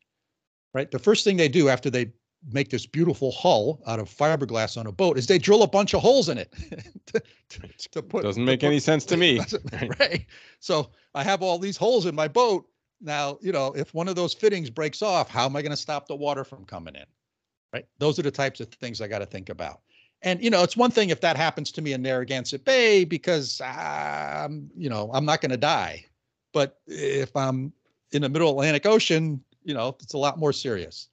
Right. 0.72 0.90
The 0.90 0.98
first 0.98 1.24
thing 1.24 1.36
they 1.36 1.48
do 1.48 1.68
after 1.68 1.90
they 1.90 2.12
make 2.48 2.70
this 2.70 2.86
beautiful 2.86 3.30
hull 3.32 3.80
out 3.86 3.98
of 3.98 4.08
fiberglass 4.08 4.78
on 4.78 4.86
a 4.86 4.92
boat 4.92 5.18
is 5.18 5.26
they 5.26 5.38
drill 5.38 5.62
a 5.62 5.68
bunch 5.68 5.94
of 5.94 6.00
holes 6.00 6.28
in 6.28 6.38
it 6.38 6.52
to, 7.06 7.22
to, 7.90 8.02
put. 8.02 8.22
Doesn't 8.22 8.44
make 8.44 8.60
put- 8.60 8.66
any 8.66 8.80
sense 8.80 9.04
to 9.06 9.16
me. 9.16 9.40
Right. 9.98 10.26
So 10.60 10.90
I 11.14 11.22
have 11.22 11.42
all 11.42 11.58
these 11.58 11.76
holes 11.76 12.06
in 12.06 12.14
my 12.14 12.28
boat. 12.28 12.66
Now, 13.00 13.38
you 13.40 13.52
know, 13.52 13.72
if 13.72 13.94
one 13.94 14.08
of 14.08 14.16
those 14.16 14.34
fittings 14.34 14.70
breaks 14.70 15.02
off, 15.02 15.28
how 15.28 15.46
am 15.46 15.56
I 15.56 15.62
going 15.62 15.70
to 15.70 15.76
stop 15.76 16.06
the 16.06 16.16
water 16.16 16.44
from 16.44 16.64
coming 16.64 16.94
in? 16.94 17.04
Right. 17.72 17.86
Those 17.98 18.18
are 18.18 18.22
the 18.22 18.30
types 18.30 18.60
of 18.60 18.68
things 18.68 19.00
I 19.00 19.08
got 19.08 19.20
to 19.20 19.26
think 19.26 19.48
about. 19.48 19.80
And 20.22 20.42
you 20.42 20.50
know, 20.50 20.62
it's 20.62 20.76
one 20.76 20.90
thing 20.90 21.10
if 21.10 21.20
that 21.22 21.36
happens 21.36 21.72
to 21.72 21.82
me 21.82 21.92
in 21.92 22.02
Narragansett 22.02 22.64
Bay 22.64 23.04
because 23.04 23.60
I'm, 23.62 24.70
you 24.76 24.90
know, 24.90 25.10
I'm 25.14 25.24
not 25.24 25.40
going 25.40 25.50
to 25.50 25.56
die. 25.56 26.04
But 26.52 26.78
if 26.86 27.34
I'm 27.34 27.72
in 28.12 28.22
the 28.22 28.28
middle 28.28 28.50
Atlantic 28.50 28.84
Ocean, 28.86 29.42
you 29.62 29.72
know, 29.72 29.96
it's 30.00 30.14
a 30.14 30.18
lot 30.18 30.38
more 30.38 30.52
serious. 30.52 31.08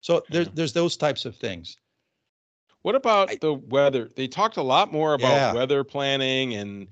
So 0.00 0.24
there's 0.30 0.48
there's 0.50 0.72
those 0.72 0.96
types 0.96 1.24
of 1.24 1.36
things. 1.36 1.76
What 2.82 2.94
about 2.94 3.30
I- 3.30 3.38
the 3.40 3.54
weather? 3.54 4.08
They 4.14 4.28
talked 4.28 4.56
a 4.56 4.62
lot 4.62 4.92
more 4.92 5.14
about 5.14 5.32
Yeah. 5.34 5.52
weather 5.52 5.84
planning 5.84 6.54
and 6.54 6.88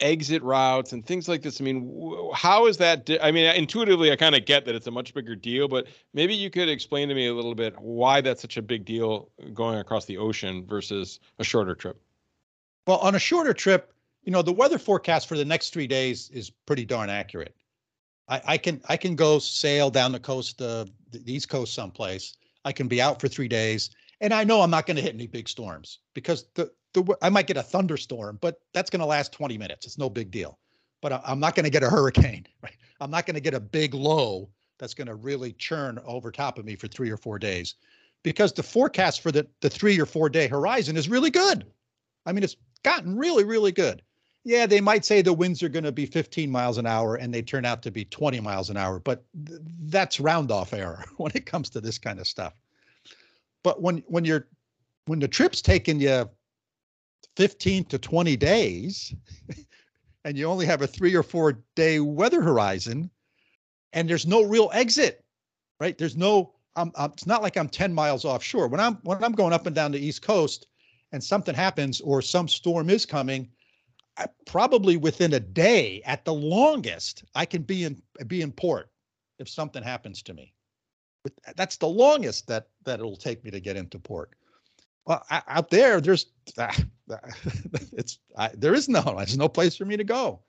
exit 0.00 0.42
routes 0.42 0.92
and 0.92 1.04
things 1.04 1.28
like 1.28 1.42
this. 1.42 1.60
I 1.60 1.64
mean, 1.64 2.30
how 2.32 2.66
is 2.66 2.78
that? 2.78 3.04
Di- 3.04 3.20
I 3.20 3.30
mean, 3.30 3.44
intuitively, 3.54 4.10
I 4.10 4.16
kind 4.16 4.34
of 4.34 4.46
get 4.46 4.64
that 4.64 4.74
it's 4.74 4.86
a 4.86 4.90
much 4.90 5.12
bigger 5.12 5.34
deal, 5.36 5.68
but 5.68 5.86
maybe 6.14 6.34
you 6.34 6.48
could 6.48 6.68
explain 6.70 7.08
to 7.08 7.14
me 7.14 7.26
a 7.26 7.34
little 7.34 7.54
bit 7.54 7.78
why 7.78 8.22
that's 8.22 8.40
such 8.40 8.56
a 8.56 8.62
big 8.62 8.86
deal 8.86 9.30
going 9.52 9.78
across 9.78 10.06
the 10.06 10.16
ocean 10.16 10.64
versus 10.66 11.20
a 11.38 11.44
shorter 11.44 11.74
trip. 11.74 12.00
Well, 12.86 12.98
on 12.98 13.14
a 13.16 13.18
shorter 13.18 13.52
trip, 13.52 13.92
you 14.22 14.32
know, 14.32 14.40
the 14.40 14.52
weather 14.52 14.78
forecast 14.78 15.28
for 15.28 15.36
the 15.36 15.44
next 15.44 15.74
three 15.74 15.86
days 15.86 16.30
is 16.30 16.48
pretty 16.50 16.86
darn 16.86 17.10
accurate. 17.10 17.54
I, 18.28 18.40
I 18.46 18.58
can 18.58 18.80
I 18.88 18.96
can 18.96 19.14
go 19.14 19.38
sail 19.38 19.90
down 19.90 20.10
the 20.12 20.20
coast, 20.20 20.62
uh, 20.62 20.86
the 21.10 21.22
East 21.32 21.48
Coast 21.48 21.74
someplace. 21.74 22.36
I 22.64 22.72
can 22.72 22.88
be 22.88 23.00
out 23.00 23.20
for 23.20 23.28
three 23.28 23.48
days, 23.48 23.90
and 24.20 24.34
I 24.34 24.44
know 24.44 24.60
I'm 24.60 24.70
not 24.70 24.86
going 24.86 24.96
to 24.96 25.02
hit 25.02 25.14
any 25.14 25.26
big 25.26 25.48
storms 25.48 26.00
because 26.14 26.46
the 26.54 26.70
the 26.94 27.16
I 27.22 27.28
might 27.28 27.46
get 27.46 27.56
a 27.56 27.62
thunderstorm, 27.62 28.38
but 28.40 28.60
that's 28.72 28.90
going 28.90 29.00
to 29.00 29.06
last 29.06 29.32
20 29.32 29.58
minutes. 29.58 29.86
It's 29.86 29.98
no 29.98 30.10
big 30.10 30.30
deal. 30.30 30.58
But 31.02 31.12
I, 31.12 31.20
I'm 31.24 31.38
not 31.38 31.54
going 31.54 31.64
to 31.64 31.70
get 31.70 31.82
a 31.82 31.90
hurricane. 31.90 32.46
Right? 32.62 32.76
I'm 33.00 33.10
not 33.10 33.26
going 33.26 33.34
to 33.34 33.40
get 33.40 33.54
a 33.54 33.60
big 33.60 33.94
low 33.94 34.48
that's 34.78 34.94
going 34.94 35.06
to 35.06 35.14
really 35.14 35.52
churn 35.52 36.00
over 36.04 36.32
top 36.32 36.58
of 36.58 36.64
me 36.64 36.74
for 36.74 36.88
three 36.88 37.10
or 37.10 37.16
four 37.16 37.38
days, 37.38 37.74
because 38.22 38.52
the 38.52 38.62
forecast 38.62 39.20
for 39.20 39.30
the 39.30 39.46
the 39.60 39.70
three 39.70 40.00
or 40.00 40.06
four 40.06 40.28
day 40.28 40.48
horizon 40.48 40.96
is 40.96 41.08
really 41.08 41.30
good. 41.30 41.66
I 42.24 42.32
mean, 42.32 42.42
it's 42.42 42.56
gotten 42.82 43.16
really, 43.16 43.44
really 43.44 43.72
good. 43.72 44.02
Yeah, 44.46 44.66
they 44.66 44.80
might 44.80 45.04
say 45.04 45.22
the 45.22 45.32
winds 45.32 45.60
are 45.64 45.68
going 45.68 45.82
to 45.82 45.90
be 45.90 46.06
15 46.06 46.48
miles 46.48 46.78
an 46.78 46.86
hour 46.86 47.16
and 47.16 47.34
they 47.34 47.42
turn 47.42 47.64
out 47.64 47.82
to 47.82 47.90
be 47.90 48.04
20 48.04 48.38
miles 48.38 48.70
an 48.70 48.76
hour, 48.76 49.00
but 49.00 49.24
th- 49.44 49.58
that's 49.86 50.20
round 50.20 50.52
off 50.52 50.72
error 50.72 51.04
when 51.16 51.32
it 51.34 51.46
comes 51.46 51.68
to 51.70 51.80
this 51.80 51.98
kind 51.98 52.20
of 52.20 52.28
stuff. 52.28 52.54
But 53.64 53.82
when 53.82 54.04
when 54.06 54.24
you're 54.24 54.46
when 55.06 55.18
the 55.18 55.26
trip's 55.26 55.60
taking 55.60 55.98
you 55.98 56.30
15 57.34 57.86
to 57.86 57.98
20 57.98 58.36
days 58.36 59.12
and 60.24 60.38
you 60.38 60.46
only 60.46 60.64
have 60.64 60.80
a 60.80 60.86
3 60.86 61.12
or 61.16 61.24
4 61.24 61.58
day 61.74 61.98
weather 61.98 62.40
horizon 62.40 63.10
and 63.94 64.08
there's 64.08 64.28
no 64.28 64.44
real 64.44 64.70
exit, 64.72 65.24
right? 65.80 65.98
There's 65.98 66.16
no 66.16 66.54
I'm, 66.76 66.92
I'm 66.94 67.10
it's 67.10 67.26
not 67.26 67.42
like 67.42 67.56
I'm 67.56 67.68
10 67.68 67.92
miles 67.92 68.24
offshore. 68.24 68.68
When 68.68 68.78
I'm 68.78 68.94
when 69.02 69.24
I'm 69.24 69.32
going 69.32 69.52
up 69.52 69.66
and 69.66 69.74
down 69.74 69.90
the 69.90 69.98
East 69.98 70.22
Coast, 70.22 70.68
and 71.10 71.22
something 71.22 71.54
happens 71.54 72.00
or 72.00 72.22
some 72.22 72.46
storm 72.46 72.90
is 72.90 73.06
coming, 73.06 73.48
I, 74.18 74.26
probably 74.46 74.96
within 74.96 75.34
a 75.34 75.40
day 75.40 76.02
at 76.04 76.24
the 76.24 76.34
longest, 76.34 77.24
I 77.34 77.44
can 77.44 77.62
be 77.62 77.84
in 77.84 78.00
be 78.26 78.42
in 78.42 78.52
port 78.52 78.90
if 79.38 79.48
something 79.48 79.82
happens 79.82 80.22
to 80.22 80.34
me. 80.34 80.52
That's 81.56 81.76
the 81.76 81.88
longest 81.88 82.46
that 82.46 82.68
that 82.84 83.00
it'll 83.00 83.16
take 83.16 83.44
me 83.44 83.50
to 83.50 83.60
get 83.60 83.76
into 83.76 83.98
port. 83.98 84.30
Well, 85.06 85.24
o- 85.30 85.40
out 85.48 85.70
there, 85.70 86.00
there's 86.00 86.26
ah, 86.58 86.76
it's 87.92 88.18
I, 88.36 88.50
there 88.54 88.74
is 88.74 88.88
no 88.88 89.02
there's 89.02 89.36
no 89.38 89.48
place 89.48 89.76
for 89.76 89.84
me 89.84 89.96
to 89.96 90.04
go. 90.04 90.40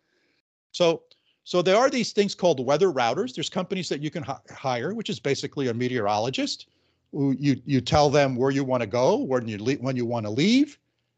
So 0.72 1.04
so 1.44 1.62
there 1.62 1.78
are 1.78 1.90
these 1.90 2.12
things 2.12 2.36
called 2.36 2.66
weather 2.66 2.92
routers. 2.92 3.34
There's 3.34 3.50
companies 3.50 3.90
that 3.90 4.02
you 4.02 4.12
can 4.12 4.24
hi- 4.24 4.40
hire, 4.52 4.94
which 4.94 5.10
is 5.10 5.20
basically 5.20 5.70
a 5.70 5.74
meteorologist. 5.74 6.68
You 7.14 7.62
you 7.66 7.82
tell 7.82 8.10
them 8.10 8.36
where 8.36 8.52
you 8.52 8.64
want 8.64 8.82
to 8.82 8.88
go, 8.88 9.18
when 9.18 9.48
you 9.48 9.58
le- 9.64 9.76
when 9.76 9.96
you 9.96 10.06
want 10.06 10.26
to 10.26 10.30
leave, 10.30 10.78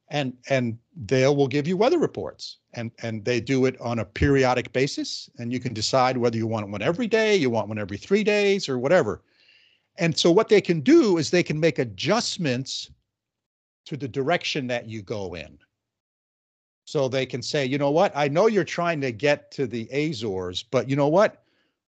and 0.10 0.34
and 0.50 0.78
they 0.96 1.26
will 1.28 1.48
give 1.48 1.68
you 1.68 1.78
weather 1.78 2.00
reports. 2.00 2.58
And 2.74 2.92
and 3.02 3.24
they 3.26 3.40
do 3.40 3.66
it 3.66 3.80
on 3.82 4.00
a 4.00 4.06
periodic 4.06 4.72
basis, 4.74 5.30
and 5.38 5.52
you 5.52 5.60
can 5.60 5.74
decide 5.74 6.18
whether 6.18 6.38
you 6.38 6.48
want 6.48 6.70
one 6.70 6.82
every 6.82 7.08
day, 7.08 7.36
you 7.36 7.50
want 7.50 7.68
one 7.68 7.80
every 7.80 7.98
three 7.98 8.24
days, 8.24 8.70
or 8.70 8.78
whatever. 8.78 9.22
And 9.98 10.18
so 10.18 10.32
what 10.32 10.50
they 10.50 10.62
can 10.62 10.82
do 10.82 11.18
is 11.18 11.30
they 11.30 11.44
can 11.44 11.60
make 11.60 11.80
adjustments 11.80 12.90
to 13.86 13.98
the 13.98 14.08
direction 14.08 14.68
that 14.68 14.88
you 14.88 15.02
go 15.02 15.36
in. 15.36 15.58
So 16.86 17.08
they 17.08 17.26
can 17.26 17.42
say, 17.42 17.66
you 17.66 17.78
know 17.78 17.92
what, 17.92 18.12
I 18.16 18.28
know 18.28 18.48
you're 18.48 18.64
trying 18.64 19.02
to 19.02 19.12
get 19.12 19.52
to 19.52 19.68
the 19.68 19.88
Azores, 19.92 20.64
but 20.64 20.90
you 20.90 20.96
know 20.96 21.08
what? 21.08 21.44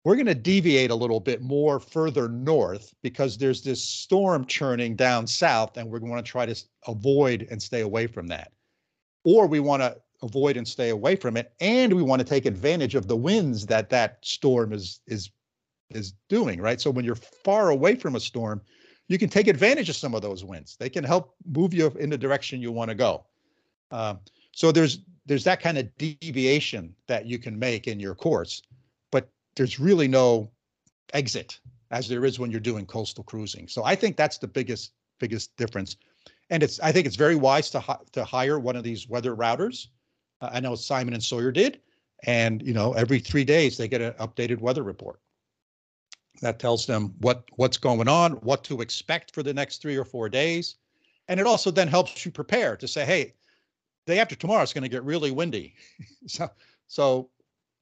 We're 0.04 0.16
going 0.16 0.26
to 0.26 0.36
deviate 0.36 0.92
a 0.92 0.96
little 0.96 1.22
bit 1.22 1.42
more 1.42 1.80
further 1.80 2.28
north 2.28 2.94
because 3.04 3.38
there's 3.38 3.64
this 3.64 3.82
storm 3.82 4.46
churning 4.46 4.96
down 4.96 5.26
south, 5.28 5.78
and 5.78 5.90
we're 5.90 6.00
going 6.00 6.16
to 6.16 6.22
try 6.22 6.46
to 6.46 6.56
avoid 6.88 7.48
and 7.50 7.62
stay 7.62 7.82
away 7.82 8.08
from 8.08 8.28
that. 8.28 8.52
Or 9.24 9.48
we 9.48 9.62
want 9.62 9.82
to 9.82 9.96
avoid 10.22 10.58
and 10.58 10.68
stay 10.68 10.90
away 10.90 11.16
from 11.16 11.38
it, 11.38 11.54
and 11.62 11.94
we 11.94 12.02
want 12.02 12.20
to 12.20 12.26
take 12.26 12.46
advantage 12.46 12.96
of 12.96 13.08
the 13.08 13.16
winds 13.16 13.66
that 13.68 13.90
that 13.92 14.20
storm 14.24 14.74
is 14.74 15.00
is 15.08 15.30
is 15.90 16.14
doing, 16.28 16.60
right? 16.60 16.82
So 16.82 16.92
when 16.92 17.06
you're 17.06 17.16
far 17.16 17.70
away 17.70 17.96
from 17.96 18.16
a 18.16 18.20
storm, 18.20 18.62
you 19.08 19.18
can 19.18 19.30
take 19.30 19.48
advantage 19.48 19.90
of 19.90 19.96
some 19.96 20.16
of 20.16 20.22
those 20.22 20.44
winds. 20.44 20.76
They 20.76 20.90
can 20.90 21.04
help 21.04 21.36
move 21.46 21.74
you 21.74 21.88
in 22.00 22.10
the 22.10 22.18
direction 22.18 22.62
you 22.62 22.72
want 22.72 22.90
to 22.90 22.96
go. 22.96 23.26
Um, 23.92 24.20
so 24.52 24.72
there's 24.72 25.00
there's 25.26 25.46
that 25.46 25.62
kind 25.62 25.78
of 25.78 25.88
deviation 25.98 26.94
that 27.08 27.26
you 27.26 27.40
can 27.40 27.58
make 27.58 27.88
in 27.88 28.00
your 28.00 28.16
course, 28.16 28.62
there's 29.56 29.80
really 29.80 30.08
no 30.08 30.52
exit 31.14 31.60
as 31.92 32.08
there 32.08 32.26
is 32.26 32.40
when 32.40 32.52
you're 32.52 32.60
doing 32.60 32.86
coastal 32.86 33.24
cruising. 33.24 33.68
So 33.68 33.84
I 33.84 33.96
think 33.96 34.18
that's 34.18 34.38
the 34.38 34.48
biggest 34.48 34.94
biggest 35.20 35.56
difference. 35.58 35.96
And 36.50 36.64
it's 36.64 36.80
I 36.80 36.92
think 36.92 37.06
it's 37.08 37.16
very 37.16 37.36
wise 37.36 37.70
to 37.72 38.00
to 38.12 38.24
hire 38.24 38.60
one 38.60 38.76
of 38.76 38.84
these 38.84 39.08
weather 39.08 39.36
routers. 39.36 39.88
Uh, 40.42 40.50
I 40.54 40.60
know 40.60 40.76
Simon 40.76 41.14
and 41.14 41.24
Sawyer 41.24 41.52
did, 41.52 41.82
and 42.24 42.62
you 42.62 42.74
know 42.74 42.94
every 42.94 43.20
three 43.20 43.44
days 43.44 43.78
they 43.78 43.88
get 43.88 44.02
an 44.02 44.14
updated 44.14 44.60
weather 44.60 44.84
report 44.84 45.20
that 46.42 46.60
tells 46.60 46.86
them 46.86 47.14
what 47.20 47.44
what's 47.56 47.78
going 47.78 48.08
on, 48.08 48.34
what 48.34 48.64
to 48.66 48.82
expect 48.82 49.34
for 49.34 49.44
the 49.44 49.54
next 49.54 49.82
three 49.82 49.96
or 49.96 50.06
four 50.06 50.30
days, 50.30 50.76
and 51.28 51.40
it 51.40 51.46
also 51.46 51.72
then 51.72 51.88
helps 51.88 52.26
you 52.26 52.32
prepare 52.32 52.76
to 52.78 52.88
say, 52.88 53.06
hey, 53.06 53.34
day 54.08 54.20
after 54.20 54.36
tomorrow 54.36 54.64
is 54.64 54.74
going 54.74 54.84
to 54.84 54.90
get 54.90 55.04
really 55.04 55.32
windy, 55.32 55.76
so 56.28 56.50
so 56.88 57.30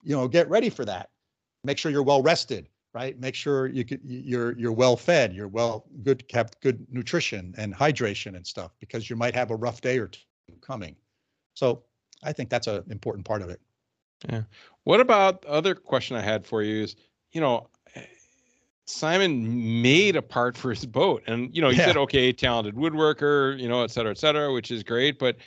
you 0.04 0.16
know 0.16 0.28
get 0.28 0.50
ready 0.50 0.70
for 0.70 0.86
that. 0.86 1.11
Make 1.64 1.78
sure 1.78 1.92
you're 1.92 2.04
well 2.04 2.24
rested, 2.24 2.70
right? 2.94 3.20
Make 3.20 3.36
sure 3.36 3.68
you 3.68 3.86
could, 3.86 4.02
you're 4.04 4.58
you're 4.58 4.72
well 4.72 4.98
fed, 4.98 5.34
you're 5.34 5.48
well 5.48 5.86
good 6.04 6.28
kept 6.28 6.62
good 6.62 6.86
nutrition 6.92 7.54
and 7.58 7.74
hydration 7.74 8.36
and 8.36 8.46
stuff 8.46 8.72
because 8.80 9.10
you 9.10 9.16
might 9.16 9.36
have 9.36 9.52
a 9.52 9.56
rough 9.56 9.82
day 9.82 9.98
or 9.98 10.08
two 10.08 10.22
coming. 10.62 10.96
So 11.54 11.84
I 12.24 12.34
think 12.34 12.50
that's 12.50 12.68
an 12.68 12.84
important 12.90 13.26
part 13.26 13.42
of 13.42 13.50
it. 13.50 13.62
Yeah. 14.30 14.44
What 14.84 15.00
about 15.00 15.44
the 15.44 15.50
other 15.50 15.76
question 15.76 16.16
I 16.16 16.22
had 16.22 16.46
for 16.46 16.64
you 16.64 16.84
is, 16.84 16.96
you 17.32 17.42
know, 17.42 17.70
Simon 18.86 19.82
made 19.82 20.16
a 20.16 20.22
part 20.22 20.58
for 20.58 20.72
his 20.72 20.86
boat, 20.86 21.24
and 21.28 21.56
you 21.56 21.62
know, 21.62 21.70
you 21.70 21.78
said 21.78 21.98
okay, 21.98 22.34
talented 22.34 22.76
woodworker, 22.76 23.58
you 23.60 23.70
know, 23.70 23.84
et 23.84 23.92
cetera, 23.92 24.12
et 24.12 24.18
cetera, 24.18 24.52
which 24.52 24.72
is 24.72 24.84
great, 24.84 25.18
but 25.18 25.38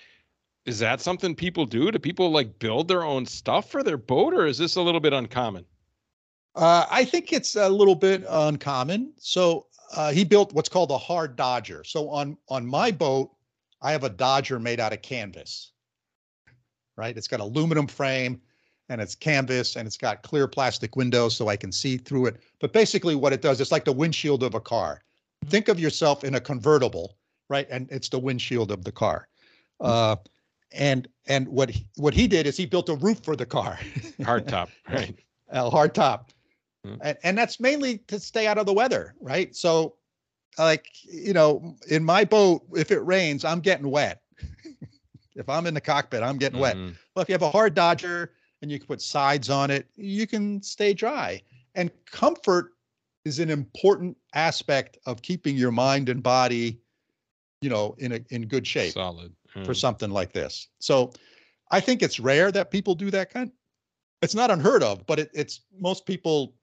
is 0.64 0.78
that 0.78 1.00
something 1.00 1.34
people 1.34 1.66
do? 1.66 1.90
Do 1.90 1.98
people 1.98 2.30
like 2.30 2.58
build 2.58 2.88
their 2.88 3.02
own 3.02 3.26
stuff 3.26 3.70
for 3.70 3.82
their 3.82 3.98
boat, 3.98 4.32
or 4.32 4.46
is 4.46 4.56
this 4.56 4.76
a 4.76 4.80
little 4.80 5.00
bit 5.00 5.12
uncommon? 5.12 5.66
Uh, 6.54 6.86
I 6.90 7.04
think 7.04 7.32
it's 7.32 7.56
a 7.56 7.68
little 7.68 7.94
bit 7.94 8.24
uncommon. 8.28 9.12
So 9.18 9.66
uh, 9.94 10.12
he 10.12 10.24
built 10.24 10.52
what's 10.52 10.68
called 10.68 10.90
a 10.90 10.98
hard 10.98 11.36
Dodger. 11.36 11.84
So 11.84 12.08
on 12.08 12.36
on 12.48 12.66
my 12.66 12.90
boat, 12.90 13.30
I 13.82 13.92
have 13.92 14.04
a 14.04 14.08
Dodger 14.08 14.58
made 14.58 14.80
out 14.80 14.92
of 14.92 15.02
canvas. 15.02 15.72
Right, 16.96 17.16
it's 17.16 17.26
got 17.26 17.40
aluminum 17.40 17.88
frame, 17.88 18.40
and 18.88 19.00
it's 19.00 19.16
canvas, 19.16 19.74
and 19.74 19.84
it's 19.84 19.96
got 19.96 20.22
clear 20.22 20.46
plastic 20.46 20.94
windows 20.94 21.36
so 21.36 21.48
I 21.48 21.56
can 21.56 21.72
see 21.72 21.96
through 21.96 22.26
it. 22.26 22.40
But 22.60 22.72
basically, 22.72 23.16
what 23.16 23.32
it 23.32 23.42
does, 23.42 23.60
it's 23.60 23.72
like 23.72 23.84
the 23.84 23.92
windshield 23.92 24.44
of 24.44 24.54
a 24.54 24.60
car. 24.60 25.02
Think 25.46 25.66
of 25.66 25.80
yourself 25.80 26.22
in 26.22 26.36
a 26.36 26.40
convertible, 26.40 27.16
right? 27.48 27.66
And 27.68 27.88
it's 27.90 28.08
the 28.08 28.18
windshield 28.20 28.70
of 28.70 28.84
the 28.84 28.92
car. 28.92 29.26
Uh, 29.80 30.16
and 30.70 31.08
and 31.26 31.48
what 31.48 31.70
he, 31.70 31.84
what 31.96 32.14
he 32.14 32.28
did 32.28 32.46
is 32.46 32.56
he 32.56 32.64
built 32.64 32.88
a 32.88 32.94
roof 32.94 33.24
for 33.24 33.34
the 33.34 33.46
car. 33.46 33.78
Hardtop, 34.20 34.68
right? 34.88 35.18
a 35.50 35.70
hard 35.70 35.94
top. 35.94 36.30
Mm. 36.84 36.98
And, 37.02 37.18
and 37.22 37.38
that's 37.38 37.60
mainly 37.60 37.98
to 37.98 38.18
stay 38.20 38.46
out 38.46 38.58
of 38.58 38.66
the 38.66 38.72
weather, 38.72 39.14
right? 39.20 39.54
So, 39.54 39.96
like, 40.58 40.86
you 41.04 41.32
know, 41.32 41.76
in 41.88 42.04
my 42.04 42.24
boat, 42.24 42.62
if 42.74 42.90
it 42.90 43.00
rains, 43.00 43.44
I'm 43.44 43.60
getting 43.60 43.90
wet. 43.90 44.22
if 45.34 45.48
I'm 45.48 45.66
in 45.66 45.74
the 45.74 45.80
cockpit, 45.80 46.22
I'm 46.22 46.38
getting 46.38 46.58
wet. 46.58 46.76
Mhm. 46.76 46.94
Well, 47.14 47.22
if 47.22 47.28
you 47.28 47.32
have 47.34 47.42
a 47.42 47.50
hard 47.50 47.74
Dodger 47.74 48.32
and 48.62 48.70
you 48.70 48.78
can 48.78 48.86
put 48.86 49.02
sides 49.02 49.50
on 49.50 49.70
it, 49.70 49.86
you 49.96 50.26
can 50.26 50.62
stay 50.62 50.94
dry. 50.94 51.42
And 51.74 51.90
comfort 52.06 52.72
is 53.24 53.38
an 53.38 53.50
important 53.50 54.16
aspect 54.34 54.98
of 55.06 55.22
keeping 55.22 55.56
your 55.56 55.72
mind 55.72 56.08
and 56.08 56.22
body, 56.22 56.80
you 57.62 57.70
know, 57.70 57.94
in 57.98 58.12
a 58.12 58.20
in 58.30 58.46
good 58.46 58.66
shape 58.66 58.92
Solid. 58.92 59.32
for 59.64 59.72
Mm. 59.72 59.76
something 59.76 60.10
like 60.10 60.32
this. 60.32 60.68
So 60.78 61.12
I 61.70 61.80
think 61.80 62.02
it's 62.02 62.20
rare 62.20 62.52
that 62.52 62.70
people 62.70 62.94
do 62.94 63.10
that 63.10 63.30
kind. 63.30 63.50
It's 64.22 64.34
not 64.34 64.50
unheard 64.50 64.82
of, 64.82 65.06
but 65.06 65.18
it, 65.18 65.30
it's 65.34 65.62
most 65.80 66.06
people 66.06 66.54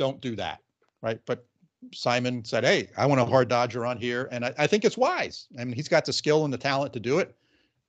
don't 0.00 0.20
do 0.22 0.34
that, 0.36 0.60
right? 1.02 1.20
But 1.26 1.44
Simon 1.92 2.42
said, 2.42 2.64
"Hey, 2.64 2.88
I 2.96 3.04
want 3.04 3.20
a 3.20 3.24
hard 3.26 3.48
Dodger 3.48 3.84
on 3.84 3.98
here," 3.98 4.28
and 4.32 4.46
I, 4.46 4.54
I 4.56 4.66
think 4.66 4.84
it's 4.86 4.96
wise. 4.96 5.46
I 5.58 5.64
mean, 5.64 5.74
he's 5.74 5.88
got 5.88 6.06
the 6.06 6.12
skill 6.12 6.44
and 6.46 6.52
the 6.52 6.58
talent 6.58 6.94
to 6.94 7.00
do 7.00 7.18
it, 7.18 7.36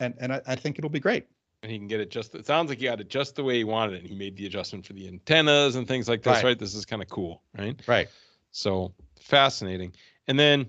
and 0.01 0.13
and 0.19 0.33
I, 0.33 0.41
I 0.45 0.55
think 0.55 0.77
it'll 0.77 0.89
be 0.89 0.99
great. 0.99 1.25
and 1.63 1.71
he 1.71 1.77
can 1.77 1.87
get 1.87 2.01
it 2.01 2.11
just 2.11 2.35
it 2.35 2.45
sounds 2.45 2.67
like 2.69 2.79
he 2.79 2.85
got 2.85 2.99
it 2.99 3.07
just 3.09 3.35
the 3.35 3.43
way 3.43 3.55
he 3.55 3.63
wanted 3.63 3.93
it 3.95 4.01
and 4.01 4.09
he 4.09 4.15
made 4.15 4.35
the 4.35 4.45
adjustment 4.45 4.85
for 4.85 4.91
the 4.93 5.07
antennas 5.07 5.75
and 5.77 5.87
things 5.87 6.09
like 6.09 6.21
this 6.21 6.33
Right. 6.33 6.43
right, 6.43 6.59
this 6.59 6.75
is 6.75 6.85
kind 6.85 7.01
of 7.01 7.07
cool 7.07 7.43
right 7.57 7.79
Right. 7.87 8.09
so 8.51 8.93
fascinating 9.19 9.93
and 10.27 10.37
then 10.39 10.65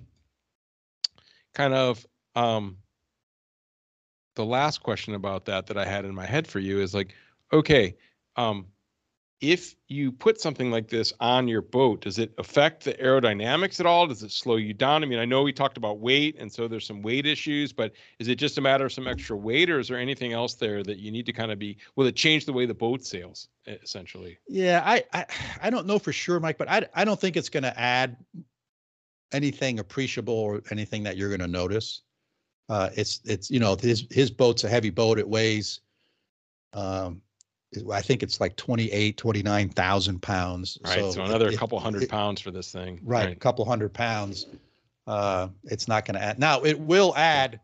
kind 1.54 1.74
of 1.74 2.06
um 2.36 2.76
the 4.36 4.44
last 4.44 4.82
question 4.82 5.14
about 5.14 5.44
that 5.46 5.66
that 5.66 5.76
i 5.78 5.84
had 5.84 6.04
in 6.04 6.14
my 6.14 6.26
head 6.26 6.46
for 6.46 6.58
you 6.60 6.80
is 6.80 6.92
like 6.94 7.14
okay 7.52 7.96
um 8.36 8.66
if 9.42 9.74
you 9.88 10.12
put 10.12 10.40
something 10.40 10.70
like 10.70 10.88
this 10.88 11.12
on 11.18 11.48
your 11.48 11.62
boat, 11.62 12.02
does 12.02 12.20
it 12.20 12.32
affect 12.38 12.84
the 12.84 12.94
aerodynamics 12.94 13.80
at 13.80 13.86
all? 13.86 14.06
Does 14.06 14.22
it 14.22 14.30
slow 14.30 14.54
you 14.54 14.72
down? 14.72 15.02
I 15.02 15.06
mean, 15.06 15.18
I 15.18 15.24
know 15.24 15.42
we 15.42 15.52
talked 15.52 15.76
about 15.76 15.98
weight, 15.98 16.36
and 16.38 16.50
so 16.50 16.68
there's 16.68 16.86
some 16.86 17.02
weight 17.02 17.26
issues, 17.26 17.72
but 17.72 17.92
is 18.20 18.28
it 18.28 18.36
just 18.36 18.56
a 18.56 18.60
matter 18.60 18.86
of 18.86 18.92
some 18.92 19.08
extra 19.08 19.36
weight, 19.36 19.68
or 19.68 19.80
is 19.80 19.88
there 19.88 19.98
anything 19.98 20.32
else 20.32 20.54
there 20.54 20.84
that 20.84 20.98
you 20.98 21.10
need 21.10 21.26
to 21.26 21.32
kind 21.32 21.50
of 21.50 21.58
be? 21.58 21.76
Will 21.96 22.06
it 22.06 22.14
change 22.14 22.46
the 22.46 22.52
way 22.52 22.66
the 22.66 22.72
boat 22.72 23.04
sails, 23.04 23.48
essentially? 23.66 24.38
Yeah, 24.46 24.80
I 24.86 25.02
I, 25.12 25.26
I 25.60 25.70
don't 25.70 25.88
know 25.88 25.98
for 25.98 26.12
sure, 26.12 26.38
Mike, 26.38 26.56
but 26.56 26.70
I 26.70 26.86
I 26.94 27.04
don't 27.04 27.20
think 27.20 27.36
it's 27.36 27.48
going 27.48 27.64
to 27.64 27.78
add 27.78 28.16
anything 29.32 29.80
appreciable 29.80 30.34
or 30.34 30.62
anything 30.70 31.02
that 31.02 31.16
you're 31.16 31.30
going 31.30 31.40
to 31.40 31.48
notice. 31.48 32.02
Uh, 32.68 32.90
it's 32.96 33.20
it's 33.24 33.50
you 33.50 33.58
know 33.58 33.74
his 33.74 34.06
his 34.08 34.30
boat's 34.30 34.62
a 34.62 34.68
heavy 34.68 34.90
boat. 34.90 35.18
It 35.18 35.28
weighs, 35.28 35.80
um, 36.74 37.20
I 37.92 38.02
think 38.02 38.22
it's 38.22 38.40
like 38.40 38.56
28, 38.56 39.16
29,000 39.16 40.20
pounds. 40.20 40.78
Right. 40.84 40.98
So, 40.98 41.08
it- 41.08 41.16
another 41.28 41.48
it- 41.48 41.58
couple 41.58 41.78
hundred 41.80 42.02
it- 42.04 42.10
pounds 42.10 42.40
for 42.40 42.50
this 42.50 42.70
thing. 42.70 43.00
Right, 43.02 43.30
a 43.32 43.34
couple 43.36 43.64
hundred 43.64 43.92
pounds. 43.94 44.46
Uh, 45.06 45.48
it's 45.64 45.88
not 45.88 46.04
going 46.04 46.14
to 46.14 46.22
add. 46.22 46.38
Now 46.38 46.62
it 46.62 46.78
will 46.78 47.14
add 47.16 47.60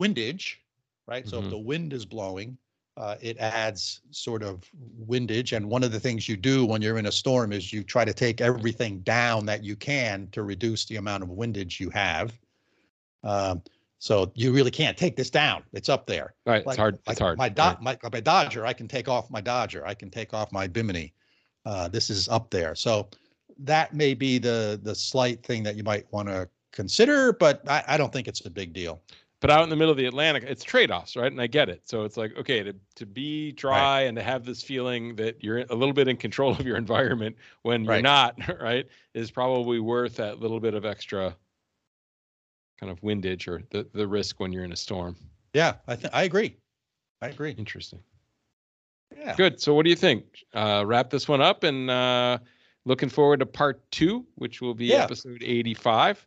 windage, 0.00 0.60
right? 1.06 1.26
So 1.28 1.40
Mhm. 1.40 1.44
if 1.44 1.50
the 1.50 1.58
wind 1.58 1.92
is 1.92 2.04
blowing, 2.04 2.58
uh, 2.96 3.16
it 3.20 3.36
adds 3.38 4.00
sort 4.10 4.42
of 4.42 4.64
windage. 5.06 5.52
And 5.52 5.68
one 5.68 5.84
of 5.84 5.92
the 5.92 6.00
things 6.00 6.28
you 6.28 6.36
do 6.36 6.64
when 6.64 6.80
you're 6.82 6.98
in 6.98 7.06
a 7.06 7.12
storm 7.12 7.52
is 7.52 7.72
you 7.72 7.84
try 7.84 8.04
to 8.04 8.14
take 8.14 8.40
everything 8.40 9.00
down 9.00 9.46
that 9.46 9.62
you 9.62 9.76
can 9.76 10.28
to 10.32 10.42
reduce 10.42 10.86
the 10.86 10.96
amount 10.96 11.22
of 11.22 11.28
windage 11.30 11.78
you 11.78 11.90
have. 11.90 12.36
Um, 13.22 13.62
so 13.98 14.30
you 14.34 14.52
really 14.52 14.70
can't 14.70 14.96
take 14.96 15.16
this 15.16 15.30
down. 15.30 15.62
It's 15.72 15.88
up 15.88 16.06
there. 16.06 16.34
Right. 16.44 16.58
It's 16.58 16.66
Like- 16.66 16.76
hard. 16.78 16.94
like 17.06 17.14
It's 17.14 17.20
hard. 17.20 17.38
My, 17.38 17.48
Do- 17.48 17.62
right. 17.62 17.80
my 17.82 17.98
my 18.12 18.20
Dodger, 18.20 18.66
I 18.66 18.72
can 18.72 18.88
take 18.88 19.08
off 19.08 19.30
my 19.30 19.40
Dodger. 19.40 19.86
I 19.86 19.94
can 19.94 20.10
take 20.10 20.34
off 20.34 20.52
my 20.52 20.66
Bimini. 20.66 21.12
Uh, 21.64 21.88
this 21.88 22.10
is 22.10 22.28
up 22.28 22.50
there. 22.50 22.74
So 22.74 23.08
that 23.58 23.94
may 23.94 24.14
be 24.14 24.38
the 24.38 24.78
the 24.82 24.94
slight 24.94 25.42
thing 25.42 25.62
that 25.64 25.76
you 25.76 25.82
might 25.82 26.06
want 26.12 26.28
to 26.28 26.48
consider, 26.72 27.32
but 27.32 27.62
I, 27.68 27.82
I 27.88 27.96
don't 27.96 28.12
think 28.12 28.28
it's 28.28 28.44
a 28.44 28.50
big 28.50 28.72
deal. 28.74 29.00
but 29.40 29.50
out 29.50 29.62
in 29.62 29.70
the 29.70 29.76
middle 29.76 29.90
of 29.90 29.96
the 29.96 30.06
Atlantic, 30.06 30.42
it's 30.44 30.62
trade-offs, 30.64 31.14
right? 31.16 31.30
And 31.32 31.40
I 31.40 31.46
get 31.46 31.68
it. 31.68 31.82
So 31.84 32.04
it's 32.04 32.16
like, 32.16 32.36
okay, 32.38 32.62
to, 32.62 32.74
to 32.96 33.06
be 33.06 33.52
dry 33.52 34.02
and 34.02 34.16
to 34.16 34.22
have 34.22 34.44
this 34.44 34.62
feeling 34.62 35.14
that 35.16 35.42
you're 35.42 35.58
a 35.70 35.74
little 35.74 35.92
bit 35.94 36.06
in 36.08 36.16
control 36.16 36.52
of 36.58 36.66
your 36.66 36.76
environment 36.76 37.36
when 37.62 37.84
you're 37.84 38.02
not, 38.02 38.34
right, 38.60 38.86
is 39.14 39.30
probably 39.30 39.78
worth 39.80 40.16
that 40.16 40.38
little 40.40 40.60
bit 40.60 40.74
of 40.74 40.84
extra 40.84 41.34
kind 42.78 42.90
of 42.92 43.02
windage 43.02 43.48
or 43.48 43.62
the, 43.70 43.86
the 43.92 44.06
risk 44.06 44.40
when 44.40 44.52
you're 44.52 44.64
in 44.64 44.72
a 44.72 44.76
storm. 44.76 45.16
Yeah, 45.52 45.74
I 45.86 45.96
think 45.96 46.14
I 46.14 46.24
agree. 46.24 46.56
I 47.22 47.28
agree. 47.28 47.52
Interesting. 47.52 48.00
Yeah. 49.16 49.34
Good. 49.36 49.60
So 49.60 49.72
what 49.74 49.84
do 49.84 49.90
you 49.90 49.96
think? 49.96 50.24
Uh, 50.52 50.84
wrap 50.86 51.10
this 51.10 51.28
one 51.28 51.40
up 51.40 51.64
and 51.64 51.88
uh, 51.90 52.38
looking 52.84 53.08
forward 53.08 53.40
to 53.40 53.46
part 53.46 53.88
two, 53.90 54.26
which 54.34 54.60
will 54.60 54.74
be 54.74 54.86
Yeah. 54.86 55.04
episode 55.04 55.42
85. 55.42 56.26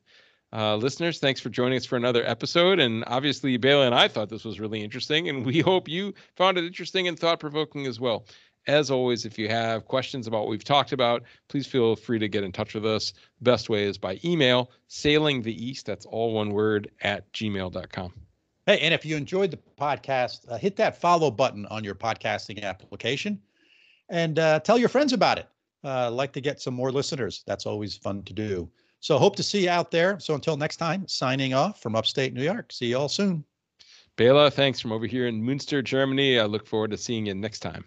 Uh, 0.52 0.76
listeners, 0.78 1.20
thanks 1.20 1.40
for 1.40 1.50
joining 1.50 1.78
us 1.78 1.86
for 1.86 1.96
another 1.96 2.24
episode. 2.26 2.80
And 2.80 3.04
obviously, 3.06 3.56
Bela 3.58 3.86
and 3.86 3.94
I 3.94 4.08
thought 4.08 4.30
this 4.30 4.44
was 4.44 4.60
really 4.60 4.82
interesting, 4.84 5.30
and 5.30 5.46
we 5.46 5.60
hope 5.72 5.88
you 5.88 6.16
found 6.36 6.58
it 6.58 6.64
interesting 6.64 7.08
and 7.08 7.20
thought 7.20 7.40
provoking 7.40 7.86
as 7.86 8.00
well. 8.00 8.26
As 8.68 8.92
always, 8.92 9.26
if 9.26 9.40
you 9.40 9.50
have 9.50 9.86
questions 9.86 10.28
about 10.28 10.42
what 10.42 10.50
we've 10.50 10.64
talked 10.64 10.92
about, 10.92 11.24
please 11.48 11.66
feel 11.66 11.96
free 11.96 12.20
to 12.20 12.28
get 12.28 12.44
in 12.44 12.52
touch 12.52 12.76
with 12.76 12.86
us. 12.86 13.14
Best 13.42 13.70
way 13.70 13.86
is 13.86 13.98
by 13.98 14.20
email, 14.24 14.72
sailing 14.88 15.42
the 15.42 15.66
east, 15.66 15.86
that's 15.86 16.06
all 16.06 16.34
one 16.34 16.52
word, 16.52 16.92
at 17.02 17.32
gmail.com. 17.34 18.14
Hey, 18.66 18.80
and 18.80 18.94
if 18.94 19.06
you 19.06 19.18
enjoyed 19.18 19.50
the 19.50 19.60
podcast, 19.80 20.42
uh, 20.50 20.58
hit 20.58 20.76
that 20.76 21.02
follow 21.02 21.32
button 21.32 21.66
on 21.68 21.84
your 21.84 21.96
podcasting 21.96 22.62
application 22.62 23.42
and 24.10 24.38
uh, 24.38 24.60
tell 24.60 24.78
your 24.78 24.90
friends 24.90 25.14
about 25.14 25.40
it. 25.40 25.48
Uh, 25.84 26.12
like 26.12 26.34
to 26.34 26.42
get 26.42 26.62
some 26.62 26.74
more 26.74 26.92
listeners. 26.92 27.44
That's 27.48 27.66
always 27.66 27.96
fun 27.96 28.24
to 28.24 28.34
do. 28.34 28.70
So 29.00 29.18
hope 29.18 29.36
to 29.38 29.44
see 29.44 29.64
you 29.64 29.70
out 29.70 29.92
there. 29.92 30.20
So 30.20 30.36
until 30.36 30.58
next 30.58 30.78
time, 30.78 31.08
signing 31.08 31.54
off 31.54 31.82
from 31.82 31.96
upstate 31.96 32.34
New 32.34 32.44
York. 32.44 32.72
See 32.72 32.88
you 32.88 32.98
all 32.98 33.10
soon. 33.10 33.46
Bela, 34.18 34.52
thanks 34.52 34.82
from 34.82 34.92
over 34.92 35.08
here 35.08 35.28
in 35.28 35.42
Münster, 35.42 35.82
Germany. 35.82 36.38
I 36.38 36.46
look 36.46 36.68
forward 36.68 36.92
to 36.92 36.98
seeing 36.98 37.26
you 37.26 37.34
next 37.34 37.60
time. 37.60 37.86